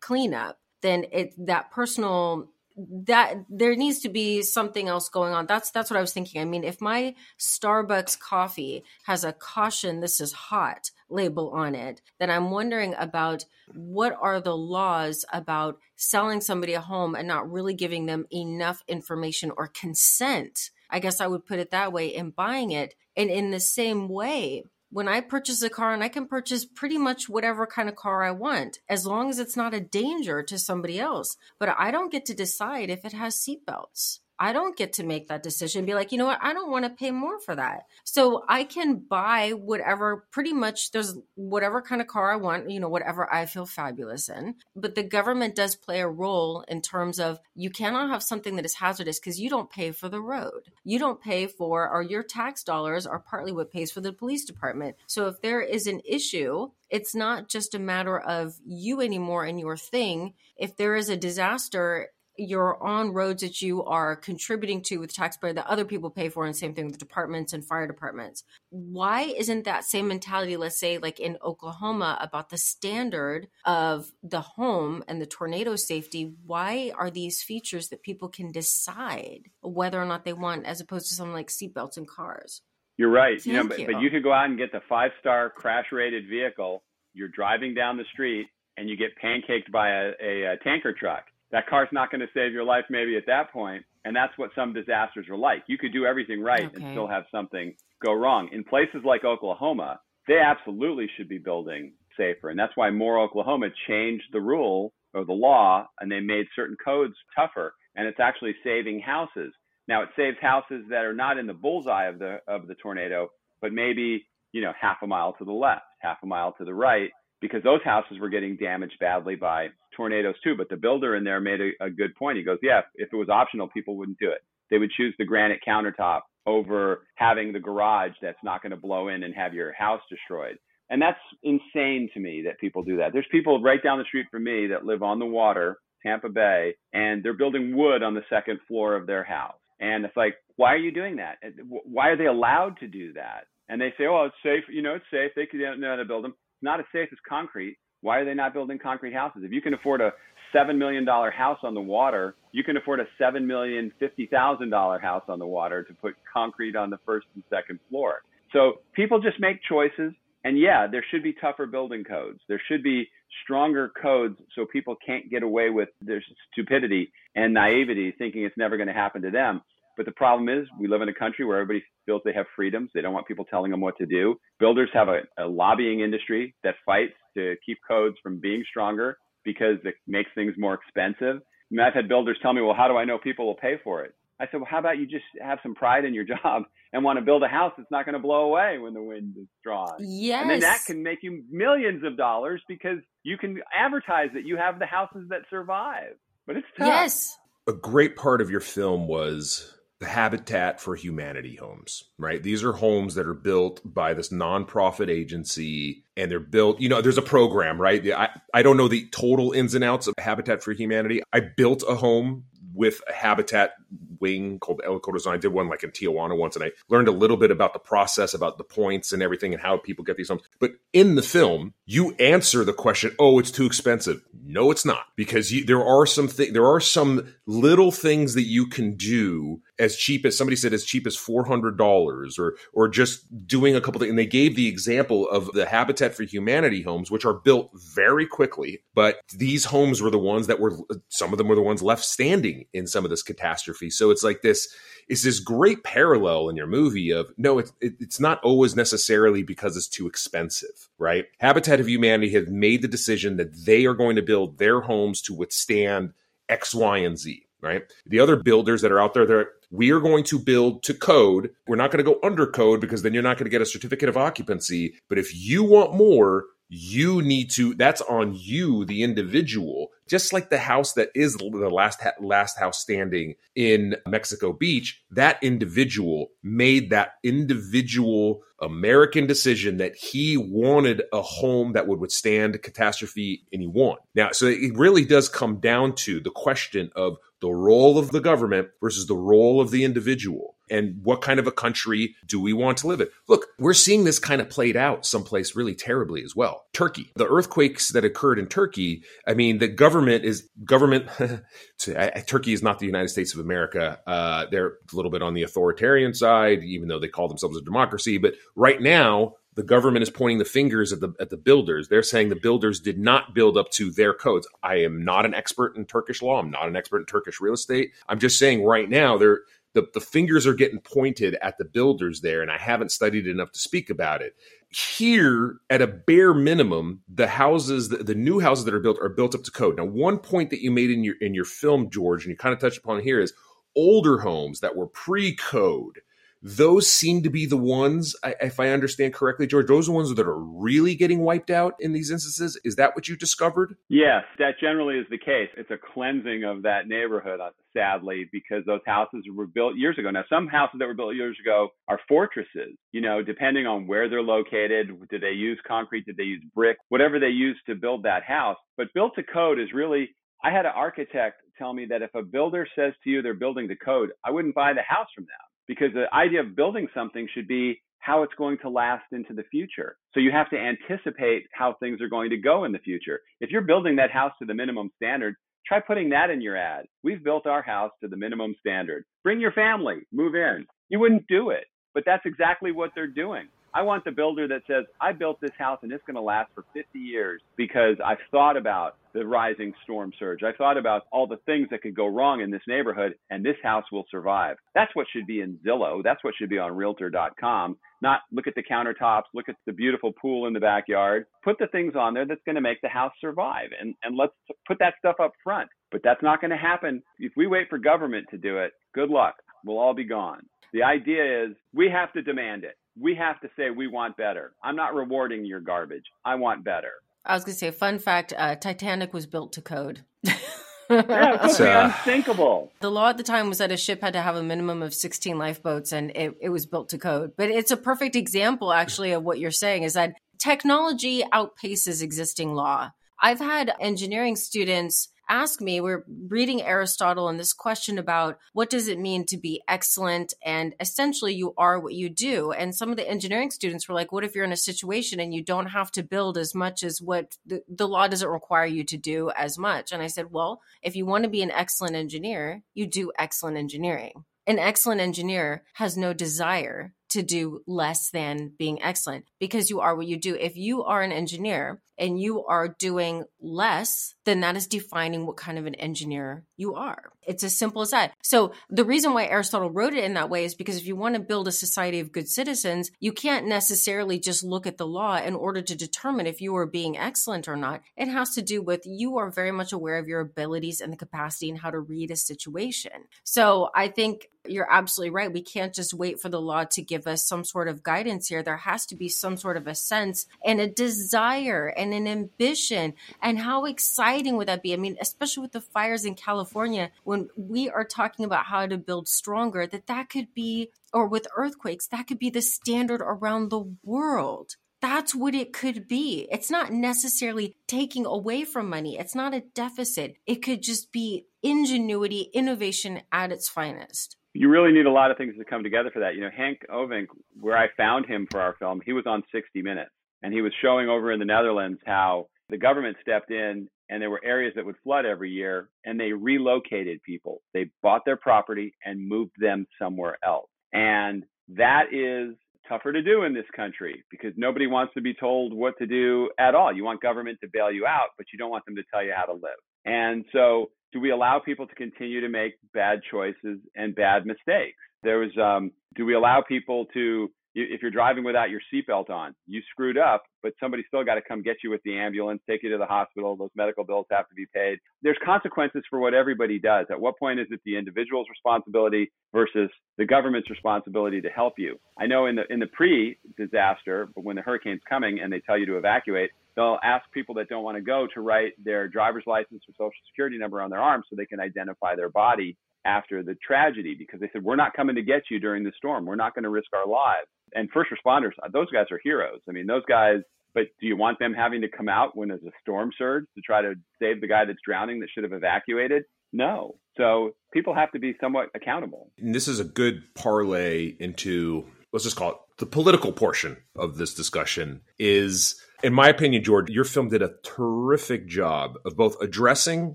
cleanup, 0.00 0.58
then 0.82 1.04
it 1.12 1.34
that 1.46 1.70
personal 1.70 2.48
that 2.76 3.34
there 3.48 3.76
needs 3.76 4.00
to 4.00 4.08
be 4.08 4.42
something 4.42 4.88
else 4.88 5.08
going 5.08 5.34
on 5.34 5.44
that's 5.46 5.70
that's 5.70 5.90
what 5.90 5.96
i 5.98 6.00
was 6.00 6.12
thinking 6.12 6.40
i 6.40 6.44
mean 6.44 6.64
if 6.64 6.80
my 6.80 7.14
starbucks 7.38 8.18
coffee 8.18 8.82
has 9.02 9.24
a 9.24 9.32
caution 9.32 10.00
this 10.00 10.20
is 10.20 10.32
hot 10.32 10.90
label 11.10 11.50
on 11.50 11.74
it 11.74 12.00
then 12.18 12.30
i'm 12.30 12.50
wondering 12.50 12.94
about 12.98 13.44
what 13.74 14.16
are 14.20 14.40
the 14.40 14.56
laws 14.56 15.24
about 15.32 15.78
selling 15.96 16.40
somebody 16.40 16.74
a 16.74 16.80
home 16.80 17.14
and 17.14 17.26
not 17.26 17.50
really 17.50 17.74
giving 17.74 18.06
them 18.06 18.26
enough 18.32 18.82
information 18.88 19.50
or 19.56 19.66
consent 19.66 20.70
i 20.90 20.98
guess 20.98 21.20
i 21.20 21.26
would 21.26 21.46
put 21.46 21.58
it 21.58 21.70
that 21.70 21.92
way 21.92 22.08
in 22.08 22.30
buying 22.30 22.70
it 22.70 22.94
and 23.16 23.30
in 23.30 23.50
the 23.50 23.60
same 23.60 24.08
way 24.08 24.64
when 24.92 25.08
I 25.08 25.20
purchase 25.20 25.62
a 25.62 25.70
car 25.70 25.92
and 25.94 26.02
I 26.02 26.08
can 26.08 26.26
purchase 26.26 26.64
pretty 26.64 26.98
much 26.98 27.28
whatever 27.28 27.66
kind 27.66 27.88
of 27.88 27.94
car 27.94 28.24
I 28.24 28.32
want 28.32 28.78
as 28.88 29.06
long 29.06 29.30
as 29.30 29.38
it's 29.38 29.56
not 29.56 29.72
a 29.72 29.80
danger 29.80 30.42
to 30.42 30.58
somebody 30.58 30.98
else. 30.98 31.36
But 31.58 31.74
I 31.78 31.90
don't 31.90 32.12
get 32.12 32.26
to 32.26 32.34
decide 32.34 32.90
if 32.90 33.04
it 33.04 33.12
has 33.12 33.36
seatbelts. 33.36 34.18
I 34.42 34.54
don't 34.54 34.74
get 34.74 34.94
to 34.94 35.04
make 35.04 35.28
that 35.28 35.42
decision. 35.42 35.84
Be 35.84 35.92
like, 35.92 36.12
you 36.12 36.18
know 36.18 36.24
what? 36.24 36.38
I 36.40 36.54
don't 36.54 36.70
want 36.70 36.86
to 36.86 36.90
pay 36.90 37.10
more 37.10 37.38
for 37.38 37.54
that. 37.54 37.82
So 38.04 38.42
I 38.48 38.64
can 38.64 38.96
buy 38.96 39.50
whatever, 39.50 40.24
pretty 40.30 40.54
much, 40.54 40.92
there's 40.92 41.14
whatever 41.34 41.82
kind 41.82 42.00
of 42.00 42.06
car 42.06 42.32
I 42.32 42.36
want, 42.36 42.70
you 42.70 42.80
know, 42.80 42.88
whatever 42.88 43.30
I 43.30 43.44
feel 43.44 43.66
fabulous 43.66 44.30
in. 44.30 44.54
But 44.74 44.94
the 44.94 45.02
government 45.02 45.54
does 45.54 45.76
play 45.76 46.00
a 46.00 46.08
role 46.08 46.64
in 46.68 46.80
terms 46.80 47.20
of 47.20 47.38
you 47.54 47.68
cannot 47.68 48.08
have 48.08 48.22
something 48.22 48.56
that 48.56 48.64
is 48.64 48.74
hazardous 48.74 49.20
because 49.20 49.38
you 49.38 49.50
don't 49.50 49.70
pay 49.70 49.92
for 49.92 50.08
the 50.08 50.22
road. 50.22 50.70
You 50.84 50.98
don't 50.98 51.20
pay 51.20 51.46
for, 51.46 51.86
or 51.90 52.00
your 52.00 52.22
tax 52.22 52.64
dollars 52.64 53.06
are 53.06 53.18
partly 53.18 53.52
what 53.52 53.70
pays 53.70 53.92
for 53.92 54.00
the 54.00 54.12
police 54.12 54.46
department. 54.46 54.96
So 55.06 55.26
if 55.26 55.42
there 55.42 55.60
is 55.60 55.86
an 55.86 56.00
issue, 56.02 56.70
it's 56.88 57.14
not 57.14 57.48
just 57.48 57.74
a 57.74 57.78
matter 57.78 58.18
of 58.18 58.54
you 58.64 59.02
anymore 59.02 59.44
and 59.44 59.60
your 59.60 59.76
thing. 59.76 60.32
If 60.56 60.78
there 60.78 60.96
is 60.96 61.10
a 61.10 61.16
disaster, 61.16 62.08
you're 62.36 62.82
on 62.82 63.12
roads 63.12 63.42
that 63.42 63.60
you 63.60 63.84
are 63.84 64.16
contributing 64.16 64.82
to 64.82 64.98
with 64.98 65.12
taxpayer 65.12 65.52
that 65.52 65.66
other 65.66 65.84
people 65.84 66.10
pay 66.10 66.28
for 66.28 66.46
and 66.46 66.56
same 66.56 66.74
thing 66.74 66.86
with 66.86 66.98
departments 66.98 67.52
and 67.52 67.64
fire 67.64 67.86
departments. 67.86 68.44
Why 68.70 69.22
isn't 69.22 69.64
that 69.64 69.84
same 69.84 70.08
mentality 70.08 70.56
let's 70.56 70.78
say 70.78 70.98
like 70.98 71.20
in 71.20 71.38
oklahoma 71.44 72.18
about 72.20 72.50
the 72.50 72.58
standard 72.58 73.48
of 73.64 74.12
the 74.22 74.40
home 74.40 75.04
and 75.08 75.20
the 75.20 75.26
tornado 75.26 75.76
safety? 75.76 76.34
Why 76.46 76.92
are 76.96 77.10
these 77.10 77.42
features 77.42 77.88
that 77.88 78.02
people 78.02 78.28
can 78.28 78.52
decide 78.52 79.50
whether 79.60 80.00
or 80.00 80.06
not 80.06 80.24
they 80.24 80.32
want 80.32 80.66
as 80.66 80.80
opposed 80.80 81.08
to 81.08 81.14
something 81.14 81.34
like 81.34 81.48
seatbelts 81.48 81.98
in 81.98 82.06
cars? 82.06 82.62
You're 82.96 83.10
right. 83.10 83.40
Thank 83.40 83.46
you 83.46 83.52
know 83.54 83.68
but 83.68 83.78
you. 83.78 83.86
but 83.86 84.00
you 84.00 84.10
could 84.10 84.22
go 84.22 84.32
out 84.32 84.46
and 84.46 84.58
get 84.58 84.72
the 84.72 84.80
five 84.88 85.10
star 85.20 85.50
crash 85.50 85.86
rated 85.92 86.28
vehicle. 86.28 86.82
You're 87.12 87.28
driving 87.28 87.74
down 87.74 87.96
the 87.96 88.04
street 88.12 88.46
and 88.76 88.88
you 88.88 88.96
get 88.96 89.10
pancaked 89.22 89.70
by 89.72 89.90
a, 89.90 90.12
a, 90.22 90.42
a 90.52 90.56
tanker 90.62 90.92
truck 90.92 91.24
that 91.52 91.68
car's 91.68 91.88
not 91.92 92.10
going 92.10 92.20
to 92.20 92.28
save 92.34 92.52
your 92.52 92.64
life 92.64 92.84
maybe 92.90 93.16
at 93.16 93.26
that 93.26 93.52
point 93.52 93.84
and 94.04 94.16
that's 94.16 94.36
what 94.38 94.50
some 94.54 94.72
disasters 94.72 95.28
are 95.28 95.36
like. 95.36 95.62
You 95.66 95.76
could 95.76 95.92
do 95.92 96.06
everything 96.06 96.42
right 96.42 96.64
okay. 96.64 96.82
and 96.82 96.94
still 96.94 97.06
have 97.06 97.24
something 97.30 97.74
go 98.02 98.14
wrong. 98.14 98.48
In 98.52 98.64
places 98.64 99.02
like 99.04 99.24
oklahoma 99.24 100.00
they 100.28 100.38
absolutely 100.38 101.08
should 101.16 101.28
be 101.28 101.38
building 101.38 101.92
safer 102.16 102.50
and 102.50 102.58
that's 102.58 102.76
why 102.76 102.90
Moore 102.90 103.18
oklahoma 103.18 103.68
changed 103.88 104.24
the 104.32 104.40
rule 104.40 104.92
or 105.14 105.24
the 105.24 105.32
law 105.32 105.86
and 106.00 106.10
they 106.10 106.20
made 106.20 106.46
certain 106.54 106.76
codes 106.82 107.14
tougher 107.34 107.74
and 107.96 108.06
it's 108.06 108.20
actually 108.20 108.54
saving 108.64 109.00
houses. 109.00 109.52
Now 109.88 110.02
it 110.02 110.10
saves 110.16 110.36
houses 110.40 110.84
that 110.90 111.04
are 111.04 111.14
not 111.14 111.38
in 111.38 111.46
the 111.46 111.54
bullseye 111.54 112.06
of 112.06 112.18
the 112.18 112.38
of 112.46 112.66
the 112.66 112.74
tornado 112.76 113.28
but 113.60 113.72
maybe 113.72 114.26
you 114.52 114.62
know 114.62 114.72
half 114.80 114.98
a 115.02 115.06
mile 115.06 115.34
to 115.38 115.44
the 115.44 115.52
left 115.52 115.82
half 116.00 116.18
a 116.22 116.26
mile 116.26 116.52
to 116.58 116.64
the 116.64 116.74
right 116.74 117.10
because 117.40 117.62
those 117.62 117.82
houses 117.84 118.18
were 118.18 118.28
getting 118.28 118.56
damaged 118.56 118.98
badly 119.00 119.34
by 119.34 119.68
tornadoes 120.00 120.34
too. 120.42 120.54
But 120.56 120.70
the 120.70 120.76
builder 120.76 121.16
in 121.16 121.24
there 121.24 121.40
made 121.40 121.60
a, 121.60 121.84
a 121.84 121.90
good 121.90 122.14
point. 122.16 122.38
He 122.38 122.42
goes, 122.42 122.58
yeah, 122.62 122.80
if 122.94 123.12
it 123.12 123.16
was 123.16 123.28
optional, 123.28 123.68
people 123.68 123.96
wouldn't 123.96 124.18
do 124.18 124.30
it. 124.30 124.40
They 124.70 124.78
would 124.78 124.90
choose 124.92 125.14
the 125.18 125.26
granite 125.26 125.60
countertop 125.66 126.20
over 126.46 127.02
having 127.16 127.52
the 127.52 127.60
garage 127.60 128.12
that's 128.22 128.38
not 128.42 128.62
going 128.62 128.70
to 128.70 128.78
blow 128.78 129.08
in 129.08 129.24
and 129.24 129.34
have 129.34 129.52
your 129.52 129.74
house 129.74 130.00
destroyed. 130.08 130.56
And 130.88 131.02
that's 131.02 131.18
insane 131.42 132.08
to 132.14 132.20
me 132.20 132.42
that 132.46 132.58
people 132.58 132.82
do 132.82 132.96
that. 132.96 133.12
There's 133.12 133.26
people 133.30 133.62
right 133.62 133.82
down 133.82 133.98
the 133.98 134.04
street 134.04 134.26
from 134.30 134.44
me 134.44 134.66
that 134.68 134.86
live 134.86 135.02
on 135.02 135.18
the 135.18 135.26
water, 135.26 135.76
Tampa 136.02 136.30
Bay, 136.30 136.74
and 136.94 137.22
they're 137.22 137.34
building 137.34 137.76
wood 137.76 138.02
on 138.02 138.14
the 138.14 138.24
second 138.30 138.58
floor 138.66 138.96
of 138.96 139.06
their 139.06 139.22
house. 139.22 139.58
And 139.80 140.04
it's 140.04 140.16
like, 140.16 140.34
why 140.56 140.72
are 140.72 140.78
you 140.78 140.92
doing 140.92 141.16
that? 141.16 141.36
Why 141.68 142.08
are 142.08 142.16
they 142.16 142.26
allowed 142.26 142.78
to 142.80 142.88
do 142.88 143.12
that? 143.12 143.44
And 143.68 143.80
they 143.80 143.92
say, 143.98 144.06
oh, 144.06 144.24
it's 144.24 144.34
safe. 144.42 144.64
You 144.72 144.82
know, 144.82 144.94
it's 144.94 145.04
safe. 145.12 145.30
They 145.36 145.46
can 145.46 145.60
know 145.80 145.90
how 145.90 145.96
to 145.96 146.04
build 146.04 146.24
them 146.24 146.34
not 146.62 146.80
as 146.80 146.86
safe 146.92 147.08
as 147.12 147.18
concrete. 147.28 147.76
Why 148.02 148.18
are 148.18 148.24
they 148.24 148.34
not 148.34 148.52
building 148.54 148.78
concrete 148.78 149.12
houses? 149.12 149.42
If 149.44 149.52
you 149.52 149.60
can 149.60 149.74
afford 149.74 150.00
a 150.00 150.12
seven 150.52 150.78
million 150.78 151.04
dollar 151.04 151.30
house 151.30 151.58
on 151.62 151.74
the 151.74 151.80
water, 151.80 152.34
you 152.52 152.64
can 152.64 152.76
afford 152.76 153.00
a 153.00 153.06
seven 153.18 153.46
million 153.46 153.92
fifty 153.98 154.26
thousand 154.26 154.70
dollar 154.70 154.98
house 154.98 155.24
on 155.28 155.38
the 155.38 155.46
water 155.46 155.82
to 155.84 155.94
put 155.94 156.14
concrete 156.32 156.76
on 156.76 156.90
the 156.90 156.98
first 157.04 157.26
and 157.34 157.44
second 157.50 157.78
floor. 157.88 158.22
So 158.52 158.80
people 158.94 159.20
just 159.20 159.40
make 159.40 159.60
choices. 159.68 160.12
And 160.42 160.58
yeah, 160.58 160.86
there 160.86 161.04
should 161.10 161.22
be 161.22 161.34
tougher 161.34 161.66
building 161.66 162.02
codes. 162.02 162.40
There 162.48 162.60
should 162.66 162.82
be 162.82 163.08
stronger 163.44 163.92
codes 164.00 164.38
so 164.54 164.64
people 164.64 164.96
can't 165.04 165.30
get 165.30 165.42
away 165.42 165.68
with 165.68 165.90
their 166.00 166.24
stupidity 166.52 167.12
and 167.34 167.52
naivety 167.52 168.12
thinking 168.16 168.44
it's 168.44 168.56
never 168.56 168.76
going 168.76 168.86
to 168.86 168.94
happen 168.94 169.22
to 169.22 169.30
them. 169.30 169.60
But 170.00 170.06
the 170.06 170.12
problem 170.12 170.48
is, 170.48 170.66
we 170.78 170.88
live 170.88 171.02
in 171.02 171.10
a 171.10 171.12
country 171.12 171.44
where 171.44 171.60
everybody 171.60 171.84
feels 172.06 172.22
they 172.24 172.32
have 172.32 172.46
freedoms. 172.56 172.88
They 172.94 173.02
don't 173.02 173.12
want 173.12 173.28
people 173.28 173.44
telling 173.44 173.70
them 173.70 173.82
what 173.82 173.98
to 173.98 174.06
do. 174.06 174.34
Builders 174.58 174.88
have 174.94 175.08
a, 175.08 175.18
a 175.38 175.44
lobbying 175.46 176.00
industry 176.00 176.54
that 176.64 176.76
fights 176.86 177.12
to 177.36 177.54
keep 177.66 177.76
codes 177.86 178.16
from 178.22 178.40
being 178.40 178.64
stronger 178.70 179.18
because 179.44 179.76
it 179.84 179.96
makes 180.06 180.30
things 180.34 180.54
more 180.56 180.72
expensive. 180.72 181.42
I 181.42 181.70
mean, 181.70 181.80
I've 181.80 181.92
had 181.92 182.08
builders 182.08 182.38
tell 182.40 182.54
me, 182.54 182.62
well, 182.62 182.72
how 182.74 182.88
do 182.88 182.96
I 182.96 183.04
know 183.04 183.18
people 183.18 183.44
will 183.44 183.56
pay 183.56 183.74
for 183.84 184.02
it? 184.02 184.14
I 184.40 184.46
said, 184.46 184.62
well, 184.62 184.68
how 184.70 184.78
about 184.78 184.96
you 184.96 185.04
just 185.06 185.26
have 185.42 185.58
some 185.62 185.74
pride 185.74 186.06
in 186.06 186.14
your 186.14 186.24
job 186.42 186.62
and 186.94 187.04
want 187.04 187.18
to 187.18 187.22
build 187.22 187.42
a 187.42 187.48
house 187.48 187.74
that's 187.76 187.90
not 187.90 188.06
going 188.06 188.14
to 188.14 188.20
blow 188.20 188.44
away 188.44 188.78
when 188.78 188.94
the 188.94 189.02
wind 189.02 189.34
is 189.38 189.48
strong? 189.58 189.96
Yes. 189.98 190.40
And 190.40 190.50
then 190.50 190.60
that 190.60 190.80
can 190.86 191.02
make 191.02 191.18
you 191.20 191.44
millions 191.50 192.04
of 192.04 192.16
dollars 192.16 192.62
because 192.68 193.00
you 193.22 193.36
can 193.36 193.60
advertise 193.78 194.30
that 194.32 194.46
you 194.46 194.56
have 194.56 194.78
the 194.78 194.86
houses 194.86 195.28
that 195.28 195.42
survive. 195.50 196.14
But 196.46 196.56
it's 196.56 196.66
tough. 196.78 196.86
Yes. 196.86 197.36
A 197.68 197.74
great 197.74 198.16
part 198.16 198.40
of 198.40 198.48
your 198.48 198.60
film 198.60 199.06
was 199.06 199.76
the 199.76 199.79
Habitat 200.06 200.80
for 200.80 200.96
Humanity 200.96 201.56
homes, 201.56 202.04
right? 202.18 202.42
These 202.42 202.64
are 202.64 202.72
homes 202.72 203.14
that 203.16 203.26
are 203.26 203.34
built 203.34 203.80
by 203.84 204.14
this 204.14 204.30
nonprofit 204.30 205.10
agency 205.10 206.04
and 206.16 206.30
they're 206.30 206.40
built, 206.40 206.80
you 206.80 206.88
know, 206.88 207.02
there's 207.02 207.18
a 207.18 207.22
program, 207.22 207.80
right? 207.80 208.10
I, 208.10 208.30
I 208.54 208.62
don't 208.62 208.76
know 208.76 208.88
the 208.88 209.08
total 209.10 209.52
ins 209.52 209.74
and 209.74 209.84
outs 209.84 210.06
of 210.06 210.14
Habitat 210.18 210.62
for 210.62 210.72
Humanity. 210.72 211.22
I 211.32 211.40
built 211.40 211.82
a 211.86 211.94
home 211.94 212.44
with 212.74 213.00
a 213.08 213.12
habitat 213.12 213.72
wing 214.20 214.58
called 214.58 214.80
El 214.84 214.98
Corazon. 215.00 215.34
I 215.34 215.38
did 215.38 215.52
one 215.52 215.68
like 215.68 215.82
in 215.82 215.90
Tijuana 215.90 216.36
once, 216.36 216.56
and 216.56 216.64
I 216.64 216.72
learned 216.88 217.08
a 217.08 217.12
little 217.12 217.36
bit 217.36 217.50
about 217.50 217.72
the 217.72 217.78
process, 217.78 218.34
about 218.34 218.58
the 218.58 218.64
points 218.64 219.12
and 219.12 219.22
everything, 219.22 219.52
and 219.52 219.62
how 219.62 219.76
people 219.76 220.04
get 220.04 220.16
these 220.16 220.28
homes. 220.28 220.42
But 220.58 220.72
in 220.92 221.14
the 221.14 221.22
film, 221.22 221.74
you 221.86 222.14
answer 222.18 222.64
the 222.64 222.72
question, 222.72 223.14
"Oh, 223.18 223.38
it's 223.38 223.50
too 223.50 223.66
expensive." 223.66 224.22
No, 224.44 224.70
it's 224.70 224.84
not, 224.84 225.06
because 225.16 225.52
you, 225.52 225.64
there 225.64 225.84
are 225.84 226.06
some 226.06 226.28
th- 226.28 226.52
there 226.52 226.66
are 226.66 226.80
some 226.80 227.34
little 227.46 227.90
things 227.90 228.34
that 228.34 228.44
you 228.44 228.66
can 228.66 228.96
do 228.96 229.60
as 229.80 229.96
cheap 229.96 230.24
as 230.24 230.36
somebody 230.36 230.56
said 230.56 230.72
as 230.72 230.84
cheap 230.84 231.06
as 231.06 231.16
$400 231.16 232.38
or 232.38 232.56
or 232.72 232.88
just 232.88 233.46
doing 233.46 233.74
a 233.74 233.80
couple 233.80 234.00
things. 234.00 234.10
And 234.10 234.18
they 234.18 234.26
gave 234.26 234.54
the 234.54 234.68
example 234.68 235.28
of 235.28 235.50
the 235.52 235.66
habitat 235.66 236.14
for 236.14 236.22
humanity 236.22 236.82
homes 236.82 237.10
which 237.10 237.24
are 237.24 237.34
built 237.34 237.70
very 237.74 238.26
quickly 238.26 238.82
but 238.94 239.20
these 239.34 239.64
homes 239.64 240.02
were 240.02 240.10
the 240.10 240.18
ones 240.18 240.46
that 240.46 240.60
were 240.60 240.76
some 241.08 241.32
of 241.32 241.38
them 241.38 241.48
were 241.48 241.54
the 241.54 241.62
ones 241.62 241.82
left 241.82 242.04
standing 242.04 242.66
in 242.72 242.86
some 242.86 243.04
of 243.04 243.10
this 243.10 243.22
catastrophe. 243.22 243.90
So 243.90 244.10
it's 244.10 244.22
like 244.22 244.42
this 244.42 244.74
is 245.08 245.22
this 245.22 245.40
great 245.40 245.82
parallel 245.84 246.48
in 246.48 246.56
your 246.56 246.66
movie 246.66 247.10
of 247.10 247.32
no 247.36 247.58
it's 247.58 247.72
it, 247.80 247.94
it's 248.00 248.20
not 248.20 248.40
always 248.42 248.76
necessarily 248.76 249.42
because 249.42 249.76
it's 249.76 249.88
too 249.88 250.06
expensive 250.06 250.88
right? 250.98 251.26
Habitat 251.38 251.80
of 251.80 251.88
humanity 251.88 252.30
has 252.32 252.48
made 252.48 252.82
the 252.82 252.88
decision 252.88 253.36
that 253.36 253.64
they 253.64 253.86
are 253.86 253.94
going 253.94 254.16
to 254.16 254.22
build 254.22 254.58
their 254.58 254.80
homes 254.80 255.22
to 255.22 255.34
withstand 255.34 256.12
x 256.48 256.74
y 256.74 256.98
and 256.98 257.18
z 257.18 257.46
right? 257.62 257.82
The 258.06 258.20
other 258.20 258.36
builders 258.36 258.82
that 258.82 258.92
are 258.92 259.00
out 259.00 259.14
there 259.14 259.26
they're 259.26 259.50
we 259.70 259.90
are 259.90 260.00
going 260.00 260.24
to 260.24 260.38
build 260.38 260.82
to 260.84 260.94
code. 260.94 261.50
We're 261.66 261.76
not 261.76 261.90
going 261.90 262.04
to 262.04 262.10
go 262.10 262.18
under 262.22 262.46
code 262.46 262.80
because 262.80 263.02
then 263.02 263.14
you're 263.14 263.22
not 263.22 263.38
going 263.38 263.46
to 263.46 263.50
get 263.50 263.62
a 263.62 263.66
certificate 263.66 264.08
of 264.08 264.16
occupancy. 264.16 264.94
But 265.08 265.18
if 265.18 265.34
you 265.34 265.64
want 265.64 265.94
more, 265.94 266.44
you 266.70 267.20
need 267.20 267.50
to 267.50 267.74
that's 267.74 268.00
on 268.02 268.32
you 268.32 268.84
the 268.84 269.02
individual 269.02 269.88
just 270.08 270.32
like 270.32 270.50
the 270.50 270.58
house 270.58 270.92
that 270.92 271.10
is 271.16 271.34
the 271.34 271.68
last 271.68 272.00
last 272.20 272.56
house 272.58 272.78
standing 272.78 273.34
in 273.56 273.96
Mexico 274.06 274.52
Beach 274.52 275.02
that 275.10 275.42
individual 275.42 276.28
made 276.44 276.90
that 276.90 277.14
individual 277.24 278.42
American 278.60 279.26
decision 279.26 279.78
that 279.78 279.96
he 279.96 280.36
wanted 280.36 281.02
a 281.12 281.20
home 281.20 281.72
that 281.72 281.88
would 281.88 281.98
withstand 281.98 282.62
catastrophe 282.62 283.42
and 283.52 283.62
he 283.62 283.66
won 283.66 283.96
now 284.14 284.30
so 284.30 284.46
it 284.46 284.72
really 284.76 285.04
does 285.04 285.28
come 285.28 285.58
down 285.58 285.92
to 285.96 286.20
the 286.20 286.30
question 286.30 286.88
of 286.94 287.16
the 287.40 287.50
role 287.50 287.98
of 287.98 288.10
the 288.10 288.20
government 288.20 288.68
versus 288.80 289.06
the 289.06 289.16
role 289.16 289.60
of 289.60 289.70
the 289.70 289.84
individual 289.84 290.56
and 290.70 291.00
what 291.02 291.20
kind 291.20 291.40
of 291.40 291.46
a 291.46 291.52
country 291.52 292.14
do 292.26 292.40
we 292.40 292.52
want 292.52 292.78
to 292.78 292.86
live 292.86 293.00
in? 293.00 293.08
Look, 293.28 293.46
we're 293.58 293.74
seeing 293.74 294.04
this 294.04 294.18
kind 294.18 294.40
of 294.40 294.48
played 294.48 294.76
out 294.76 295.04
someplace 295.04 295.56
really 295.56 295.74
terribly 295.74 296.22
as 296.22 296.36
well. 296.36 296.66
Turkey, 296.72 297.10
the 297.16 297.26
earthquakes 297.26 297.90
that 297.90 298.04
occurred 298.04 298.38
in 298.38 298.46
Turkey. 298.46 299.02
I 299.26 299.34
mean, 299.34 299.58
the 299.58 299.68
government 299.68 300.24
is 300.24 300.48
government. 300.64 301.08
Turkey 302.26 302.52
is 302.52 302.62
not 302.62 302.78
the 302.78 302.86
United 302.86 303.08
States 303.08 303.34
of 303.34 303.40
America. 303.40 303.98
Uh, 304.06 304.46
they're 304.50 304.74
a 304.92 304.96
little 304.96 305.10
bit 305.10 305.22
on 305.22 305.34
the 305.34 305.42
authoritarian 305.42 306.14
side, 306.14 306.62
even 306.62 306.88
though 306.88 307.00
they 307.00 307.08
call 307.08 307.28
themselves 307.28 307.56
a 307.56 307.62
democracy. 307.62 308.18
But 308.18 308.34
right 308.54 308.80
now, 308.80 309.34
the 309.54 309.62
government 309.62 310.02
is 310.02 310.10
pointing 310.10 310.38
the 310.38 310.44
fingers 310.44 310.92
at 310.92 311.00
the 311.00 311.12
at 311.20 311.30
the 311.30 311.36
builders. 311.36 311.88
They're 311.88 312.02
saying 312.02 312.28
the 312.28 312.36
builders 312.36 312.80
did 312.80 312.98
not 312.98 313.34
build 313.34 313.56
up 313.56 313.70
to 313.72 313.90
their 313.90 314.14
codes. 314.14 314.48
I 314.62 314.76
am 314.76 315.04
not 315.04 315.26
an 315.26 315.34
expert 315.34 315.76
in 315.76 315.86
Turkish 315.86 316.22
law. 316.22 316.38
I'm 316.38 316.50
not 316.50 316.68
an 316.68 316.76
expert 316.76 317.00
in 317.00 317.06
Turkish 317.06 317.40
real 317.40 317.54
estate. 317.54 317.90
I'm 318.08 318.20
just 318.20 318.38
saying 318.38 318.64
right 318.64 318.88
now 318.88 319.18
they're 319.18 319.40
the, 319.74 319.86
the 319.94 320.00
fingers 320.00 320.46
are 320.46 320.54
getting 320.54 320.80
pointed 320.80 321.36
at 321.42 321.58
the 321.58 321.64
builders 321.64 322.20
there, 322.22 322.42
and 322.42 322.50
I 322.50 322.58
haven't 322.58 322.90
studied 322.90 323.26
enough 323.26 323.52
to 323.52 323.58
speak 323.58 323.88
about 323.88 324.20
it. 324.20 324.34
Here, 324.68 325.56
at 325.68 325.82
a 325.82 325.86
bare 325.86 326.34
minimum, 326.34 327.02
the 327.08 327.28
houses, 327.28 327.88
the, 327.88 327.98
the 327.98 328.14
new 328.14 328.40
houses 328.40 328.64
that 328.64 328.74
are 328.74 328.80
built 328.80 328.98
are 329.00 329.08
built 329.08 329.34
up 329.34 329.44
to 329.44 329.50
code. 329.50 329.76
Now, 329.76 329.84
one 329.84 330.18
point 330.18 330.50
that 330.50 330.62
you 330.62 330.70
made 330.70 330.90
in 330.90 331.04
your 331.04 331.14
in 331.20 331.34
your 331.34 331.44
film, 331.44 331.90
George, 331.90 332.24
and 332.24 332.30
you 332.30 332.36
kind 332.36 332.52
of 332.52 332.60
touched 332.60 332.78
upon 332.78 333.00
here 333.00 333.20
is 333.20 333.32
older 333.76 334.18
homes 334.18 334.60
that 334.60 334.76
were 334.76 334.86
pre-code 334.86 336.00
those 336.42 336.90
seem 336.90 337.22
to 337.22 337.30
be 337.30 337.44
the 337.46 337.56
ones, 337.56 338.16
if 338.40 338.58
I 338.58 338.70
understand 338.70 339.12
correctly, 339.12 339.46
George, 339.46 339.66
those 339.66 339.88
are 339.88 339.92
the 339.92 339.96
ones 339.96 340.14
that 340.14 340.26
are 340.26 340.38
really 340.38 340.94
getting 340.94 341.20
wiped 341.20 341.50
out 341.50 341.74
in 341.78 341.92
these 341.92 342.10
instances. 342.10 342.58
Is 342.64 342.76
that 342.76 342.94
what 342.94 343.08
you 343.08 343.16
discovered? 343.16 343.76
Yes, 343.88 344.24
that 344.38 344.58
generally 344.60 344.96
is 344.96 345.06
the 345.10 345.18
case. 345.18 345.50
It's 345.56 345.70
a 345.70 345.76
cleansing 345.92 346.44
of 346.44 346.62
that 346.62 346.88
neighborhood, 346.88 347.40
uh, 347.40 347.50
sadly, 347.76 348.28
because 348.32 348.64
those 348.64 348.80
houses 348.86 349.24
were 349.34 349.46
built 349.46 349.76
years 349.76 349.98
ago. 349.98 350.10
Now, 350.10 350.24
some 350.30 350.46
houses 350.48 350.76
that 350.78 350.86
were 350.86 350.94
built 350.94 351.14
years 351.14 351.36
ago 351.40 351.68
are 351.88 352.00
fortresses, 352.08 352.74
you 352.92 353.02
know, 353.02 353.22
depending 353.22 353.66
on 353.66 353.86
where 353.86 354.08
they're 354.08 354.22
located. 354.22 354.90
Did 355.10 355.22
they 355.22 355.32
use 355.32 355.60
concrete? 355.66 356.06
Did 356.06 356.16
they 356.16 356.24
use 356.24 356.42
brick? 356.54 356.78
Whatever 356.88 357.18
they 357.18 357.28
used 357.28 357.60
to 357.66 357.74
build 357.74 358.02
that 358.04 358.22
house. 358.22 358.56
But 358.76 358.92
built 358.94 359.14
to 359.16 359.22
code 359.22 359.60
is 359.60 359.68
really 359.74 360.14
I 360.42 360.50
had 360.50 360.64
an 360.64 360.72
architect 360.74 361.42
tell 361.58 361.74
me 361.74 361.84
that 361.90 362.00
if 362.00 362.14
a 362.14 362.22
builder 362.22 362.66
says 362.74 362.94
to 363.04 363.10
you 363.10 363.20
they're 363.20 363.34
building 363.34 363.68
to 363.68 363.76
code, 363.76 364.10
I 364.24 364.30
wouldn't 364.30 364.54
buy 364.54 364.72
the 364.72 364.80
house 364.80 365.08
from 365.14 365.24
them 365.24 365.49
because 365.70 365.94
the 365.94 366.12
idea 366.12 366.40
of 366.40 366.56
building 366.56 366.88
something 366.92 367.28
should 367.32 367.46
be 367.46 367.80
how 368.00 368.24
it's 368.24 368.34
going 368.36 368.58
to 368.58 368.68
last 368.68 369.04
into 369.12 369.32
the 369.32 369.44
future. 369.52 369.96
So 370.12 370.18
you 370.18 370.32
have 370.32 370.50
to 370.50 370.58
anticipate 370.58 371.44
how 371.52 371.76
things 371.78 372.00
are 372.00 372.08
going 372.08 372.30
to 372.30 372.36
go 372.36 372.64
in 372.64 372.72
the 372.72 372.80
future. 372.80 373.20
If 373.40 373.50
you're 373.50 373.62
building 373.62 373.94
that 373.94 374.10
house 374.10 374.32
to 374.40 374.46
the 374.46 374.52
minimum 374.52 374.90
standard, 374.96 375.36
try 375.64 375.78
putting 375.78 376.10
that 376.10 376.28
in 376.28 376.40
your 376.40 376.56
ad. 376.56 376.86
We've 377.04 377.22
built 377.22 377.46
our 377.46 377.62
house 377.62 377.92
to 378.02 378.08
the 378.08 378.16
minimum 378.16 378.56
standard. 378.58 379.04
Bring 379.22 379.38
your 379.38 379.52
family, 379.52 379.98
move 380.12 380.34
in. 380.34 380.66
You 380.88 380.98
wouldn't 380.98 381.28
do 381.28 381.50
it, 381.50 381.66
but 381.94 382.02
that's 382.04 382.26
exactly 382.26 382.72
what 382.72 382.90
they're 382.96 383.06
doing. 383.06 383.46
I 383.72 383.82
want 383.82 384.04
the 384.04 384.10
builder 384.10 384.48
that 384.48 384.62
says, 384.66 384.86
I 385.00 385.12
built 385.12 385.40
this 385.40 385.52
house 385.56 385.78
and 385.84 385.92
it's 385.92 386.02
going 386.04 386.16
to 386.16 386.20
last 386.20 386.50
for 386.52 386.64
50 386.74 386.98
years 386.98 387.40
because 387.56 387.94
I've 388.04 388.18
thought 388.32 388.56
about 388.56 388.96
the 389.14 389.26
rising 389.26 389.72
storm 389.82 390.12
surge. 390.18 390.42
I 390.42 390.52
thought 390.52 390.76
about 390.76 391.02
all 391.12 391.26
the 391.26 391.38
things 391.46 391.68
that 391.70 391.82
could 391.82 391.94
go 391.94 392.06
wrong 392.06 392.40
in 392.40 392.50
this 392.50 392.62
neighborhood 392.66 393.14
and 393.30 393.44
this 393.44 393.56
house 393.62 393.84
will 393.92 394.04
survive. 394.10 394.56
That's 394.74 394.94
what 394.94 395.06
should 395.12 395.26
be 395.26 395.40
in 395.40 395.58
Zillow. 395.66 396.02
That's 396.02 396.22
what 396.24 396.34
should 396.36 396.48
be 396.48 396.58
on 396.58 396.76
realtor.com. 396.76 397.76
Not 398.02 398.20
look 398.32 398.46
at 398.46 398.54
the 398.54 398.62
countertops, 398.62 399.24
look 399.34 399.48
at 399.48 399.56
the 399.66 399.72
beautiful 399.72 400.12
pool 400.12 400.46
in 400.46 400.52
the 400.52 400.60
backyard. 400.60 401.26
Put 401.44 401.58
the 401.58 401.66
things 401.68 401.94
on 401.96 402.14
there 402.14 402.26
that's 402.26 402.42
going 402.44 402.54
to 402.54 402.60
make 402.60 402.80
the 402.80 402.88
house 402.88 403.12
survive 403.20 403.70
and, 403.78 403.94
and 404.02 404.16
let's 404.16 404.32
put 404.66 404.78
that 404.78 404.94
stuff 404.98 405.16
up 405.22 405.32
front. 405.42 405.68
But 405.92 406.02
that's 406.04 406.22
not 406.22 406.40
going 406.40 406.52
to 406.52 406.56
happen. 406.56 407.02
If 407.18 407.32
we 407.36 407.46
wait 407.46 407.68
for 407.68 407.78
government 407.78 408.26
to 408.30 408.38
do 408.38 408.58
it, 408.58 408.72
good 408.94 409.10
luck. 409.10 409.34
We'll 409.64 409.78
all 409.78 409.94
be 409.94 410.04
gone. 410.04 410.46
The 410.72 410.84
idea 410.84 411.44
is 411.44 411.56
we 411.74 411.90
have 411.90 412.12
to 412.12 412.22
demand 412.22 412.64
it 412.64 412.76
we 412.98 413.14
have 413.14 413.40
to 413.40 413.48
say 413.56 413.70
we 413.70 413.86
want 413.86 414.16
better. 414.16 414.52
I'm 414.62 414.76
not 414.76 414.94
rewarding 414.94 415.44
your 415.44 415.60
garbage. 415.60 416.04
I 416.24 416.34
want 416.34 416.64
better. 416.64 416.92
I 417.24 417.34
was 417.34 417.44
going 417.44 417.54
to 417.54 417.58
say, 417.58 417.70
fun 417.70 417.98
fact: 417.98 418.32
uh, 418.36 418.56
Titanic 418.56 419.12
was 419.12 419.26
built 419.26 419.52
to 419.54 419.62
code. 419.62 420.04
yeah, 420.24 421.44
it's 421.44 421.60
uh, 421.60 421.92
unsinkable. 421.94 422.72
The 422.80 422.90
law 422.90 423.10
at 423.10 423.16
the 423.16 423.22
time 423.22 423.48
was 423.48 423.58
that 423.58 423.70
a 423.70 423.76
ship 423.76 424.00
had 424.00 424.14
to 424.14 424.22
have 424.22 424.36
a 424.36 424.42
minimum 424.42 424.82
of 424.82 424.94
16 424.94 425.38
lifeboats, 425.38 425.92
and 425.92 426.10
it, 426.14 426.36
it 426.40 426.48
was 426.48 426.66
built 426.66 426.90
to 426.90 426.98
code. 426.98 427.32
But 427.36 427.50
it's 427.50 427.70
a 427.70 427.76
perfect 427.76 428.16
example, 428.16 428.72
actually, 428.72 429.12
of 429.12 429.22
what 429.22 429.38
you're 429.38 429.50
saying: 429.50 429.84
is 429.84 429.94
that 429.94 430.14
technology 430.38 431.22
outpaces 431.32 432.02
existing 432.02 432.54
law. 432.54 432.90
I've 433.22 433.38
had 433.38 433.72
engineering 433.80 434.36
students 434.36 435.08
ask 435.30 435.60
me, 435.60 435.80
we're 435.80 436.04
reading 436.28 436.60
Aristotle 436.60 437.28
and 437.28 437.38
this 437.38 437.54
question 437.54 437.98
about 437.98 438.38
what 438.52 438.68
does 438.68 438.88
it 438.88 438.98
mean 438.98 439.24
to 439.26 439.38
be 439.38 439.62
excellent? 439.68 440.34
And 440.44 440.74
essentially, 440.80 441.32
you 441.32 441.54
are 441.56 441.80
what 441.80 441.94
you 441.94 442.10
do. 442.10 442.50
And 442.52 442.74
some 442.74 442.90
of 442.90 442.96
the 442.96 443.08
engineering 443.08 443.50
students 443.50 443.88
were 443.88 443.94
like, 443.94 444.12
what 444.12 444.24
if 444.24 444.34
you're 444.34 444.44
in 444.44 444.52
a 444.52 444.56
situation 444.56 445.20
and 445.20 445.32
you 445.32 445.42
don't 445.42 445.68
have 445.68 445.90
to 445.92 446.02
build 446.02 446.36
as 446.36 446.54
much 446.54 446.82
as 446.82 447.00
what 447.00 447.36
the, 447.46 447.62
the 447.68 447.88
law 447.88 448.08
doesn't 448.08 448.28
require 448.28 448.66
you 448.66 448.84
to 448.84 448.96
do 448.96 449.30
as 449.30 449.56
much? 449.56 449.92
And 449.92 450.02
I 450.02 450.08
said, 450.08 450.32
well, 450.32 450.60
if 450.82 450.96
you 450.96 451.06
want 451.06 451.24
to 451.24 451.30
be 451.30 451.42
an 451.42 451.52
excellent 451.52 451.94
engineer, 451.94 452.62
you 452.74 452.86
do 452.86 453.12
excellent 453.16 453.56
engineering. 453.56 454.24
An 454.46 454.58
excellent 454.58 455.00
engineer 455.00 455.62
has 455.74 455.96
no 455.96 456.12
desire 456.12 456.92
to 457.10 457.22
do 457.22 457.62
less 457.66 458.10
than 458.10 458.52
being 458.58 458.82
excellent 458.82 459.26
because 459.38 459.70
you 459.70 459.80
are 459.80 459.94
what 459.94 460.06
you 460.06 460.16
do. 460.16 460.34
If 460.34 460.56
you 460.56 460.84
are 460.84 461.02
an 461.02 461.12
engineer 461.12 461.82
and 461.98 462.20
you 462.20 462.44
are 462.46 462.68
doing 462.78 463.24
less, 463.40 464.14
then 464.24 464.40
that 464.40 464.56
is 464.56 464.66
defining 464.66 465.26
what 465.26 465.36
kind 465.36 465.58
of 465.58 465.66
an 465.66 465.74
engineer 465.74 466.44
you 466.56 466.74
are. 466.74 467.12
It's 467.26 467.44
as 467.44 467.56
simple 467.56 467.82
as 467.82 467.90
that. 467.90 468.12
So 468.22 468.52
the 468.68 468.84
reason 468.84 469.12
why 469.12 469.26
Aristotle 469.26 469.70
wrote 469.70 469.94
it 469.94 470.04
in 470.04 470.14
that 470.14 470.30
way 470.30 470.44
is 470.44 470.54
because 470.54 470.76
if 470.76 470.86
you 470.86 470.96
want 470.96 471.14
to 471.14 471.20
build 471.20 471.48
a 471.48 471.52
society 471.52 472.00
of 472.00 472.12
good 472.12 472.28
citizens, 472.28 472.90
you 472.98 473.12
can't 473.12 473.46
necessarily 473.46 474.18
just 474.18 474.42
look 474.42 474.66
at 474.66 474.78
the 474.78 474.86
law 474.86 475.16
in 475.18 475.34
order 475.34 475.62
to 475.62 475.76
determine 475.76 476.26
if 476.26 476.40
you 476.40 476.56
are 476.56 476.66
being 476.66 476.96
excellent 476.96 477.48
or 477.48 477.56
not. 477.56 477.82
It 477.96 478.08
has 478.08 478.34
to 478.34 478.42
do 478.42 478.62
with 478.62 478.82
you 478.86 479.18
are 479.18 479.30
very 479.30 479.52
much 479.52 479.72
aware 479.72 479.98
of 479.98 480.08
your 480.08 480.20
abilities 480.20 480.80
and 480.80 480.92
the 480.92 480.96
capacity 480.96 481.50
and 481.50 481.58
how 481.58 481.70
to 481.70 481.78
read 481.78 482.10
a 482.10 482.16
situation. 482.16 483.04
So 483.24 483.70
I 483.74 483.88
think 483.88 484.28
you're 484.46 484.70
absolutely 484.70 485.10
right. 485.10 485.32
We 485.32 485.42
can't 485.42 485.74
just 485.74 485.92
wait 485.92 486.20
for 486.20 486.28
the 486.28 486.40
law 486.40 486.64
to 486.64 486.82
give 486.82 487.06
us 487.06 487.28
some 487.28 487.44
sort 487.44 487.68
of 487.68 487.82
guidance 487.82 488.28
here. 488.28 488.42
There 488.42 488.56
has 488.56 488.86
to 488.86 488.96
be 488.96 489.08
some 489.08 489.36
sort 489.36 489.56
of 489.56 489.66
a 489.66 489.74
sense 489.74 490.26
and 490.44 490.60
a 490.60 490.68
desire 490.68 491.66
and 491.66 491.92
an 491.92 492.06
ambition. 492.06 492.94
And 493.22 493.38
how 493.38 493.66
exciting 493.66 494.36
would 494.36 494.48
that 494.48 494.62
be? 494.62 494.72
I 494.72 494.76
mean, 494.76 494.96
especially 495.00 495.42
with 495.42 495.52
the 495.52 495.60
fires 495.60 496.04
in 496.04 496.14
California, 496.14 496.90
when 497.10 497.28
we 497.36 497.68
are 497.68 497.82
talking 497.82 498.24
about 498.24 498.46
how 498.46 498.64
to 498.66 498.78
build 498.78 499.08
stronger, 499.08 499.66
that 499.66 499.88
that 499.88 500.08
could 500.08 500.32
be, 500.32 500.70
or 500.92 501.08
with 501.08 501.26
earthquakes, 501.36 501.88
that 501.88 502.06
could 502.06 502.20
be 502.20 502.30
the 502.30 502.40
standard 502.40 503.00
around 503.02 503.48
the 503.48 503.64
world. 503.82 504.52
That's 504.80 505.12
what 505.12 505.34
it 505.34 505.52
could 505.52 505.88
be. 505.88 506.28
It's 506.30 506.52
not 506.52 506.70
necessarily 506.72 507.56
taking 507.66 508.06
away 508.06 508.44
from 508.44 508.70
money. 508.70 508.96
It's 508.96 509.16
not 509.16 509.34
a 509.34 509.42
deficit. 509.56 510.18
It 510.24 510.36
could 510.36 510.62
just 510.62 510.92
be 510.92 511.26
ingenuity, 511.42 512.30
innovation 512.32 513.02
at 513.10 513.32
its 513.32 513.48
finest 513.48 514.16
you 514.32 514.48
really 514.48 514.70
need 514.70 514.86
a 514.86 514.92
lot 514.92 515.10
of 515.10 515.16
things 515.16 515.34
to 515.36 515.44
come 515.44 515.64
together 515.64 515.90
for 515.92 515.98
that. 515.98 516.14
You 516.14 516.20
know, 516.20 516.30
Hank 516.30 516.60
Ovink, 516.72 517.08
where 517.40 517.56
I 517.56 517.66
found 517.76 518.06
him 518.06 518.28
for 518.30 518.40
our 518.40 518.54
film, 518.60 518.80
he 518.86 518.92
was 518.92 519.04
on 519.04 519.24
60 519.32 519.60
Minutes 519.60 519.90
and 520.22 520.32
he 520.32 520.40
was 520.40 520.52
showing 520.62 520.88
over 520.88 521.10
in 521.10 521.18
the 521.18 521.24
Netherlands 521.24 521.80
how 521.84 522.28
the 522.48 522.56
government 522.56 522.96
stepped 523.02 523.32
in 523.32 523.68
and 523.90 524.00
there 524.00 524.10
were 524.10 524.20
areas 524.24 524.54
that 524.56 524.64
would 524.64 524.76
flood 524.82 525.04
every 525.04 525.30
year 525.30 525.68
and 525.84 525.98
they 525.98 526.12
relocated 526.12 527.02
people. 527.02 527.42
They 527.52 527.70
bought 527.82 528.04
their 528.04 528.16
property 528.16 528.74
and 528.84 529.06
moved 529.06 529.32
them 529.38 529.66
somewhere 529.78 530.16
else. 530.24 530.48
And 530.72 531.24
that 531.48 531.92
is 531.92 532.36
tougher 532.68 532.92
to 532.92 533.02
do 533.02 533.24
in 533.24 533.34
this 533.34 533.44
country 533.54 534.04
because 534.10 534.32
nobody 534.36 534.68
wants 534.68 534.94
to 534.94 535.00
be 535.00 535.12
told 535.12 535.52
what 535.52 535.76
to 535.78 535.86
do 535.86 536.30
at 536.38 536.54
all. 536.54 536.72
You 536.72 536.84
want 536.84 537.02
government 537.02 537.38
to 537.42 537.48
bail 537.52 537.70
you 537.72 537.84
out, 537.84 538.10
but 538.16 538.26
you 538.32 538.38
don't 538.38 538.50
want 538.50 538.64
them 538.64 538.76
to 538.76 538.84
tell 538.92 539.04
you 539.04 539.12
how 539.14 539.24
to 539.24 539.32
live. 539.32 539.58
And 539.84 540.24
so, 540.32 540.70
do 540.92 541.00
we 541.00 541.10
allow 541.10 541.38
people 541.38 541.66
to 541.66 541.74
continue 541.74 542.20
to 542.20 542.28
make 542.28 542.54
bad 542.74 543.00
choices 543.10 543.58
and 543.76 543.94
bad 543.94 544.26
mistakes? 544.26 544.76
There 545.02 545.18
was, 545.18 545.30
um, 545.40 545.70
do 545.94 546.04
we 546.04 546.14
allow 546.14 546.42
people 546.42 546.86
to 546.94 547.30
if 547.54 547.82
you're 547.82 547.90
driving 547.90 548.24
without 548.24 548.50
your 548.50 548.60
seatbelt 548.72 549.10
on, 549.10 549.34
you 549.46 549.60
screwed 549.70 549.98
up, 549.98 550.22
but 550.42 550.52
somebody 550.60 550.84
still 550.86 551.04
got 551.04 551.16
to 551.16 551.22
come 551.22 551.42
get 551.42 551.56
you 551.64 551.70
with 551.70 551.82
the 551.84 551.96
ambulance, 551.96 552.40
take 552.48 552.62
you 552.62 552.70
to 552.70 552.78
the 552.78 552.86
hospital. 552.86 553.36
Those 553.36 553.50
medical 553.56 553.84
bills 553.84 554.06
have 554.10 554.28
to 554.28 554.34
be 554.34 554.46
paid. 554.54 554.78
There's 555.02 555.18
consequences 555.24 555.82
for 555.90 555.98
what 555.98 556.14
everybody 556.14 556.58
does. 556.58 556.86
At 556.90 557.00
what 557.00 557.18
point 557.18 557.40
is 557.40 557.46
it 557.50 557.60
the 557.64 557.76
individual's 557.76 558.28
responsibility 558.30 559.10
versus 559.32 559.70
the 559.98 560.06
government's 560.06 560.50
responsibility 560.50 561.20
to 561.20 561.28
help 561.28 561.54
you? 561.58 561.78
I 561.98 562.06
know 562.06 562.26
in 562.26 562.36
the 562.36 562.42
in 562.50 562.60
the 562.60 562.68
pre-disaster, 562.68 564.08
but 564.14 564.24
when 564.24 564.36
the 564.36 564.42
hurricane's 564.42 564.82
coming 564.88 565.20
and 565.20 565.32
they 565.32 565.40
tell 565.40 565.58
you 565.58 565.66
to 565.66 565.76
evacuate, 565.76 566.30
they'll 566.56 566.78
ask 566.84 567.10
people 567.12 567.34
that 567.36 567.48
don't 567.48 567.64
want 567.64 567.76
to 567.76 567.82
go 567.82 568.06
to 568.14 568.20
write 568.20 568.52
their 568.64 568.88
driver's 568.88 569.24
license 569.26 569.62
or 569.68 569.72
social 569.72 570.00
security 570.08 570.38
number 570.38 570.60
on 570.60 570.70
their 570.70 570.80
arm 570.80 571.02
so 571.08 571.16
they 571.16 571.26
can 571.26 571.40
identify 571.40 571.96
their 571.96 572.10
body 572.10 572.56
after 572.84 573.22
the 573.22 573.36
tragedy 573.46 573.94
because 573.98 574.20
they 574.20 574.28
said 574.32 574.42
we're 574.42 574.56
not 574.56 574.74
coming 574.74 574.96
to 574.96 575.02
get 575.02 575.22
you 575.30 575.38
during 575.38 575.64
the 575.64 575.72
storm. 575.76 576.06
We're 576.06 576.16
not 576.16 576.34
going 576.34 576.44
to 576.44 576.50
risk 576.50 576.68
our 576.72 576.86
lives 576.86 577.28
and 577.54 577.68
first 577.72 577.90
responders, 577.90 578.32
uh, 578.42 578.48
those 578.52 578.70
guys 578.70 578.86
are 578.90 579.00
heroes. 579.02 579.40
I 579.48 579.52
mean, 579.52 579.66
those 579.66 579.84
guys. 579.88 580.18
But 580.52 580.64
do 580.80 580.88
you 580.88 580.96
want 580.96 581.20
them 581.20 581.32
having 581.32 581.60
to 581.60 581.68
come 581.68 581.88
out 581.88 582.16
when 582.16 582.28
there's 582.28 582.42
a 582.42 582.50
storm 582.60 582.90
surge 582.98 583.24
to 583.36 583.40
try 583.40 583.62
to 583.62 583.74
save 584.00 584.20
the 584.20 584.26
guy 584.26 584.44
that's 584.44 584.58
drowning 584.66 584.98
that 584.98 585.08
should 585.14 585.22
have 585.22 585.32
evacuated? 585.32 586.02
No. 586.32 586.74
So 586.96 587.36
people 587.52 587.72
have 587.72 587.92
to 587.92 588.00
be 588.00 588.16
somewhat 588.20 588.48
accountable. 588.56 589.12
And 589.20 589.32
this 589.32 589.46
is 589.46 589.60
a 589.60 589.64
good 589.64 590.02
parlay 590.16 590.96
into 590.98 591.68
let's 591.92 592.02
just 592.02 592.16
call 592.16 592.30
it 592.30 592.36
the 592.58 592.66
political 592.66 593.12
portion 593.12 593.58
of 593.76 593.96
this 593.96 594.12
discussion 594.12 594.80
is 594.98 595.60
in 595.82 595.92
my 595.92 596.08
opinion 596.08 596.44
george 596.44 596.70
your 596.70 596.84
film 596.84 597.08
did 597.08 597.20
a 597.20 597.32
terrific 597.42 598.28
job 598.28 598.74
of 598.84 598.96
both 598.96 599.20
addressing 599.20 599.94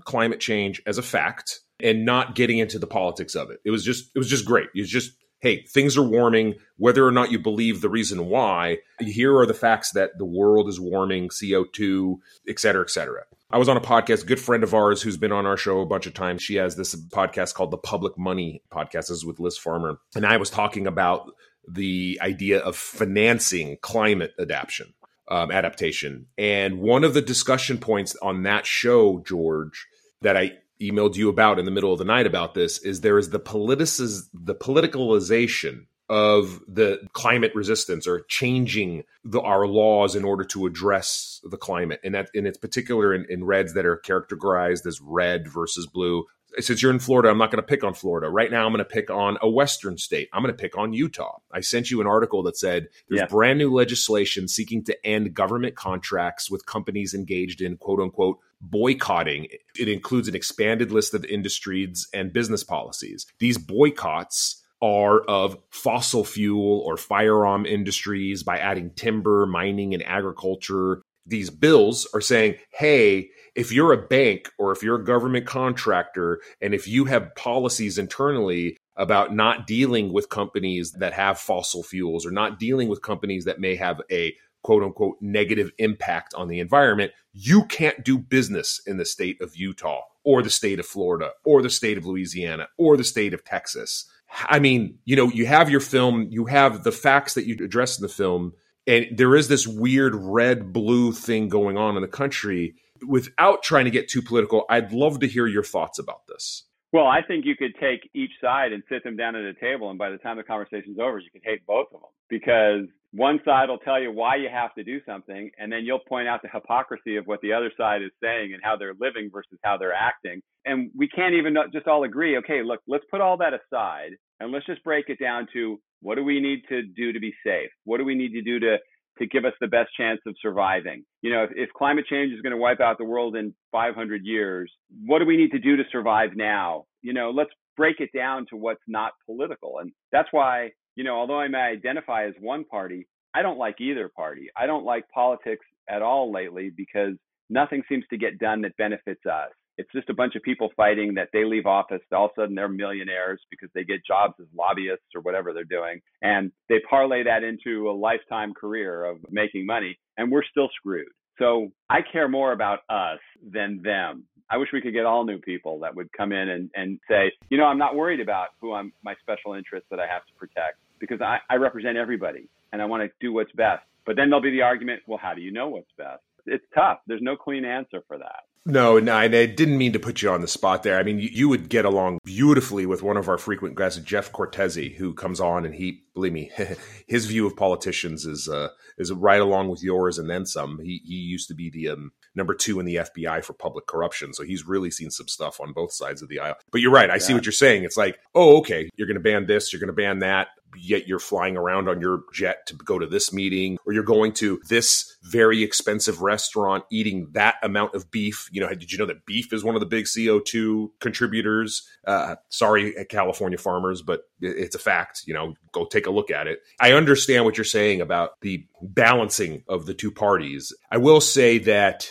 climate 0.00 0.40
change 0.40 0.82
as 0.84 0.98
a 0.98 1.02
fact 1.02 1.60
and 1.82 2.04
not 2.04 2.34
getting 2.34 2.58
into 2.58 2.78
the 2.78 2.86
politics 2.86 3.34
of 3.34 3.50
it 3.50 3.60
it 3.64 3.70
was 3.70 3.84
just 3.84 4.10
it 4.14 4.18
was 4.18 4.28
just 4.28 4.44
great 4.44 4.68
it 4.74 4.80
was 4.80 4.90
just 4.90 5.12
hey, 5.40 5.62
things 5.62 5.96
are 5.96 6.02
warming, 6.02 6.54
whether 6.76 7.06
or 7.06 7.12
not 7.12 7.30
you 7.30 7.38
believe 7.38 7.80
the 7.80 7.88
reason 7.88 8.26
why. 8.26 8.78
Here 8.98 9.36
are 9.36 9.46
the 9.46 9.54
facts 9.54 9.92
that 9.92 10.18
the 10.18 10.24
world 10.24 10.68
is 10.68 10.80
warming, 10.80 11.28
CO2, 11.28 12.18
et 12.48 12.58
cetera, 12.58 12.82
et 12.82 12.90
cetera. 12.90 13.24
I 13.50 13.58
was 13.58 13.68
on 13.68 13.76
a 13.76 13.80
podcast, 13.80 14.26
good 14.26 14.40
friend 14.40 14.64
of 14.64 14.74
ours 14.74 15.02
who's 15.02 15.16
been 15.16 15.32
on 15.32 15.46
our 15.46 15.56
show 15.56 15.80
a 15.80 15.86
bunch 15.86 16.06
of 16.06 16.14
times. 16.14 16.42
She 16.42 16.56
has 16.56 16.76
this 16.76 16.96
podcast 16.96 17.54
called 17.54 17.70
the 17.70 17.78
Public 17.78 18.18
Money 18.18 18.62
Podcast. 18.72 19.08
This 19.08 19.10
is 19.10 19.24
with 19.24 19.38
Liz 19.38 19.56
Farmer. 19.56 20.00
And 20.16 20.26
I 20.26 20.36
was 20.36 20.50
talking 20.50 20.86
about 20.86 21.30
the 21.68 22.18
idea 22.22 22.58
of 22.58 22.76
financing 22.76 23.76
climate 23.82 24.32
adaptation. 24.40 24.94
Um, 25.28 25.50
adaptation. 25.50 26.26
And 26.38 26.78
one 26.78 27.02
of 27.02 27.12
the 27.12 27.22
discussion 27.22 27.78
points 27.78 28.14
on 28.22 28.44
that 28.44 28.64
show, 28.64 29.24
George, 29.26 29.86
that 30.22 30.36
I 30.36 30.52
emailed 30.80 31.16
you 31.16 31.28
about 31.28 31.58
in 31.58 31.64
the 31.64 31.70
middle 31.70 31.92
of 31.92 31.98
the 31.98 32.04
night 32.04 32.26
about 32.26 32.54
this 32.54 32.78
is 32.78 33.00
there 33.00 33.18
is 33.18 33.30
the 33.30 33.40
politicis 33.40 34.28
the 34.34 34.54
politicalization 34.54 35.86
of 36.08 36.60
the 36.68 37.00
climate 37.14 37.52
resistance 37.54 38.06
or 38.06 38.20
changing 38.28 39.02
the, 39.24 39.40
our 39.40 39.66
laws 39.66 40.14
in 40.14 40.24
order 40.24 40.44
to 40.44 40.66
address 40.66 41.40
the 41.44 41.56
climate 41.56 42.00
and 42.04 42.14
that 42.14 42.30
and 42.34 42.46
it's 42.46 42.58
particular 42.58 43.12
in, 43.12 43.26
in 43.28 43.44
reds 43.44 43.74
that 43.74 43.86
are 43.86 43.96
characterized 43.96 44.86
as 44.86 45.00
red 45.00 45.48
versus 45.48 45.86
blue 45.86 46.24
since 46.58 46.80
you're 46.80 46.92
in 46.92 46.98
Florida, 46.98 47.28
I'm 47.28 47.38
not 47.38 47.50
going 47.50 47.62
to 47.62 47.66
pick 47.66 47.84
on 47.84 47.94
Florida. 47.94 48.28
Right 48.28 48.50
now, 48.50 48.64
I'm 48.64 48.72
going 48.72 48.78
to 48.78 48.84
pick 48.84 49.10
on 49.10 49.36
a 49.42 49.48
Western 49.48 49.98
state. 49.98 50.28
I'm 50.32 50.42
going 50.42 50.54
to 50.54 50.60
pick 50.60 50.76
on 50.76 50.92
Utah. 50.92 51.38
I 51.52 51.60
sent 51.60 51.90
you 51.90 52.00
an 52.00 52.06
article 52.06 52.42
that 52.44 52.56
said 52.56 52.88
there's 53.08 53.20
yeah. 53.20 53.26
brand 53.26 53.58
new 53.58 53.72
legislation 53.72 54.48
seeking 54.48 54.82
to 54.84 55.06
end 55.06 55.34
government 55.34 55.74
contracts 55.74 56.50
with 56.50 56.66
companies 56.66 57.14
engaged 57.14 57.60
in 57.60 57.76
quote 57.76 58.00
unquote 58.00 58.38
boycotting. 58.60 59.48
It 59.78 59.88
includes 59.88 60.28
an 60.28 60.34
expanded 60.34 60.92
list 60.92 61.14
of 61.14 61.24
industries 61.24 62.08
and 62.12 62.32
business 62.32 62.64
policies. 62.64 63.26
These 63.38 63.58
boycotts 63.58 64.62
are 64.82 65.20
of 65.22 65.56
fossil 65.70 66.24
fuel 66.24 66.82
or 66.84 66.96
firearm 66.96 67.64
industries 67.64 68.42
by 68.42 68.58
adding 68.58 68.90
timber, 68.94 69.46
mining, 69.46 69.94
and 69.94 70.02
agriculture. 70.04 71.02
These 71.24 71.50
bills 71.50 72.06
are 72.14 72.20
saying, 72.20 72.56
hey, 72.72 73.30
if 73.54 73.72
you're 73.72 73.92
a 73.92 74.06
bank 74.06 74.50
or 74.58 74.72
if 74.72 74.82
you're 74.82 75.00
a 75.00 75.04
government 75.04 75.46
contractor 75.46 76.40
and 76.60 76.74
if 76.74 76.86
you 76.86 77.06
have 77.06 77.34
policies 77.34 77.98
internally 77.98 78.76
about 78.96 79.34
not 79.34 79.66
dealing 79.66 80.12
with 80.12 80.28
companies 80.28 80.92
that 80.92 81.12
have 81.12 81.38
fossil 81.38 81.82
fuels 81.82 82.24
or 82.24 82.30
not 82.30 82.58
dealing 82.58 82.88
with 82.88 83.02
companies 83.02 83.44
that 83.44 83.60
may 83.60 83.76
have 83.76 84.00
a 84.10 84.34
quote 84.66 84.82
unquote 84.82 85.16
negative 85.20 85.70
impact 85.78 86.34
on 86.34 86.48
the 86.48 86.58
environment, 86.58 87.12
you 87.32 87.64
can't 87.66 88.04
do 88.04 88.18
business 88.18 88.80
in 88.84 88.96
the 88.96 89.04
state 89.04 89.40
of 89.40 89.54
Utah 89.54 90.00
or 90.24 90.42
the 90.42 90.50
state 90.50 90.80
of 90.80 90.86
Florida 90.86 91.30
or 91.44 91.62
the 91.62 91.70
state 91.70 91.96
of 91.96 92.04
Louisiana 92.04 92.66
or 92.76 92.96
the 92.96 93.04
state 93.04 93.32
of 93.32 93.44
Texas. 93.44 94.06
I 94.48 94.58
mean, 94.58 94.98
you 95.04 95.14
know, 95.14 95.28
you 95.28 95.46
have 95.46 95.70
your 95.70 95.78
film, 95.78 96.26
you 96.30 96.46
have 96.46 96.82
the 96.82 96.90
facts 96.90 97.34
that 97.34 97.46
you 97.46 97.56
address 97.64 97.96
in 97.96 98.02
the 98.02 98.08
film, 98.08 98.54
and 98.88 99.06
there 99.12 99.36
is 99.36 99.46
this 99.46 99.68
weird 99.68 100.16
red 100.16 100.72
blue 100.72 101.12
thing 101.12 101.48
going 101.48 101.76
on 101.76 101.94
in 101.94 102.02
the 102.02 102.08
country. 102.08 102.74
Without 103.06 103.62
trying 103.62 103.84
to 103.84 103.92
get 103.92 104.08
too 104.08 104.20
political, 104.20 104.64
I'd 104.68 104.90
love 104.90 105.20
to 105.20 105.28
hear 105.28 105.46
your 105.46 105.62
thoughts 105.62 106.00
about 106.00 106.26
this. 106.26 106.64
Well, 106.96 107.08
I 107.08 107.20
think 107.20 107.44
you 107.44 107.54
could 107.54 107.74
take 107.78 108.08
each 108.14 108.30
side 108.40 108.72
and 108.72 108.82
sit 108.88 109.04
them 109.04 109.18
down 109.18 109.36
at 109.36 109.44
a 109.44 109.52
table, 109.52 109.90
and 109.90 109.98
by 109.98 110.08
the 110.08 110.16
time 110.16 110.38
the 110.38 110.42
conversation's 110.42 110.98
over, 110.98 111.18
you 111.18 111.28
could 111.30 111.42
hate 111.44 111.60
both 111.66 111.88
of 111.92 112.00
them 112.00 112.10
because 112.30 112.88
one 113.12 113.38
side 113.44 113.68
will 113.68 113.76
tell 113.76 114.00
you 114.00 114.10
why 114.10 114.36
you 114.36 114.48
have 114.50 114.74
to 114.76 114.82
do 114.82 114.98
something, 115.04 115.50
and 115.58 115.70
then 115.70 115.80
you'll 115.84 115.98
point 116.08 116.26
out 116.26 116.40
the 116.40 116.48
hypocrisy 116.48 117.16
of 117.16 117.26
what 117.26 117.42
the 117.42 117.52
other 117.52 117.70
side 117.76 118.00
is 118.00 118.12
saying 118.22 118.54
and 118.54 118.62
how 118.64 118.78
they're 118.78 118.94
living 118.98 119.28
versus 119.30 119.58
how 119.62 119.76
they're 119.76 119.92
acting. 119.92 120.40
And 120.64 120.90
we 120.96 121.06
can't 121.06 121.34
even 121.34 121.54
just 121.70 121.86
all 121.86 122.04
agree, 122.04 122.38
okay, 122.38 122.62
look, 122.64 122.80
let's 122.88 123.04
put 123.10 123.20
all 123.20 123.36
that 123.36 123.52
aside 123.52 124.12
and 124.40 124.50
let's 124.50 124.64
just 124.64 124.82
break 124.82 125.10
it 125.10 125.18
down 125.20 125.48
to 125.52 125.78
what 126.00 126.14
do 126.14 126.24
we 126.24 126.40
need 126.40 126.62
to 126.70 126.80
do 126.82 127.12
to 127.12 127.20
be 127.20 127.34
safe? 127.44 127.68
What 127.84 127.98
do 127.98 128.06
we 128.06 128.14
need 128.14 128.32
to 128.32 128.40
do 128.40 128.58
to 128.60 128.78
to 129.18 129.26
give 129.26 129.44
us 129.44 129.52
the 129.60 129.66
best 129.66 129.90
chance 129.96 130.20
of 130.26 130.34
surviving. 130.40 131.04
You 131.22 131.30
know, 131.30 131.44
if, 131.44 131.50
if 131.54 131.70
climate 131.72 132.06
change 132.08 132.32
is 132.32 132.40
going 132.42 132.52
to 132.52 132.56
wipe 132.56 132.80
out 132.80 132.98
the 132.98 133.04
world 133.04 133.36
in 133.36 133.54
500 133.72 134.24
years, 134.24 134.70
what 135.04 135.20
do 135.20 135.26
we 135.26 135.36
need 135.36 135.52
to 135.52 135.58
do 135.58 135.76
to 135.76 135.84
survive 135.90 136.30
now? 136.34 136.84
You 137.02 137.12
know, 137.12 137.30
let's 137.30 137.50
break 137.76 138.00
it 138.00 138.10
down 138.14 138.46
to 138.50 138.56
what's 138.56 138.82
not 138.86 139.12
political. 139.26 139.78
And 139.80 139.92
that's 140.12 140.28
why 140.32 140.70
you 140.96 141.04
know, 141.04 141.14
although 141.14 141.38
I 141.38 141.48
may 141.48 141.58
identify 141.58 142.26
as 142.26 142.32
one 142.40 142.64
party, 142.64 143.06
I 143.34 143.42
don't 143.42 143.58
like 143.58 143.80
either 143.80 144.10
party. 144.16 144.48
I 144.56 144.66
don't 144.66 144.84
like 144.84 145.04
politics 145.10 145.64
at 145.88 146.02
all 146.02 146.32
lately 146.32 146.72
because 146.74 147.12
nothing 147.50 147.82
seems 147.88 148.04
to 148.10 148.16
get 148.16 148.38
done 148.38 148.62
that 148.62 148.76
benefits 148.78 149.24
us. 149.26 149.50
It's 149.78 149.90
just 149.92 150.10
a 150.10 150.14
bunch 150.14 150.34
of 150.36 150.42
people 150.42 150.70
fighting 150.76 151.14
that 151.14 151.28
they 151.32 151.44
leave 151.44 151.66
office, 151.66 152.00
all 152.12 152.26
of 152.26 152.30
a 152.36 152.42
sudden 152.42 152.54
they're 152.54 152.68
millionaires 152.68 153.40
because 153.50 153.68
they 153.74 153.84
get 153.84 154.06
jobs 154.06 154.34
as 154.40 154.46
lobbyists 154.56 155.14
or 155.14 155.20
whatever 155.20 155.52
they're 155.52 155.64
doing. 155.64 156.00
And 156.22 156.50
they 156.68 156.76
parlay 156.88 157.22
that 157.24 157.44
into 157.44 157.90
a 157.90 157.92
lifetime 157.92 158.54
career 158.54 159.04
of 159.04 159.18
making 159.30 159.66
money, 159.66 159.98
and 160.16 160.30
we're 160.30 160.44
still 160.44 160.68
screwed. 160.78 161.08
So 161.38 161.70
I 161.90 161.98
care 162.00 162.28
more 162.28 162.52
about 162.52 162.80
us 162.88 163.18
than 163.52 163.82
them. 163.82 164.24
I 164.48 164.56
wish 164.56 164.68
we 164.72 164.80
could 164.80 164.92
get 164.92 165.04
all 165.04 165.24
new 165.24 165.38
people 165.38 165.80
that 165.80 165.94
would 165.94 166.10
come 166.12 166.32
in 166.32 166.48
and, 166.48 166.70
and 166.74 167.00
say, 167.08 167.32
you 167.50 167.58
know, 167.58 167.64
I'm 167.64 167.78
not 167.78 167.96
worried 167.96 168.20
about 168.20 168.48
who 168.60 168.72
I'm 168.72 168.92
my 169.02 169.14
special 169.20 169.54
interests 169.54 169.88
that 169.90 169.98
I 170.00 170.06
have 170.06 170.24
to 170.26 170.34
protect 170.38 170.78
because 170.98 171.20
I, 171.20 171.38
I 171.50 171.56
represent 171.56 171.96
everybody 171.96 172.48
and 172.72 172.80
I 172.80 172.84
want 172.84 173.02
to 173.02 173.10
do 173.20 173.32
what's 173.32 173.52
best. 173.52 173.82
But 174.06 174.16
then 174.16 174.30
there'll 174.30 174.42
be 174.42 174.52
the 174.52 174.62
argument, 174.62 175.02
well, 175.06 175.18
how 175.20 175.34
do 175.34 175.40
you 175.40 175.50
know 175.50 175.68
what's 175.68 175.90
best? 175.98 176.22
It's 176.46 176.64
tough. 176.74 176.98
There's 177.08 177.22
no 177.22 177.36
clean 177.36 177.64
answer 177.64 178.02
for 178.06 178.18
that. 178.18 178.44
No, 178.68 178.98
no, 178.98 179.14
I 179.14 179.28
didn't 179.28 179.78
mean 179.78 179.92
to 179.92 180.00
put 180.00 180.22
you 180.22 180.30
on 180.30 180.40
the 180.40 180.48
spot 180.48 180.82
there. 180.82 180.98
I 180.98 181.04
mean, 181.04 181.20
you, 181.20 181.28
you, 181.30 181.48
would 181.48 181.68
get 181.68 181.84
along 181.84 182.18
beautifully 182.24 182.84
with 182.84 183.00
one 183.00 183.16
of 183.16 183.28
our 183.28 183.38
frequent 183.38 183.76
guests, 183.76 184.00
Jeff 184.00 184.32
Cortese, 184.32 184.92
who 184.94 185.14
comes 185.14 185.40
on 185.40 185.64
and 185.64 185.72
he, 185.72 186.02
believe 186.14 186.32
me, 186.32 186.50
his 187.06 187.26
view 187.26 187.46
of 187.46 187.56
politicians 187.56 188.26
is 188.26 188.48
uh, 188.48 188.70
is 188.98 189.12
right 189.12 189.40
along 189.40 189.68
with 189.68 189.84
yours 189.84 190.18
and 190.18 190.28
then 190.28 190.46
some. 190.46 190.80
He 190.82 191.00
he 191.04 191.14
used 191.14 191.46
to 191.46 191.54
be 191.54 191.70
the 191.70 191.90
um, 191.90 192.10
number 192.34 192.54
two 192.54 192.80
in 192.80 192.86
the 192.86 192.96
FBI 192.96 193.44
for 193.44 193.52
public 193.52 193.86
corruption, 193.86 194.34
so 194.34 194.42
he's 194.42 194.66
really 194.66 194.90
seen 194.90 195.12
some 195.12 195.28
stuff 195.28 195.60
on 195.60 195.72
both 195.72 195.92
sides 195.92 196.20
of 196.20 196.28
the 196.28 196.40
aisle. 196.40 196.56
But 196.72 196.80
you're 196.80 196.90
right. 196.90 197.08
I 197.08 197.14
yeah. 197.14 197.18
see 197.18 197.34
what 197.34 197.46
you're 197.46 197.52
saying. 197.52 197.84
It's 197.84 197.96
like, 197.96 198.18
oh, 198.34 198.58
okay, 198.58 198.90
you're 198.96 199.06
going 199.06 199.14
to 199.14 199.20
ban 199.20 199.46
this, 199.46 199.72
you're 199.72 199.80
going 199.80 199.88
to 199.88 199.92
ban 199.92 200.18
that 200.18 200.48
yet 200.78 201.06
you're 201.06 201.18
flying 201.18 201.56
around 201.56 201.88
on 201.88 202.00
your 202.00 202.22
jet 202.32 202.66
to 202.66 202.74
go 202.74 202.98
to 202.98 203.06
this 203.06 203.32
meeting 203.32 203.78
or 203.86 203.92
you're 203.92 204.02
going 204.02 204.32
to 204.32 204.60
this 204.68 205.16
very 205.22 205.62
expensive 205.62 206.22
restaurant 206.22 206.84
eating 206.90 207.28
that 207.32 207.56
amount 207.62 207.94
of 207.94 208.10
beef 208.10 208.48
you 208.52 208.60
know 208.60 208.68
did 208.68 208.92
you 208.92 208.98
know 208.98 209.06
that 209.06 209.24
beef 209.26 209.52
is 209.52 209.64
one 209.64 209.74
of 209.74 209.80
the 209.80 209.86
big 209.86 210.04
co2 210.04 210.88
contributors 211.00 211.88
uh, 212.06 212.36
sorry 212.48 212.94
california 213.08 213.58
farmers 213.58 214.02
but 214.02 214.22
it's 214.40 214.74
a 214.74 214.78
fact 214.78 215.22
you 215.26 215.34
know 215.34 215.54
go 215.72 215.84
take 215.84 216.06
a 216.06 216.10
look 216.10 216.30
at 216.30 216.46
it 216.46 216.60
i 216.80 216.92
understand 216.92 217.44
what 217.44 217.56
you're 217.56 217.64
saying 217.64 218.00
about 218.00 218.30
the 218.40 218.64
balancing 218.82 219.62
of 219.68 219.86
the 219.86 219.94
two 219.94 220.10
parties 220.10 220.72
i 220.90 220.96
will 220.96 221.20
say 221.20 221.58
that 221.58 222.08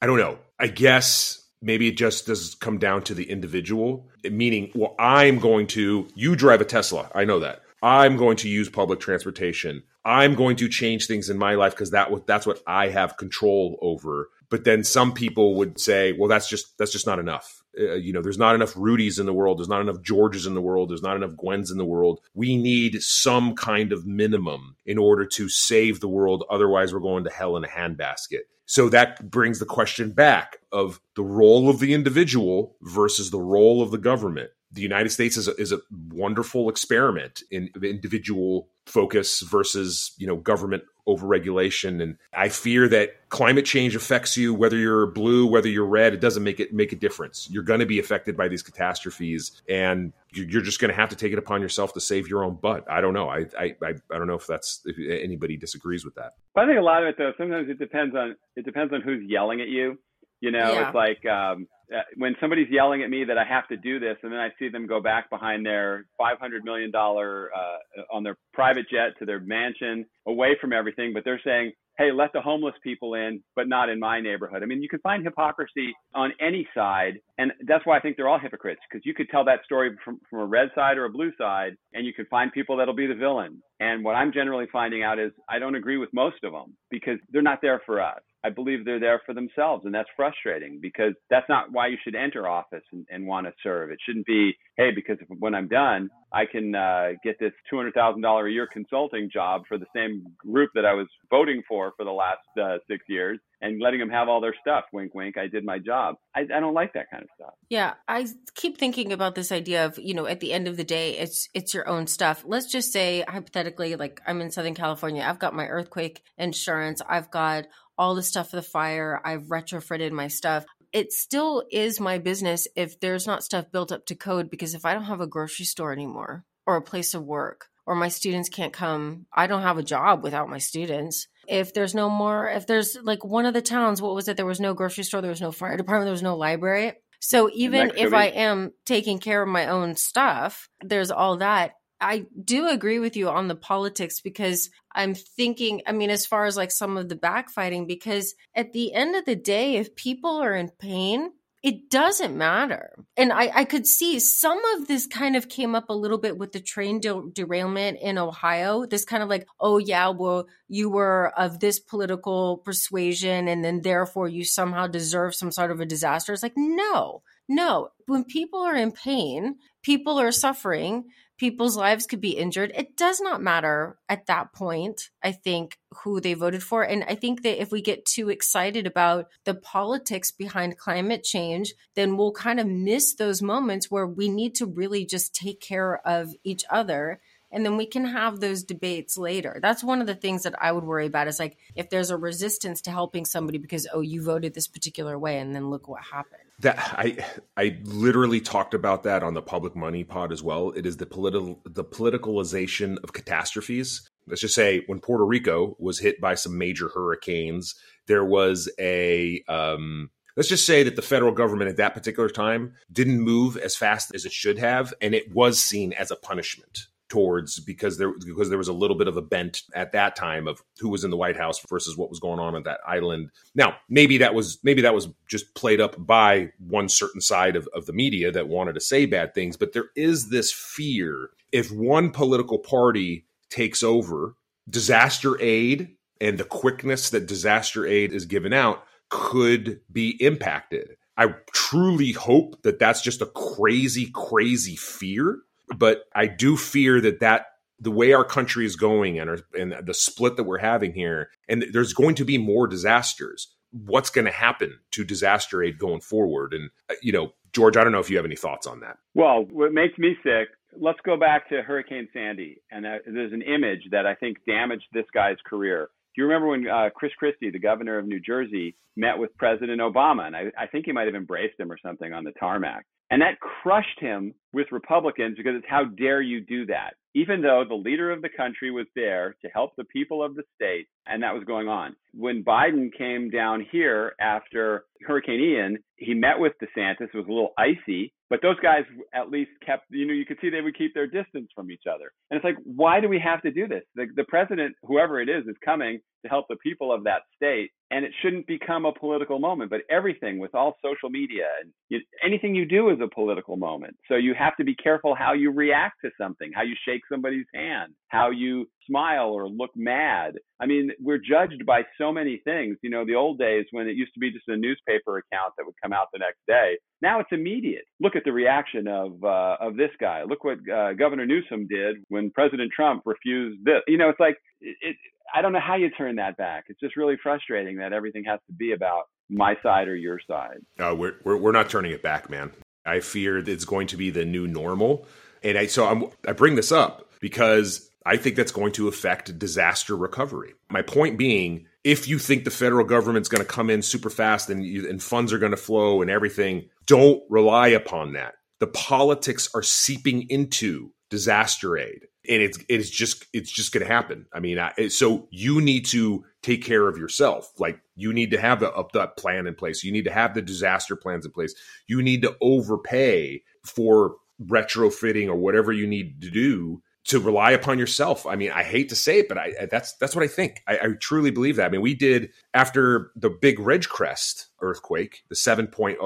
i 0.00 0.06
don't 0.06 0.18
know 0.18 0.38
I 0.58 0.68
guess 0.68 1.42
maybe 1.62 1.88
it 1.88 1.96
just 1.96 2.26
does 2.26 2.54
come 2.54 2.78
down 2.78 3.02
to 3.02 3.14
the 3.14 3.28
individual, 3.30 4.08
meaning, 4.24 4.70
well, 4.74 4.94
I'm 4.98 5.38
going 5.38 5.66
to, 5.68 6.08
you 6.14 6.36
drive 6.36 6.60
a 6.60 6.64
Tesla. 6.64 7.10
I 7.14 7.24
know 7.24 7.40
that. 7.40 7.60
I'm 7.82 8.16
going 8.16 8.36
to 8.38 8.48
use 8.48 8.68
public 8.68 9.00
transportation. 9.00 9.82
I'm 10.04 10.34
going 10.34 10.56
to 10.56 10.68
change 10.68 11.06
things 11.06 11.28
in 11.28 11.36
my 11.36 11.54
life 11.54 11.72
because 11.72 11.90
that 11.90 12.10
that's 12.26 12.46
what 12.46 12.62
I 12.66 12.88
have 12.88 13.16
control 13.16 13.78
over. 13.82 14.30
But 14.48 14.64
then 14.64 14.84
some 14.84 15.12
people 15.12 15.56
would 15.56 15.80
say, 15.80 16.12
well, 16.12 16.28
that's 16.28 16.48
just 16.48 16.78
that's 16.78 16.92
just 16.92 17.06
not 17.06 17.18
enough. 17.18 17.62
Uh, 17.78 17.94
you 17.94 18.12
know, 18.12 18.22
there's 18.22 18.38
not 18.38 18.54
enough 18.54 18.74
Rudies 18.74 19.18
in 19.18 19.26
the 19.26 19.32
world. 19.32 19.58
There's 19.58 19.68
not 19.68 19.80
enough 19.80 20.00
Georges 20.02 20.46
in 20.46 20.54
the 20.54 20.62
world. 20.62 20.90
There's 20.90 21.02
not 21.02 21.16
enough 21.16 21.32
Gwens 21.36 21.70
in 21.70 21.76
the 21.76 21.84
world. 21.84 22.20
We 22.34 22.56
need 22.56 23.02
some 23.02 23.54
kind 23.54 23.92
of 23.92 24.06
minimum 24.06 24.76
in 24.86 24.96
order 24.96 25.26
to 25.26 25.48
save 25.48 26.00
the 26.00 26.08
world. 26.08 26.44
Otherwise, 26.48 26.94
we're 26.94 27.00
going 27.00 27.24
to 27.24 27.30
hell 27.30 27.56
in 27.56 27.64
a 27.64 27.68
handbasket. 27.68 28.42
So 28.64 28.88
that 28.88 29.30
brings 29.30 29.58
the 29.58 29.66
question 29.66 30.10
back 30.10 30.58
of 30.72 31.00
the 31.14 31.22
role 31.22 31.68
of 31.68 31.78
the 31.78 31.94
individual 31.94 32.76
versus 32.82 33.30
the 33.30 33.40
role 33.40 33.82
of 33.82 33.90
the 33.90 33.98
government 33.98 34.50
the 34.76 34.82
United 34.82 35.08
States 35.08 35.36
is 35.38 35.48
a, 35.48 35.54
is 35.56 35.72
a 35.72 35.80
wonderful 36.10 36.68
experiment 36.68 37.42
in 37.50 37.70
individual 37.82 38.68
focus 38.84 39.40
versus 39.40 40.12
you 40.18 40.26
know 40.26 40.36
government 40.36 40.84
overregulation. 41.08 42.02
And 42.02 42.18
i 42.34 42.48
fear 42.48 42.88
that 42.88 43.28
climate 43.30 43.64
change 43.64 43.96
affects 43.96 44.36
you 44.36 44.52
whether 44.52 44.76
you're 44.76 45.06
blue 45.06 45.46
whether 45.46 45.68
you're 45.68 45.86
red 45.86 46.12
it 46.14 46.20
doesn't 46.20 46.42
make 46.42 46.60
it 46.60 46.74
make 46.74 46.92
a 46.92 46.96
difference. 46.96 47.48
You're 47.50 47.62
going 47.62 47.80
to 47.80 47.86
be 47.86 47.98
affected 47.98 48.36
by 48.36 48.48
these 48.48 48.62
catastrophes 48.62 49.62
and 49.68 50.12
you're 50.32 50.62
just 50.62 50.78
going 50.78 50.90
to 50.90 50.94
have 50.94 51.08
to 51.08 51.16
take 51.16 51.32
it 51.32 51.38
upon 51.38 51.62
yourself 51.62 51.94
to 51.94 52.00
save 52.00 52.28
your 52.28 52.44
own 52.44 52.56
butt. 52.56 52.84
I 52.90 53.00
don't 53.00 53.14
know. 53.14 53.28
I 53.28 53.46
i 53.58 53.74
i 53.80 53.92
don't 54.10 54.26
know 54.26 54.34
if 54.34 54.46
that's 54.46 54.82
if 54.84 54.96
anybody 54.98 55.56
disagrees 55.56 56.04
with 56.04 56.14
that. 56.16 56.34
I 56.54 56.66
think 56.66 56.78
a 56.78 56.82
lot 56.82 57.02
of 57.02 57.08
it 57.08 57.16
though 57.16 57.32
sometimes 57.38 57.70
it 57.70 57.78
depends 57.78 58.14
on 58.14 58.36
it 58.56 58.66
depends 58.66 58.92
on 58.92 59.00
who's 59.00 59.22
yelling 59.26 59.62
at 59.62 59.68
you. 59.68 59.98
You 60.40 60.50
know 60.50 60.70
yeah. 60.72 60.88
it's 60.88 60.94
like 60.94 61.24
um 61.24 61.66
uh, 61.94 62.00
when 62.16 62.34
somebody's 62.40 62.68
yelling 62.70 63.02
at 63.02 63.10
me 63.10 63.24
that 63.24 63.38
I 63.38 63.44
have 63.44 63.68
to 63.68 63.76
do 63.76 64.00
this, 64.00 64.16
and 64.22 64.32
then 64.32 64.40
I 64.40 64.48
see 64.58 64.68
them 64.68 64.86
go 64.86 65.00
back 65.00 65.30
behind 65.30 65.64
their 65.64 66.06
five 66.18 66.38
hundred 66.38 66.64
million 66.64 66.90
dollar 66.90 67.50
uh, 67.54 68.02
on 68.12 68.22
their 68.24 68.36
private 68.52 68.86
jet 68.90 69.18
to 69.18 69.24
their 69.24 69.40
mansion, 69.40 70.04
away 70.26 70.56
from 70.60 70.72
everything, 70.72 71.12
but 71.12 71.24
they're 71.24 71.40
saying, 71.44 71.72
"Hey, 71.96 72.10
let 72.12 72.32
the 72.32 72.40
homeless 72.40 72.74
people 72.82 73.14
in, 73.14 73.42
but 73.54 73.68
not 73.68 73.88
in 73.88 74.00
my 74.00 74.20
neighborhood." 74.20 74.62
I 74.62 74.66
mean, 74.66 74.82
you 74.82 74.88
can 74.88 74.98
find 75.00 75.24
hypocrisy 75.24 75.92
on 76.14 76.32
any 76.40 76.66
side, 76.74 77.20
and 77.38 77.52
that's 77.66 77.86
why 77.86 77.96
I 77.96 78.00
think 78.00 78.16
they're 78.16 78.28
all 78.28 78.38
hypocrites 78.38 78.80
because 78.90 79.06
you 79.06 79.14
could 79.14 79.28
tell 79.30 79.44
that 79.44 79.64
story 79.64 79.90
from 80.04 80.18
from 80.28 80.40
a 80.40 80.46
red 80.46 80.70
side 80.74 80.98
or 80.98 81.04
a 81.04 81.10
blue 81.10 81.30
side, 81.38 81.76
and 81.92 82.04
you 82.04 82.12
can 82.12 82.26
find 82.26 82.52
people 82.52 82.76
that'll 82.76 82.94
be 82.94 83.06
the 83.06 83.14
villain. 83.14 83.62
And 83.78 84.02
what 84.02 84.14
I'm 84.16 84.32
generally 84.32 84.66
finding 84.72 85.02
out 85.02 85.18
is 85.18 85.30
I 85.48 85.58
don't 85.58 85.74
agree 85.74 85.98
with 85.98 86.08
most 86.12 86.42
of 86.42 86.52
them 86.52 86.76
because 86.90 87.18
they're 87.30 87.42
not 87.42 87.60
there 87.62 87.82
for 87.86 88.00
us. 88.00 88.20
I 88.46 88.50
believe 88.50 88.84
they're 88.84 89.00
there 89.00 89.20
for 89.26 89.34
themselves. 89.34 89.84
And 89.84 89.94
that's 89.94 90.08
frustrating 90.14 90.78
because 90.80 91.14
that's 91.30 91.48
not 91.48 91.72
why 91.72 91.88
you 91.88 91.96
should 92.04 92.14
enter 92.14 92.46
office 92.46 92.84
and, 92.92 93.04
and 93.10 93.26
want 93.26 93.46
to 93.46 93.52
serve. 93.60 93.90
It 93.90 93.98
shouldn't 94.06 94.26
be, 94.26 94.52
hey, 94.76 94.90
because 94.94 95.18
when 95.40 95.54
I'm 95.54 95.66
done, 95.66 96.10
I 96.32 96.44
can 96.46 96.74
uh, 96.74 97.12
get 97.24 97.40
this 97.40 97.52
$200,000 97.72 98.48
a 98.48 98.52
year 98.52 98.68
consulting 98.72 99.28
job 99.32 99.62
for 99.66 99.78
the 99.78 99.86
same 99.94 100.24
group 100.38 100.70
that 100.74 100.84
I 100.84 100.94
was 100.94 101.08
voting 101.28 101.62
for 101.68 101.92
for 101.96 102.04
the 102.04 102.12
last 102.12 102.38
uh, 102.60 102.78
six 102.88 103.04
years 103.08 103.40
and 103.60 103.80
letting 103.80 104.00
them 104.00 104.10
have 104.10 104.28
all 104.28 104.40
their 104.40 104.54
stuff. 104.60 104.84
Wink, 104.92 105.14
wink. 105.14 105.38
I 105.38 105.46
did 105.46 105.64
my 105.64 105.78
job. 105.78 106.16
I, 106.34 106.40
I 106.40 106.60
don't 106.60 106.74
like 106.74 106.92
that 106.92 107.10
kind 107.10 107.22
of 107.22 107.28
stuff. 107.34 107.54
Yeah, 107.68 107.94
I 108.06 108.26
keep 108.54 108.78
thinking 108.78 109.12
about 109.12 109.34
this 109.34 109.50
idea 109.50 109.86
of 109.86 109.98
you 109.98 110.14
know 110.14 110.26
at 110.26 110.40
the 110.40 110.52
end 110.52 110.68
of 110.68 110.76
the 110.76 110.84
day, 110.84 111.16
it's 111.18 111.48
it's 111.54 111.72
your 111.72 111.88
own 111.88 112.06
stuff. 112.06 112.44
Let's 112.46 112.70
just 112.70 112.92
say 112.92 113.24
hypothetically, 113.26 113.96
like 113.96 114.20
I'm 114.26 114.40
in 114.40 114.50
Southern 114.50 114.74
California, 114.74 115.24
I've 115.26 115.38
got 115.38 115.54
my 115.54 115.66
earthquake 115.66 116.22
insurance, 116.36 117.00
I've 117.08 117.30
got 117.30 117.66
all 117.98 118.14
the 118.14 118.22
stuff 118.22 118.50
for 118.50 118.56
the 118.56 118.62
fire. 118.62 119.20
I've 119.24 119.44
retrofitted 119.44 120.12
my 120.12 120.28
stuff. 120.28 120.64
It 120.92 121.12
still 121.12 121.64
is 121.70 122.00
my 122.00 122.18
business 122.18 122.66
if 122.76 123.00
there's 123.00 123.26
not 123.26 123.44
stuff 123.44 123.70
built 123.70 123.92
up 123.92 124.06
to 124.06 124.14
code 124.14 124.50
because 124.50 124.74
if 124.74 124.84
I 124.84 124.94
don't 124.94 125.04
have 125.04 125.20
a 125.20 125.26
grocery 125.26 125.66
store 125.66 125.92
anymore 125.92 126.44
or 126.66 126.76
a 126.76 126.82
place 126.82 127.14
of 127.14 127.24
work 127.24 127.68
or 127.86 127.94
my 127.94 128.08
students 128.08 128.48
can't 128.48 128.72
come, 128.72 129.26
I 129.32 129.46
don't 129.46 129.62
have 129.62 129.78
a 129.78 129.82
job 129.82 130.22
without 130.22 130.48
my 130.48 130.58
students. 130.58 131.28
If 131.48 131.74
there's 131.74 131.94
no 131.94 132.08
more, 132.08 132.48
if 132.48 132.66
there's 132.66 132.96
like 133.02 133.24
one 133.24 133.46
of 133.46 133.54
the 133.54 133.62
towns, 133.62 134.02
what 134.02 134.14
was 134.14 134.28
it? 134.28 134.36
There 134.36 134.46
was 134.46 134.60
no 134.60 134.74
grocery 134.74 135.04
store, 135.04 135.20
there 135.20 135.30
was 135.30 135.40
no 135.40 135.52
fire 135.52 135.76
department, 135.76 136.06
there 136.06 136.12
was 136.12 136.22
no 136.22 136.36
library. 136.36 136.94
So 137.20 137.50
even 137.52 137.92
if 137.96 138.12
I 138.12 138.26
am 138.26 138.72
taking 138.84 139.18
care 139.18 139.42
of 139.42 139.48
my 139.48 139.68
own 139.68 139.96
stuff, 139.96 140.68
there's 140.82 141.10
all 141.10 141.38
that. 141.38 141.72
I 142.00 142.26
do 142.42 142.68
agree 142.68 142.98
with 142.98 143.16
you 143.16 143.28
on 143.28 143.48
the 143.48 143.54
politics 143.54 144.20
because 144.20 144.70
I'm 144.92 145.14
thinking, 145.14 145.82
I 145.86 145.92
mean, 145.92 146.10
as 146.10 146.26
far 146.26 146.46
as 146.46 146.56
like 146.56 146.70
some 146.70 146.96
of 146.96 147.08
the 147.08 147.16
backfighting, 147.16 147.86
because 147.86 148.34
at 148.54 148.72
the 148.72 148.92
end 148.92 149.16
of 149.16 149.24
the 149.24 149.36
day, 149.36 149.76
if 149.76 149.96
people 149.96 150.42
are 150.42 150.54
in 150.54 150.70
pain, 150.78 151.30
it 151.62 151.90
doesn't 151.90 152.36
matter. 152.36 152.94
And 153.16 153.32
I, 153.32 153.50
I 153.52 153.64
could 153.64 153.88
see 153.88 154.20
some 154.20 154.60
of 154.76 154.86
this 154.86 155.06
kind 155.08 155.34
of 155.34 155.48
came 155.48 155.74
up 155.74 155.88
a 155.88 155.94
little 155.94 156.18
bit 156.18 156.38
with 156.38 156.52
the 156.52 156.60
train 156.60 157.00
de- 157.00 157.28
derailment 157.32 157.98
in 158.00 158.18
Ohio. 158.18 158.86
This 158.86 159.04
kind 159.04 159.20
of 159.20 159.28
like, 159.28 159.48
oh, 159.58 159.78
yeah, 159.78 160.10
well, 160.10 160.46
you 160.68 160.90
were 160.90 161.32
of 161.36 161.58
this 161.58 161.80
political 161.80 162.58
persuasion, 162.58 163.48
and 163.48 163.64
then 163.64 163.82
therefore 163.82 164.28
you 164.28 164.44
somehow 164.44 164.86
deserve 164.86 165.34
some 165.34 165.50
sort 165.50 165.72
of 165.72 165.80
a 165.80 165.86
disaster. 165.86 166.32
It's 166.32 166.42
like, 166.44 166.52
no, 166.56 167.22
no. 167.48 167.88
When 168.06 168.22
people 168.22 168.60
are 168.60 168.76
in 168.76 168.92
pain, 168.92 169.56
people 169.82 170.20
are 170.20 170.30
suffering 170.30 171.06
people's 171.38 171.76
lives 171.76 172.06
could 172.06 172.20
be 172.20 172.36
injured. 172.36 172.72
It 172.74 172.96
does 172.96 173.20
not 173.20 173.42
matter 173.42 173.98
at 174.08 174.26
that 174.26 174.52
point, 174.52 175.10
I 175.22 175.32
think, 175.32 175.78
who 176.02 176.20
they 176.20 176.34
voted 176.34 176.62
for. 176.62 176.82
And 176.82 177.04
I 177.04 177.14
think 177.14 177.42
that 177.42 177.60
if 177.60 177.70
we 177.70 177.82
get 177.82 178.06
too 178.06 178.28
excited 178.28 178.86
about 178.86 179.26
the 179.44 179.54
politics 179.54 180.30
behind 180.30 180.78
climate 180.78 181.24
change, 181.24 181.74
then 181.94 182.16
we'll 182.16 182.32
kind 182.32 182.60
of 182.60 182.66
miss 182.66 183.14
those 183.14 183.42
moments 183.42 183.90
where 183.90 184.06
we 184.06 184.28
need 184.28 184.54
to 184.56 184.66
really 184.66 185.04
just 185.04 185.34
take 185.34 185.60
care 185.60 186.06
of 186.06 186.34
each 186.44 186.64
other 186.70 187.20
and 187.56 187.64
then 187.64 187.78
we 187.78 187.86
can 187.86 188.04
have 188.04 188.40
those 188.40 188.62
debates 188.62 189.16
later. 189.16 189.58
That's 189.62 189.82
one 189.82 190.02
of 190.02 190.06
the 190.06 190.14
things 190.14 190.42
that 190.42 190.54
I 190.60 190.70
would 190.72 190.84
worry 190.84 191.06
about 191.06 191.26
is 191.26 191.38
like 191.38 191.56
if 191.74 191.88
there's 191.88 192.10
a 192.10 192.16
resistance 192.18 192.82
to 192.82 192.90
helping 192.90 193.24
somebody 193.24 193.56
because 193.56 193.88
oh 193.94 194.02
you 194.02 194.22
voted 194.22 194.52
this 194.52 194.68
particular 194.68 195.18
way 195.18 195.38
and 195.38 195.54
then 195.54 195.70
look 195.70 195.88
what 195.88 196.02
happened. 196.02 196.42
That 196.60 196.76
I 196.78 197.24
I 197.56 197.78
literally 197.84 198.42
talked 198.42 198.74
about 198.74 199.04
that 199.04 199.22
on 199.22 199.32
the 199.32 199.40
public 199.40 199.74
money 199.74 200.04
pod 200.04 200.32
as 200.32 200.42
well. 200.42 200.72
It 200.72 200.84
is 200.84 200.98
the 200.98 201.06
political 201.06 201.62
the 201.64 201.82
politicalization 201.82 203.02
of 203.02 203.14
catastrophes. 203.14 204.06
Let's 204.26 204.42
just 204.42 204.54
say 204.54 204.82
when 204.86 205.00
Puerto 205.00 205.24
Rico 205.24 205.76
was 205.78 205.98
hit 205.98 206.20
by 206.20 206.34
some 206.34 206.58
major 206.58 206.90
hurricanes, 206.94 207.74
there 208.06 208.24
was 208.24 208.70
a 208.78 209.42
um, 209.48 210.10
let's 210.36 210.50
just 210.50 210.66
say 210.66 210.82
that 210.82 210.94
the 210.94 211.00
federal 211.00 211.32
government 211.32 211.70
at 211.70 211.78
that 211.78 211.94
particular 211.94 212.28
time 212.28 212.74
didn't 212.92 213.22
move 213.22 213.56
as 213.56 213.76
fast 213.76 214.14
as 214.14 214.26
it 214.26 214.32
should 214.32 214.58
have, 214.58 214.92
and 215.00 215.14
it 215.14 215.32
was 215.34 215.58
seen 215.58 215.94
as 215.94 216.10
a 216.10 216.16
punishment 216.16 216.88
towards 217.08 217.60
because 217.60 217.98
there 217.98 218.12
because 218.24 218.48
there 218.48 218.58
was 218.58 218.68
a 218.68 218.72
little 218.72 218.96
bit 218.96 219.08
of 219.08 219.16
a 219.16 219.22
bent 219.22 219.62
at 219.74 219.92
that 219.92 220.16
time 220.16 220.48
of 220.48 220.62
who 220.78 220.88
was 220.88 221.04
in 221.04 221.10
the 221.10 221.16
White 221.16 221.36
House 221.36 221.60
versus 221.68 221.96
what 221.96 222.10
was 222.10 222.20
going 222.20 222.40
on 222.40 222.56
at 222.56 222.64
that 222.64 222.80
island. 222.86 223.30
Now, 223.54 223.76
maybe 223.88 224.18
that 224.18 224.34
was 224.34 224.58
maybe 224.62 224.82
that 224.82 224.94
was 224.94 225.08
just 225.28 225.54
played 225.54 225.80
up 225.80 225.94
by 225.98 226.52
one 226.58 226.88
certain 226.88 227.20
side 227.20 227.56
of, 227.56 227.68
of 227.74 227.86
the 227.86 227.92
media 227.92 228.30
that 228.32 228.48
wanted 228.48 228.74
to 228.74 228.80
say 228.80 229.06
bad 229.06 229.34
things, 229.34 229.56
but 229.56 229.72
there 229.72 229.90
is 229.94 230.30
this 230.30 230.52
fear 230.52 231.30
if 231.52 231.70
one 231.70 232.10
political 232.10 232.58
party 232.58 233.24
takes 233.50 233.82
over, 233.82 234.34
disaster 234.68 235.40
aid 235.40 235.96
and 236.20 236.38
the 236.38 236.44
quickness 236.44 237.10
that 237.10 237.26
disaster 237.26 237.86
aid 237.86 238.12
is 238.12 238.26
given 238.26 238.52
out 238.52 238.84
could 239.08 239.80
be 239.92 240.10
impacted. 240.20 240.96
I 241.16 241.34
truly 241.52 242.12
hope 242.12 242.62
that 242.62 242.78
that's 242.78 243.00
just 243.00 243.22
a 243.22 243.26
crazy, 243.26 244.10
crazy 244.12 244.76
fear 244.76 245.38
but 245.74 246.04
I 246.14 246.26
do 246.26 246.56
fear 246.56 247.00
that 247.00 247.20
that 247.20 247.46
the 247.78 247.90
way 247.90 248.12
our 248.12 248.24
country 248.24 248.64
is 248.64 248.76
going 248.76 249.18
and, 249.18 249.28
our, 249.28 249.38
and 249.58 249.74
the 249.84 249.94
split 249.94 250.36
that 250.36 250.44
we're 250.44 250.58
having 250.58 250.94
here, 250.94 251.30
and 251.48 251.66
there's 251.72 251.92
going 251.92 252.14
to 252.16 252.24
be 252.24 252.38
more 252.38 252.66
disasters. 252.66 253.54
What's 253.70 254.08
going 254.08 254.24
to 254.24 254.30
happen 254.30 254.78
to 254.92 255.04
disaster 255.04 255.62
aid 255.62 255.78
going 255.78 256.00
forward? 256.00 256.54
And 256.54 256.70
uh, 256.88 256.94
you 257.02 257.12
know, 257.12 257.32
George, 257.52 257.76
I 257.76 257.84
don't 257.84 257.92
know 257.92 258.00
if 258.00 258.10
you 258.10 258.16
have 258.16 258.26
any 258.26 258.36
thoughts 258.36 258.66
on 258.66 258.80
that. 258.80 258.96
Well, 259.14 259.44
what 259.50 259.72
makes 259.72 259.98
me 259.98 260.16
sick. 260.22 260.48
Let's 260.78 260.98
go 261.04 261.16
back 261.18 261.48
to 261.48 261.62
Hurricane 261.62 262.08
Sandy, 262.12 262.60
and 262.70 262.84
uh, 262.84 262.98
there's 263.06 263.32
an 263.32 263.42
image 263.42 263.88
that 263.92 264.04
I 264.04 264.14
think 264.14 264.38
damaged 264.46 264.84
this 264.92 265.06
guy's 265.14 265.38
career. 265.46 265.88
Do 266.14 266.22
you 266.22 266.28
remember 266.28 266.48
when 266.48 266.66
uh, 266.68 266.90
Chris 266.94 267.12
Christie, 267.18 267.50
the 267.50 267.58
governor 267.58 267.98
of 267.98 268.06
New 268.06 268.20
Jersey, 268.20 268.76
met 268.96 269.18
with 269.18 269.36
President 269.36 269.80
Obama? 269.80 270.26
And 270.26 270.36
I, 270.36 270.44
I 270.58 270.66
think 270.66 270.86
he 270.86 270.92
might 270.92 271.06
have 271.06 271.14
embraced 271.14 271.58
him 271.60 271.70
or 271.70 271.78
something 271.82 272.12
on 272.12 272.24
the 272.24 272.32
tarmac. 272.32 272.86
And 273.10 273.22
that 273.22 273.38
crushed 273.40 274.00
him 274.00 274.34
with 274.56 274.72
Republicans 274.72 275.36
because 275.36 275.52
it's 275.54 275.66
how 275.68 275.84
dare 275.84 276.22
you 276.22 276.40
do 276.40 276.64
that? 276.64 276.94
Even 277.14 277.42
though 277.42 277.62
the 277.68 277.74
leader 277.74 278.10
of 278.10 278.22
the 278.22 278.30
country 278.34 278.70
was 278.70 278.86
there 278.96 279.36
to 279.42 279.48
help 279.48 279.72
the 279.76 279.84
people 279.84 280.22
of 280.22 280.34
the 280.34 280.44
state, 280.54 280.86
and 281.06 281.22
that 281.22 281.34
was 281.34 281.44
going 281.44 281.68
on. 281.68 281.94
When 282.14 282.42
Biden 282.42 282.90
came 282.96 283.28
down 283.28 283.66
here 283.70 284.14
after 284.18 284.84
Hurricane 285.06 285.40
Ian, 285.40 285.78
he 285.96 286.14
met 286.14 286.38
with 286.38 286.54
DeSantis. 286.62 287.08
It 287.12 287.14
was 287.14 287.26
a 287.26 287.32
little 287.32 287.52
icy, 287.58 288.14
but 288.30 288.40
those 288.42 288.58
guys 288.62 288.84
at 289.14 289.30
least 289.30 289.50
kept, 289.64 289.84
you 289.90 290.06
know, 290.06 290.14
you 290.14 290.24
could 290.24 290.38
see 290.40 290.48
they 290.48 290.62
would 290.62 290.76
keep 290.76 290.94
their 290.94 291.06
distance 291.06 291.48
from 291.54 291.70
each 291.70 291.84
other. 291.86 292.12
And 292.30 292.36
it's 292.36 292.44
like, 292.44 292.56
why 292.64 293.00
do 293.00 293.08
we 293.08 293.18
have 293.20 293.42
to 293.42 293.50
do 293.50 293.68
this? 293.68 293.82
The, 293.94 294.06
the 294.16 294.24
president, 294.24 294.74
whoever 294.82 295.20
it 295.20 295.28
is, 295.28 295.44
is 295.46 295.56
coming 295.64 296.00
to 296.26 296.28
help 296.30 296.46
the 296.48 296.56
people 296.56 296.92
of 296.92 297.04
that 297.04 297.22
state 297.36 297.70
and 297.90 298.04
it 298.04 298.12
shouldn't 298.20 298.46
become 298.46 298.84
a 298.84 298.92
political 298.92 299.38
moment 299.38 299.70
but 299.70 299.80
everything 299.90 300.38
with 300.38 300.54
all 300.54 300.76
social 300.84 301.08
media 301.08 301.44
and 301.60 301.70
you, 301.88 302.00
anything 302.24 302.54
you 302.54 302.66
do 302.66 302.90
is 302.90 302.98
a 303.00 303.14
political 303.14 303.56
moment 303.56 303.96
so 304.08 304.16
you 304.16 304.34
have 304.34 304.45
to 304.58 304.64
be 304.64 304.74
careful 304.74 305.14
how 305.14 305.32
you 305.32 305.50
react 305.50 305.96
to 306.04 306.10
something 306.20 306.50
how 306.54 306.62
you 306.62 306.74
shake 306.86 307.02
somebody's 307.10 307.46
hand 307.54 307.92
how 308.08 308.30
you 308.30 308.66
smile 308.86 309.30
or 309.30 309.48
look 309.48 309.70
mad 309.74 310.34
i 310.60 310.66
mean 310.66 310.90
we're 311.00 311.18
judged 311.18 311.64
by 311.66 311.82
so 311.98 312.12
many 312.12 312.40
things 312.44 312.76
you 312.82 312.90
know 312.90 313.04
the 313.04 313.14
old 313.14 313.38
days 313.38 313.64
when 313.70 313.88
it 313.88 313.96
used 313.96 314.12
to 314.14 314.20
be 314.20 314.30
just 314.30 314.46
a 314.48 314.56
newspaper 314.56 315.18
account 315.18 315.52
that 315.56 315.64
would 315.64 315.74
come 315.82 315.92
out 315.92 316.08
the 316.12 316.18
next 316.18 316.40
day 316.46 316.76
now 317.02 317.18
it's 317.20 317.30
immediate 317.32 317.84
look 318.00 318.16
at 318.16 318.24
the 318.24 318.32
reaction 318.32 318.86
of 318.86 319.12
uh, 319.24 319.56
of 319.60 319.76
this 319.76 319.90
guy 320.00 320.22
look 320.22 320.44
what 320.44 320.58
uh, 320.72 320.92
governor 320.92 321.26
newsom 321.26 321.66
did 321.68 321.96
when 322.08 322.30
president 322.30 322.70
trump 322.74 323.02
refused 323.04 323.58
this 323.64 323.80
you 323.88 323.98
know 323.98 324.08
it's 324.08 324.20
like 324.20 324.36
it, 324.60 324.76
it 324.80 324.96
I 325.34 325.42
don't 325.42 325.52
know 325.52 325.60
how 325.60 325.74
you 325.76 325.90
turn 325.90 326.16
that 326.16 326.36
back. 326.36 326.64
It's 326.68 326.80
just 326.80 326.96
really 326.96 327.16
frustrating 327.22 327.78
that 327.78 327.92
everything 327.92 328.24
has 328.24 328.38
to 328.46 328.52
be 328.52 328.72
about 328.72 329.04
my 329.28 329.56
side 329.62 329.88
or 329.88 329.96
your 329.96 330.20
side. 330.26 330.58
Uh, 330.78 330.94
we're, 330.96 331.14
we're, 331.24 331.36
we're 331.36 331.52
not 331.52 331.68
turning 331.68 331.92
it 331.92 332.02
back, 332.02 332.30
man. 332.30 332.52
I 332.86 333.00
fear 333.00 333.38
it's 333.38 333.64
going 333.64 333.88
to 333.88 333.96
be 333.96 334.10
the 334.10 334.24
new 334.24 334.46
normal. 334.46 335.06
And 335.42 335.58
I, 335.58 335.66
so 335.66 335.86
I'm, 335.86 336.04
I 336.26 336.32
bring 336.32 336.54
this 336.54 336.72
up 336.72 337.10
because 337.20 337.90
I 338.04 338.16
think 338.16 338.36
that's 338.36 338.52
going 338.52 338.72
to 338.72 338.88
affect 338.88 339.38
disaster 339.38 339.96
recovery. 339.96 340.54
My 340.70 340.82
point 340.82 341.18
being, 341.18 341.66
if 341.84 342.08
you 342.08 342.18
think 342.18 342.44
the 342.44 342.50
federal 342.50 342.84
government's 342.84 343.28
going 343.28 343.42
to 343.42 343.48
come 343.48 343.70
in 343.70 343.82
super 343.82 344.10
fast 344.10 344.50
and, 344.50 344.64
you, 344.64 344.88
and 344.88 345.02
funds 345.02 345.32
are 345.32 345.38
going 345.38 345.50
to 345.50 345.56
flow 345.56 346.02
and 346.02 346.10
everything, 346.10 346.68
don't 346.86 347.22
rely 347.28 347.68
upon 347.68 348.12
that. 348.12 348.34
The 348.60 348.68
politics 348.68 349.50
are 349.54 349.62
seeping 349.62 350.28
into 350.30 350.92
disaster 351.10 351.78
aid 351.78 352.06
and 352.28 352.42
it's 352.42 352.58
it's 352.68 352.90
just 352.90 353.26
it's 353.32 353.50
just 353.50 353.72
going 353.72 353.86
to 353.86 353.92
happen. 353.92 354.26
I 354.32 354.40
mean, 354.40 354.58
I, 354.58 354.88
so 354.88 355.28
you 355.30 355.60
need 355.60 355.86
to 355.86 356.24
take 356.42 356.64
care 356.64 356.88
of 356.88 356.96
yourself. 356.96 357.52
Like 357.58 357.80
you 357.94 358.12
need 358.12 358.30
to 358.32 358.40
have 358.40 358.60
the 358.60 358.72
up 358.72 358.92
that 358.92 359.16
plan 359.16 359.46
in 359.46 359.54
place. 359.54 359.84
You 359.84 359.92
need 359.92 360.04
to 360.04 360.12
have 360.12 360.34
the 360.34 360.42
disaster 360.42 360.96
plans 360.96 361.24
in 361.24 361.32
place. 361.32 361.54
You 361.86 362.02
need 362.02 362.22
to 362.22 362.36
overpay 362.40 363.42
for 363.64 364.16
retrofitting 364.44 365.28
or 365.28 365.36
whatever 365.36 365.72
you 365.72 365.86
need 365.86 366.20
to 366.22 366.30
do 366.30 366.82
to 367.06 367.20
rely 367.20 367.52
upon 367.52 367.78
yourself. 367.78 368.26
I 368.26 368.34
mean, 368.36 368.50
I 368.50 368.64
hate 368.64 368.88
to 368.88 368.96
say 368.96 369.20
it, 369.20 369.28
but 369.28 369.38
I, 369.38 369.66
that's 369.70 369.94
that's 369.94 370.14
what 370.14 370.24
I 370.24 370.28
think. 370.28 370.62
I, 370.66 370.78
I, 370.78 370.88
truly 371.00 371.30
believe 371.30 371.56
that. 371.56 371.66
I 371.66 371.68
mean, 371.68 371.80
we 371.80 371.94
did 371.94 372.30
after 372.52 373.12
the 373.14 373.30
big 373.30 373.58
Ridgecrest 373.58 374.46
earthquake, 374.60 375.22
the 375.28 375.36
7.0 375.36 375.96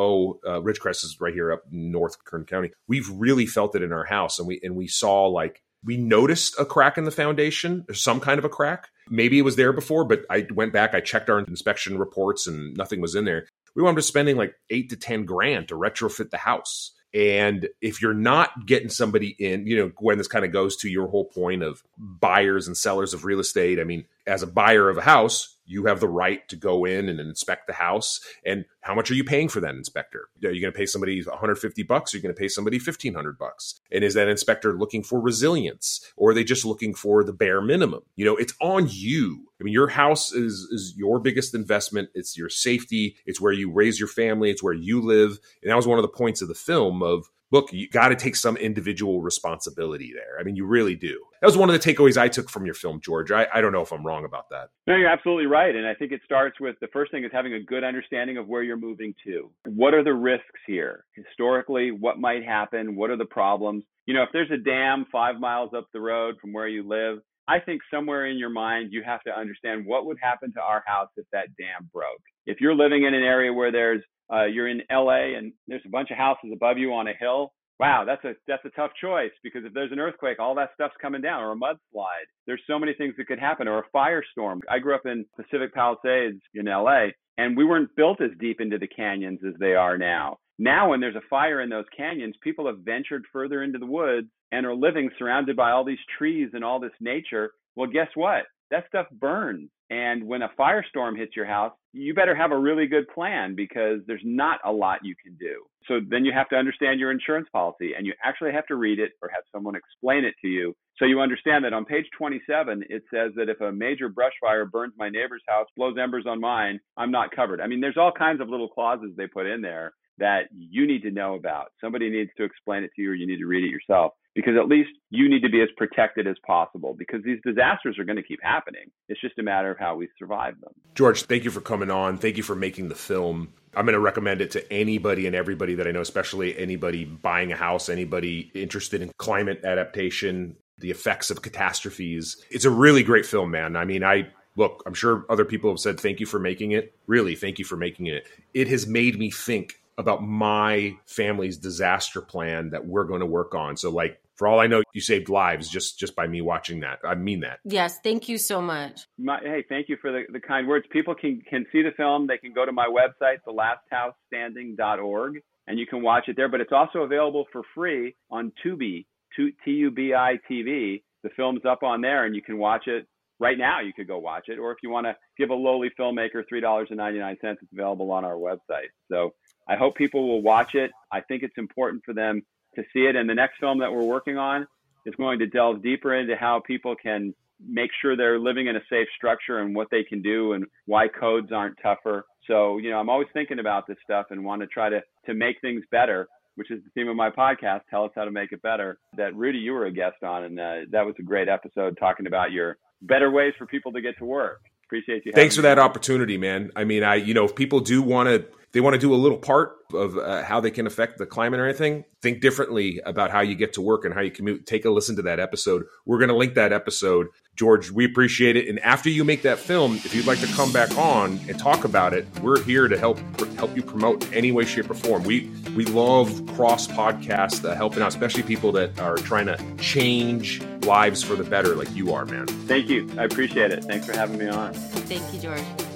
uh, 0.46 0.60
Ridgecrest 0.60 1.04
is 1.04 1.16
right 1.20 1.32
here 1.32 1.52
up 1.52 1.62
north 1.70 2.22
Kern 2.24 2.44
County. 2.44 2.70
We've 2.86 3.08
really 3.10 3.46
felt 3.46 3.74
it 3.74 3.82
in 3.82 3.92
our 3.92 4.04
house, 4.04 4.38
and 4.38 4.46
we 4.46 4.60
and 4.62 4.76
we 4.76 4.88
saw 4.88 5.26
like 5.26 5.62
we 5.82 5.96
noticed 5.96 6.58
a 6.58 6.66
crack 6.66 6.98
in 6.98 7.04
the 7.04 7.10
foundation, 7.10 7.86
some 7.92 8.20
kind 8.20 8.38
of 8.38 8.44
a 8.44 8.50
crack. 8.50 8.88
Maybe 9.08 9.38
it 9.38 9.42
was 9.42 9.56
there 9.56 9.72
before, 9.72 10.04
but 10.04 10.24
I 10.28 10.46
went 10.52 10.72
back, 10.74 10.94
I 10.94 11.00
checked 11.00 11.30
our 11.30 11.38
inspection 11.38 11.98
reports, 11.98 12.46
and 12.46 12.76
nothing 12.76 13.00
was 13.00 13.14
in 13.14 13.24
there. 13.24 13.46
We 13.74 13.82
wound 13.82 13.96
up 13.96 14.04
spending 14.04 14.36
like 14.36 14.54
eight 14.68 14.90
to 14.90 14.96
10 14.96 15.24
grand 15.24 15.68
to 15.68 15.74
retrofit 15.74 16.30
the 16.30 16.36
house. 16.36 16.92
And 17.12 17.68
if 17.80 18.00
you're 18.00 18.14
not 18.14 18.66
getting 18.66 18.88
somebody 18.88 19.34
in, 19.38 19.66
you 19.66 19.76
know, 19.76 19.92
when 19.98 20.18
this 20.18 20.28
kind 20.28 20.44
of 20.44 20.52
goes 20.52 20.76
to 20.78 20.88
your 20.88 21.08
whole 21.08 21.24
point 21.24 21.62
of 21.62 21.82
buyers 21.98 22.66
and 22.66 22.76
sellers 22.76 23.14
of 23.14 23.24
real 23.24 23.40
estate, 23.40 23.80
I 23.80 23.84
mean, 23.84 24.04
as 24.26 24.42
a 24.42 24.46
buyer 24.46 24.88
of 24.88 24.96
a 24.96 25.02
house, 25.02 25.56
you 25.70 25.84
have 25.84 26.00
the 26.00 26.08
right 26.08 26.46
to 26.48 26.56
go 26.56 26.84
in 26.84 27.08
and 27.08 27.20
inspect 27.20 27.68
the 27.68 27.72
house. 27.72 28.20
And 28.44 28.64
how 28.80 28.92
much 28.92 29.08
are 29.10 29.14
you 29.14 29.22
paying 29.22 29.48
for 29.48 29.60
that 29.60 29.76
inspector? 29.76 30.28
Are 30.44 30.50
you 30.50 30.60
going 30.60 30.72
to 30.72 30.76
pay 30.76 30.84
somebody 30.86 31.22
150 31.22 31.82
bucks? 31.84 32.12
Are 32.12 32.16
you 32.16 32.22
going 32.22 32.34
to 32.34 32.38
pay 32.38 32.48
somebody 32.48 32.78
1500 32.78 33.38
bucks? 33.38 33.80
And 33.92 34.02
is 34.02 34.14
that 34.14 34.26
inspector 34.26 34.76
looking 34.76 35.04
for 35.04 35.20
resilience 35.20 36.00
or 36.16 36.30
are 36.30 36.34
they 36.34 36.42
just 36.42 36.64
looking 36.64 36.92
for 36.92 37.22
the 37.22 37.32
bare 37.32 37.60
minimum? 37.60 38.02
You 38.16 38.24
know, 38.24 38.36
it's 38.36 38.54
on 38.60 38.88
you. 38.90 39.46
I 39.60 39.62
mean, 39.62 39.72
your 39.72 39.88
house 39.88 40.32
is 40.32 40.66
is 40.72 40.94
your 40.96 41.20
biggest 41.20 41.54
investment. 41.54 42.08
It's 42.14 42.36
your 42.36 42.48
safety. 42.48 43.16
It's 43.26 43.40
where 43.40 43.52
you 43.52 43.70
raise 43.70 44.00
your 44.00 44.08
family. 44.08 44.50
It's 44.50 44.62
where 44.62 44.72
you 44.72 45.00
live. 45.00 45.38
And 45.62 45.70
that 45.70 45.76
was 45.76 45.86
one 45.86 45.98
of 45.98 46.02
the 46.02 46.08
points 46.08 46.42
of 46.42 46.48
the 46.48 46.54
film 46.54 47.02
of 47.02 47.30
look, 47.50 47.72
you 47.72 47.88
got 47.88 48.08
to 48.08 48.16
take 48.16 48.36
some 48.36 48.56
individual 48.56 49.22
responsibility 49.22 50.12
there. 50.14 50.38
I 50.38 50.44
mean, 50.44 50.56
you 50.56 50.66
really 50.66 50.94
do. 50.94 51.20
That 51.40 51.46
was 51.46 51.56
one 51.56 51.70
of 51.70 51.80
the 51.80 51.92
takeaways 51.92 52.16
I 52.16 52.28
took 52.28 52.50
from 52.50 52.64
your 52.64 52.74
film, 52.74 53.00
George. 53.00 53.30
I, 53.30 53.46
I 53.52 53.60
don't 53.60 53.72
know 53.72 53.82
if 53.82 53.92
I'm 53.92 54.06
wrong 54.06 54.24
about 54.24 54.50
that. 54.50 54.68
No, 54.86 54.96
you're 54.96 55.08
absolutely 55.08 55.46
right. 55.46 55.74
And 55.74 55.86
I 55.86 55.94
think 55.94 56.12
it 56.12 56.20
starts 56.24 56.60
with 56.60 56.76
the 56.80 56.88
first 56.92 57.10
thing 57.10 57.24
is 57.24 57.30
having 57.32 57.54
a 57.54 57.62
good 57.62 57.84
understanding 57.84 58.36
of 58.36 58.46
where 58.46 58.62
you're 58.62 58.76
moving 58.76 59.14
to. 59.26 59.50
What 59.66 59.94
are 59.94 60.04
the 60.04 60.14
risks 60.14 60.60
here? 60.66 61.04
Historically, 61.14 61.90
what 61.90 62.18
might 62.18 62.44
happen? 62.44 62.96
What 62.96 63.10
are 63.10 63.16
the 63.16 63.24
problems? 63.24 63.84
You 64.06 64.14
know, 64.14 64.22
if 64.22 64.30
there's 64.32 64.50
a 64.50 64.56
dam 64.56 65.06
five 65.10 65.38
miles 65.40 65.70
up 65.76 65.86
the 65.92 66.00
road 66.00 66.36
from 66.40 66.52
where 66.52 66.68
you 66.68 66.86
live, 66.86 67.20
I 67.48 67.58
think 67.58 67.80
somewhere 67.92 68.26
in 68.26 68.38
your 68.38 68.50
mind 68.50 68.92
you 68.92 69.02
have 69.04 69.22
to 69.22 69.36
understand 69.36 69.84
what 69.84 70.06
would 70.06 70.18
happen 70.22 70.52
to 70.52 70.60
our 70.60 70.84
house 70.86 71.08
if 71.16 71.26
that 71.32 71.48
dam 71.58 71.90
broke. 71.92 72.22
If 72.46 72.60
you're 72.60 72.74
living 72.74 73.04
in 73.04 73.14
an 73.14 73.22
area 73.22 73.52
where 73.52 73.72
there's 73.72 74.02
uh, 74.32 74.44
you're 74.44 74.68
in 74.68 74.82
LA 74.90 75.36
and 75.36 75.52
there's 75.66 75.82
a 75.84 75.90
bunch 75.90 76.10
of 76.10 76.16
houses 76.16 76.50
above 76.52 76.78
you 76.78 76.92
on 76.92 77.08
a 77.08 77.12
hill. 77.18 77.52
Wow, 77.78 78.04
that's 78.04 78.24
a 78.24 78.34
that's 78.46 78.64
a 78.66 78.70
tough 78.70 78.90
choice 79.00 79.30
because 79.42 79.64
if 79.64 79.72
there's 79.72 79.90
an 79.90 79.98
earthquake, 79.98 80.38
all 80.38 80.54
that 80.56 80.70
stuff's 80.74 80.94
coming 81.00 81.22
down, 81.22 81.42
or 81.42 81.52
a 81.52 81.56
mudslide. 81.56 82.28
There's 82.46 82.60
so 82.66 82.78
many 82.78 82.92
things 82.92 83.14
that 83.16 83.26
could 83.26 83.38
happen, 83.38 83.66
or 83.66 83.78
a 83.78 83.96
firestorm. 83.96 84.60
I 84.70 84.78
grew 84.78 84.94
up 84.94 85.06
in 85.06 85.24
Pacific 85.34 85.72
Palisades 85.72 86.42
in 86.54 86.66
LA, 86.66 87.06
and 87.38 87.56
we 87.56 87.64
weren't 87.64 87.96
built 87.96 88.20
as 88.20 88.30
deep 88.38 88.60
into 88.60 88.76
the 88.76 88.86
canyons 88.86 89.40
as 89.46 89.54
they 89.58 89.72
are 89.74 89.96
now. 89.96 90.36
Now, 90.58 90.90
when 90.90 91.00
there's 91.00 91.16
a 91.16 91.22
fire 91.30 91.62
in 91.62 91.70
those 91.70 91.86
canyons, 91.96 92.34
people 92.42 92.66
have 92.66 92.80
ventured 92.80 93.24
further 93.32 93.62
into 93.62 93.78
the 93.78 93.86
woods 93.86 94.28
and 94.52 94.66
are 94.66 94.74
living 94.74 95.08
surrounded 95.18 95.56
by 95.56 95.70
all 95.70 95.84
these 95.84 95.96
trees 96.18 96.50
and 96.52 96.62
all 96.62 96.80
this 96.80 96.92
nature. 97.00 97.52
Well, 97.76 97.88
guess 97.88 98.08
what? 98.14 98.42
That 98.70 98.84
stuff 98.88 99.06
burns. 99.12 99.68
And 99.90 100.24
when 100.24 100.42
a 100.42 100.50
firestorm 100.58 101.16
hits 101.16 101.34
your 101.34 101.46
house, 101.46 101.72
you 101.92 102.14
better 102.14 102.34
have 102.34 102.52
a 102.52 102.58
really 102.58 102.86
good 102.86 103.08
plan 103.08 103.56
because 103.56 103.98
there's 104.06 104.22
not 104.24 104.60
a 104.64 104.70
lot 104.70 105.00
you 105.02 105.16
can 105.20 105.36
do. 105.36 105.64
So 105.88 105.98
then 106.08 106.24
you 106.24 106.32
have 106.32 106.48
to 106.50 106.56
understand 106.56 107.00
your 107.00 107.10
insurance 107.10 107.48
policy 107.52 107.92
and 107.96 108.06
you 108.06 108.12
actually 108.22 108.52
have 108.52 108.66
to 108.66 108.76
read 108.76 109.00
it 109.00 109.12
or 109.20 109.28
have 109.30 109.42
someone 109.52 109.74
explain 109.74 110.24
it 110.24 110.34
to 110.42 110.46
you. 110.46 110.74
So 110.98 111.06
you 111.06 111.20
understand 111.20 111.64
that 111.64 111.72
on 111.72 111.84
page 111.84 112.06
27, 112.16 112.84
it 112.88 113.02
says 113.12 113.32
that 113.34 113.48
if 113.48 113.60
a 113.60 113.72
major 113.72 114.08
brush 114.08 114.34
fire 114.40 114.66
burns 114.66 114.92
my 114.96 115.08
neighbor's 115.08 115.42
house, 115.48 115.66
blows 115.76 115.96
embers 116.00 116.26
on 116.28 116.40
mine, 116.40 116.78
I'm 116.96 117.10
not 117.10 117.34
covered. 117.34 117.60
I 117.60 117.66
mean, 117.66 117.80
there's 117.80 117.96
all 117.96 118.12
kinds 118.12 118.40
of 118.40 118.48
little 118.48 118.68
clauses 118.68 119.10
they 119.16 119.26
put 119.26 119.46
in 119.46 119.60
there 119.60 119.94
that 120.20 120.42
you 120.52 120.86
need 120.86 121.02
to 121.02 121.10
know 121.10 121.34
about. 121.34 121.72
Somebody 121.80 122.08
needs 122.10 122.30
to 122.36 122.44
explain 122.44 122.84
it 122.84 122.90
to 122.96 123.02
you 123.02 123.10
or 123.10 123.14
you 123.14 123.26
need 123.26 123.38
to 123.38 123.46
read 123.46 123.64
it 123.64 123.70
yourself 123.70 124.12
because 124.34 124.54
at 124.56 124.68
least 124.68 124.90
you 125.10 125.28
need 125.28 125.42
to 125.42 125.48
be 125.48 125.60
as 125.60 125.68
protected 125.76 126.26
as 126.26 126.36
possible 126.46 126.94
because 126.96 127.22
these 127.24 127.38
disasters 127.44 127.98
are 127.98 128.04
going 128.04 128.16
to 128.16 128.22
keep 128.22 128.40
happening. 128.42 128.84
It's 129.08 129.20
just 129.20 129.38
a 129.38 129.42
matter 129.42 129.70
of 129.70 129.78
how 129.78 129.96
we 129.96 130.08
survive 130.18 130.60
them. 130.60 130.72
George, 130.94 131.22
thank 131.24 131.44
you 131.44 131.50
for 131.50 131.60
coming 131.60 131.90
on. 131.90 132.18
Thank 132.18 132.36
you 132.36 132.42
for 132.42 132.54
making 132.54 132.88
the 132.88 132.94
film. 132.94 133.52
I'm 133.74 133.84
going 133.86 133.94
to 133.94 134.00
recommend 134.00 134.40
it 134.40 134.50
to 134.52 134.72
anybody 134.72 135.26
and 135.26 135.34
everybody 135.34 135.74
that 135.76 135.86
I 135.86 135.90
know, 135.90 136.00
especially 136.00 136.56
anybody 136.58 137.04
buying 137.04 137.52
a 137.52 137.56
house, 137.56 137.88
anybody 137.88 138.50
interested 138.54 139.02
in 139.02 139.10
climate 139.16 139.64
adaptation, 139.64 140.56
the 140.78 140.90
effects 140.90 141.30
of 141.30 141.42
catastrophes. 141.42 142.44
It's 142.50 142.64
a 142.64 142.70
really 142.70 143.02
great 143.02 143.26
film, 143.26 143.50
man. 143.50 143.76
I 143.76 143.84
mean, 143.84 144.04
I 144.04 144.28
look, 144.56 144.82
I'm 144.86 144.94
sure 144.94 145.24
other 145.28 145.44
people 145.44 145.70
have 145.70 145.78
said 145.80 146.00
thank 146.00 146.20
you 146.20 146.26
for 146.26 146.38
making 146.38 146.72
it. 146.72 146.94
Really, 147.06 147.34
thank 147.34 147.58
you 147.58 147.64
for 147.64 147.76
making 147.76 148.06
it. 148.06 148.26
It 148.54 148.68
has 148.68 148.86
made 148.86 149.18
me 149.18 149.30
think 149.30 149.80
about 150.00 150.22
my 150.22 150.96
family's 151.06 151.56
disaster 151.56 152.20
plan 152.20 152.70
that 152.70 152.86
we're 152.86 153.04
going 153.04 153.20
to 153.20 153.26
work 153.26 153.54
on. 153.54 153.76
So 153.76 153.90
like 153.90 154.20
for 154.40 154.48
all 154.48 154.58
I 154.58 154.68
know, 154.68 154.82
you 154.94 155.02
saved 155.02 155.28
lives 155.28 155.68
just 155.68 155.98
just 155.98 156.16
by 156.16 156.26
me 156.26 156.40
watching 156.40 156.80
that. 156.80 157.00
I 157.04 157.14
mean 157.14 157.40
that. 157.40 157.60
Yes, 157.62 158.00
thank 158.02 158.26
you 158.26 158.38
so 158.38 158.62
much. 158.62 159.02
My, 159.18 159.38
hey, 159.42 159.64
thank 159.68 159.90
you 159.90 159.98
for 160.00 160.10
the, 160.10 160.22
the 160.32 160.40
kind 160.40 160.66
words. 160.66 160.86
People 160.90 161.14
can 161.14 161.42
can 161.48 161.66
see 161.70 161.82
the 161.82 161.90
film. 161.94 162.26
They 162.26 162.38
can 162.38 162.54
go 162.54 162.64
to 162.64 162.72
my 162.72 162.86
website, 162.86 163.40
thelasthousestanding.org, 163.46 165.42
and 165.66 165.78
you 165.78 165.86
can 165.86 166.02
watch 166.02 166.24
it 166.28 166.36
there. 166.36 166.48
But 166.48 166.62
it's 166.62 166.72
also 166.72 167.00
available 167.00 167.44
for 167.52 167.60
free 167.74 168.16
on 168.30 168.50
Tubi, 168.64 169.04
T 169.36 169.52
U 169.66 169.90
B 169.90 170.14
I 170.14 170.38
TV. 170.50 171.02
The 171.22 171.28
film's 171.36 171.66
up 171.68 171.82
on 171.82 172.00
there, 172.00 172.24
and 172.24 172.34
you 172.34 172.40
can 172.40 172.56
watch 172.56 172.86
it 172.86 173.06
right 173.40 173.58
now. 173.58 173.80
You 173.80 173.92
could 173.92 174.08
go 174.08 174.16
watch 174.16 174.44
it, 174.48 174.58
or 174.58 174.72
if 174.72 174.78
you 174.82 174.88
want 174.88 175.06
to 175.06 175.14
give 175.36 175.50
a 175.50 175.54
lowly 175.54 175.90
filmmaker 176.00 176.44
three 176.48 176.62
dollars 176.62 176.86
and 176.88 176.96
ninety 176.96 177.18
nine 177.18 177.36
cents, 177.42 177.58
it's 177.60 177.72
available 177.74 178.10
on 178.10 178.24
our 178.24 178.36
website. 178.36 178.88
So 179.10 179.34
I 179.70 179.76
hope 179.76 179.94
people 179.94 180.26
will 180.26 180.42
watch 180.42 180.74
it. 180.74 180.90
I 181.12 181.20
think 181.20 181.44
it's 181.44 181.56
important 181.56 182.02
for 182.04 182.12
them 182.12 182.42
to 182.74 182.82
see 182.92 183.06
it. 183.06 183.14
And 183.14 183.30
the 183.30 183.34
next 183.34 183.60
film 183.60 183.78
that 183.78 183.92
we're 183.92 184.04
working 184.04 184.36
on 184.36 184.66
is 185.06 185.14
going 185.14 185.38
to 185.38 185.46
delve 185.46 185.80
deeper 185.80 186.14
into 186.14 186.34
how 186.34 186.60
people 186.66 186.96
can 187.00 187.32
make 187.64 187.90
sure 188.02 188.16
they're 188.16 188.40
living 188.40 188.66
in 188.66 188.74
a 188.74 188.80
safe 188.90 189.06
structure 189.16 189.58
and 189.60 189.74
what 189.74 189.86
they 189.92 190.02
can 190.02 190.22
do 190.22 190.54
and 190.54 190.64
why 190.86 191.06
codes 191.06 191.52
aren't 191.52 191.76
tougher. 191.80 192.24
So, 192.48 192.78
you 192.78 192.90
know, 192.90 192.98
I'm 192.98 193.08
always 193.08 193.28
thinking 193.32 193.60
about 193.60 193.86
this 193.86 193.96
stuff 194.02 194.26
and 194.30 194.44
want 194.44 194.60
to 194.62 194.66
try 194.66 194.88
to 194.88 195.00
to 195.26 195.34
make 195.34 195.60
things 195.60 195.84
better, 195.92 196.26
which 196.56 196.70
is 196.72 196.82
the 196.82 196.90
theme 196.94 197.08
of 197.08 197.14
my 197.14 197.30
podcast, 197.30 197.82
Tell 197.90 198.04
Us 198.04 198.10
How 198.16 198.24
to 198.24 198.30
Make 198.32 198.50
It 198.50 198.62
Better, 198.62 198.98
that 199.16 199.36
Rudy, 199.36 199.58
you 199.58 199.72
were 199.72 199.86
a 199.86 199.92
guest 199.92 200.22
on. 200.24 200.44
And 200.44 200.58
uh, 200.58 200.74
that 200.90 201.06
was 201.06 201.14
a 201.20 201.22
great 201.22 201.48
episode 201.48 201.96
talking 202.00 202.26
about 202.26 202.50
your 202.50 202.76
better 203.02 203.30
ways 203.30 203.52
for 203.56 203.66
people 203.66 203.92
to 203.92 204.00
get 204.00 204.18
to 204.18 204.24
work. 204.24 204.62
Appreciate 204.86 205.24
you. 205.24 205.32
Thanks 205.32 205.54
for 205.54 205.62
that 205.62 205.78
opportunity, 205.78 206.36
man. 206.36 206.72
I 206.74 206.82
mean, 206.82 207.04
I 207.04 207.16
you 207.16 207.34
know, 207.34 207.44
if 207.44 207.54
people 207.54 207.78
do 207.78 208.02
want 208.02 208.28
to 208.28 208.46
they 208.72 208.80
want 208.80 208.94
to 208.94 209.00
do 209.00 209.12
a 209.12 209.16
little 209.16 209.38
part 209.38 209.76
of 209.92 210.16
uh, 210.16 210.44
how 210.44 210.60
they 210.60 210.70
can 210.70 210.86
affect 210.86 211.18
the 211.18 211.26
climate 211.26 211.58
or 211.58 211.64
anything, 211.64 212.04
think 212.22 212.40
differently 212.40 213.00
about 213.04 213.30
how 213.30 213.40
you 213.40 213.54
get 213.54 213.72
to 213.72 213.80
work 213.80 214.04
and 214.04 214.14
how 214.14 214.20
you 214.20 214.30
commute. 214.30 214.66
Take 214.66 214.84
a 214.84 214.90
listen 214.90 215.16
to 215.16 215.22
that 215.22 215.40
episode. 215.40 215.84
We're 216.06 216.18
going 216.18 216.28
to 216.28 216.36
link 216.36 216.54
that 216.54 216.72
episode. 216.72 217.28
George, 217.56 217.90
we 217.90 218.04
appreciate 218.04 218.56
it. 218.56 218.68
And 218.68 218.78
after 218.80 219.10
you 219.10 219.24
make 219.24 219.42
that 219.42 219.58
film, 219.58 219.96
if 219.96 220.14
you'd 220.14 220.26
like 220.26 220.40
to 220.40 220.46
come 220.48 220.72
back 220.72 220.96
on 220.96 221.40
and 221.48 221.58
talk 221.58 221.84
about 221.84 222.14
it, 222.14 222.26
we're 222.40 222.62
here 222.62 222.88
to 222.88 222.98
help 222.98 223.18
help 223.56 223.74
you 223.76 223.82
promote 223.82 224.24
in 224.28 224.34
any 224.34 224.52
way, 224.52 224.64
shape, 224.64 224.88
or 224.88 224.94
form. 224.94 225.24
We 225.24 225.50
we 225.76 225.84
love 225.86 226.46
cross 226.54 226.86
podcast 226.86 227.68
uh, 227.68 227.74
helping 227.74 228.02
out, 228.02 228.08
especially 228.08 228.44
people 228.44 228.72
that 228.72 228.98
are 229.00 229.16
trying 229.16 229.46
to 229.46 229.58
change 229.78 230.62
lives 230.84 231.22
for 231.22 231.34
the 231.34 231.44
better, 231.44 231.74
like 231.74 231.94
you 231.94 232.14
are, 232.14 232.24
man. 232.24 232.46
Thank 232.46 232.88
you. 232.88 233.10
I 233.18 233.24
appreciate 233.24 233.72
it. 233.72 233.84
Thanks 233.84 234.06
for 234.06 234.12
having 234.12 234.38
me 234.38 234.48
on. 234.48 234.72
Thank 234.72 235.34
you, 235.34 235.40
George. 235.40 235.89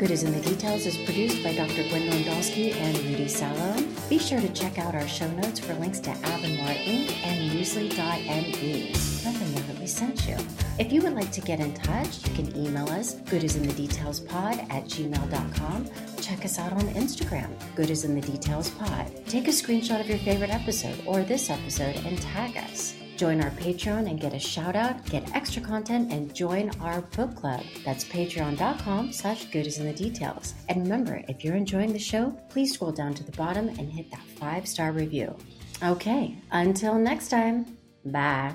Good 0.00 0.12
is 0.12 0.22
in 0.22 0.32
the 0.32 0.40
Details 0.40 0.86
is 0.86 0.96
produced 0.96 1.42
by 1.44 1.54
Dr. 1.54 1.86
Gwendolyn 1.90 2.22
Dolske 2.22 2.74
and 2.74 2.96
Rudy 3.00 3.28
Salo. 3.28 3.76
Be 4.08 4.18
sure 4.18 4.40
to 4.40 4.48
check 4.54 4.78
out 4.78 4.94
our 4.94 5.06
show 5.06 5.30
notes 5.32 5.60
for 5.60 5.74
links 5.74 6.00
to 6.00 6.10
Avonmore 6.10 6.74
Inc. 6.86 7.22
and 7.22 7.50
Newsly.me. 7.50 8.94
Let 9.26 9.34
them 9.34 9.54
know 9.54 9.60
that 9.60 9.78
we 9.78 9.86
sent 9.86 10.26
you. 10.26 10.38
If 10.78 10.90
you 10.90 11.02
would 11.02 11.12
like 11.12 11.30
to 11.32 11.42
get 11.42 11.60
in 11.60 11.74
touch, 11.74 12.26
you 12.26 12.34
can 12.34 12.56
email 12.56 12.88
us 12.88 13.16
goodisinthedetailspod 13.16 14.72
at 14.72 14.84
gmail.com. 14.86 15.90
Check 16.22 16.46
us 16.46 16.58
out 16.58 16.72
on 16.72 16.88
Instagram, 16.94 17.50
Good 17.76 17.90
is 17.90 18.04
in 18.04 18.14
the 18.14 18.22
Details 18.22 18.70
Pod. 18.70 19.06
Take 19.26 19.48
a 19.48 19.50
screenshot 19.50 20.00
of 20.00 20.08
your 20.08 20.16
favorite 20.20 20.48
episode 20.48 20.98
or 21.04 21.20
this 21.24 21.50
episode 21.50 21.96
and 22.06 22.16
tag 22.22 22.56
us. 22.56 22.94
Join 23.20 23.42
our 23.42 23.50
Patreon 23.50 24.08
and 24.08 24.18
get 24.18 24.32
a 24.32 24.38
shout 24.38 24.74
out, 24.74 25.04
get 25.04 25.36
extra 25.36 25.60
content, 25.60 26.10
and 26.10 26.34
join 26.34 26.70
our 26.80 27.02
book 27.02 27.36
club. 27.36 27.62
That's 27.84 28.02
patreon.com 28.02 29.12
slash 29.12 29.44
good 29.50 29.66
is 29.66 29.76
in 29.76 29.84
the 29.84 29.92
details. 29.92 30.54
And 30.70 30.80
remember, 30.84 31.22
if 31.28 31.44
you're 31.44 31.54
enjoying 31.54 31.92
the 31.92 31.98
show, 31.98 32.30
please 32.48 32.72
scroll 32.72 32.92
down 32.92 33.12
to 33.12 33.22
the 33.22 33.32
bottom 33.32 33.68
and 33.68 33.92
hit 33.92 34.10
that 34.10 34.22
five 34.38 34.66
star 34.66 34.92
review. 34.92 35.36
Okay, 35.82 36.38
until 36.50 36.94
next 36.94 37.28
time, 37.28 37.76
bye. 38.06 38.54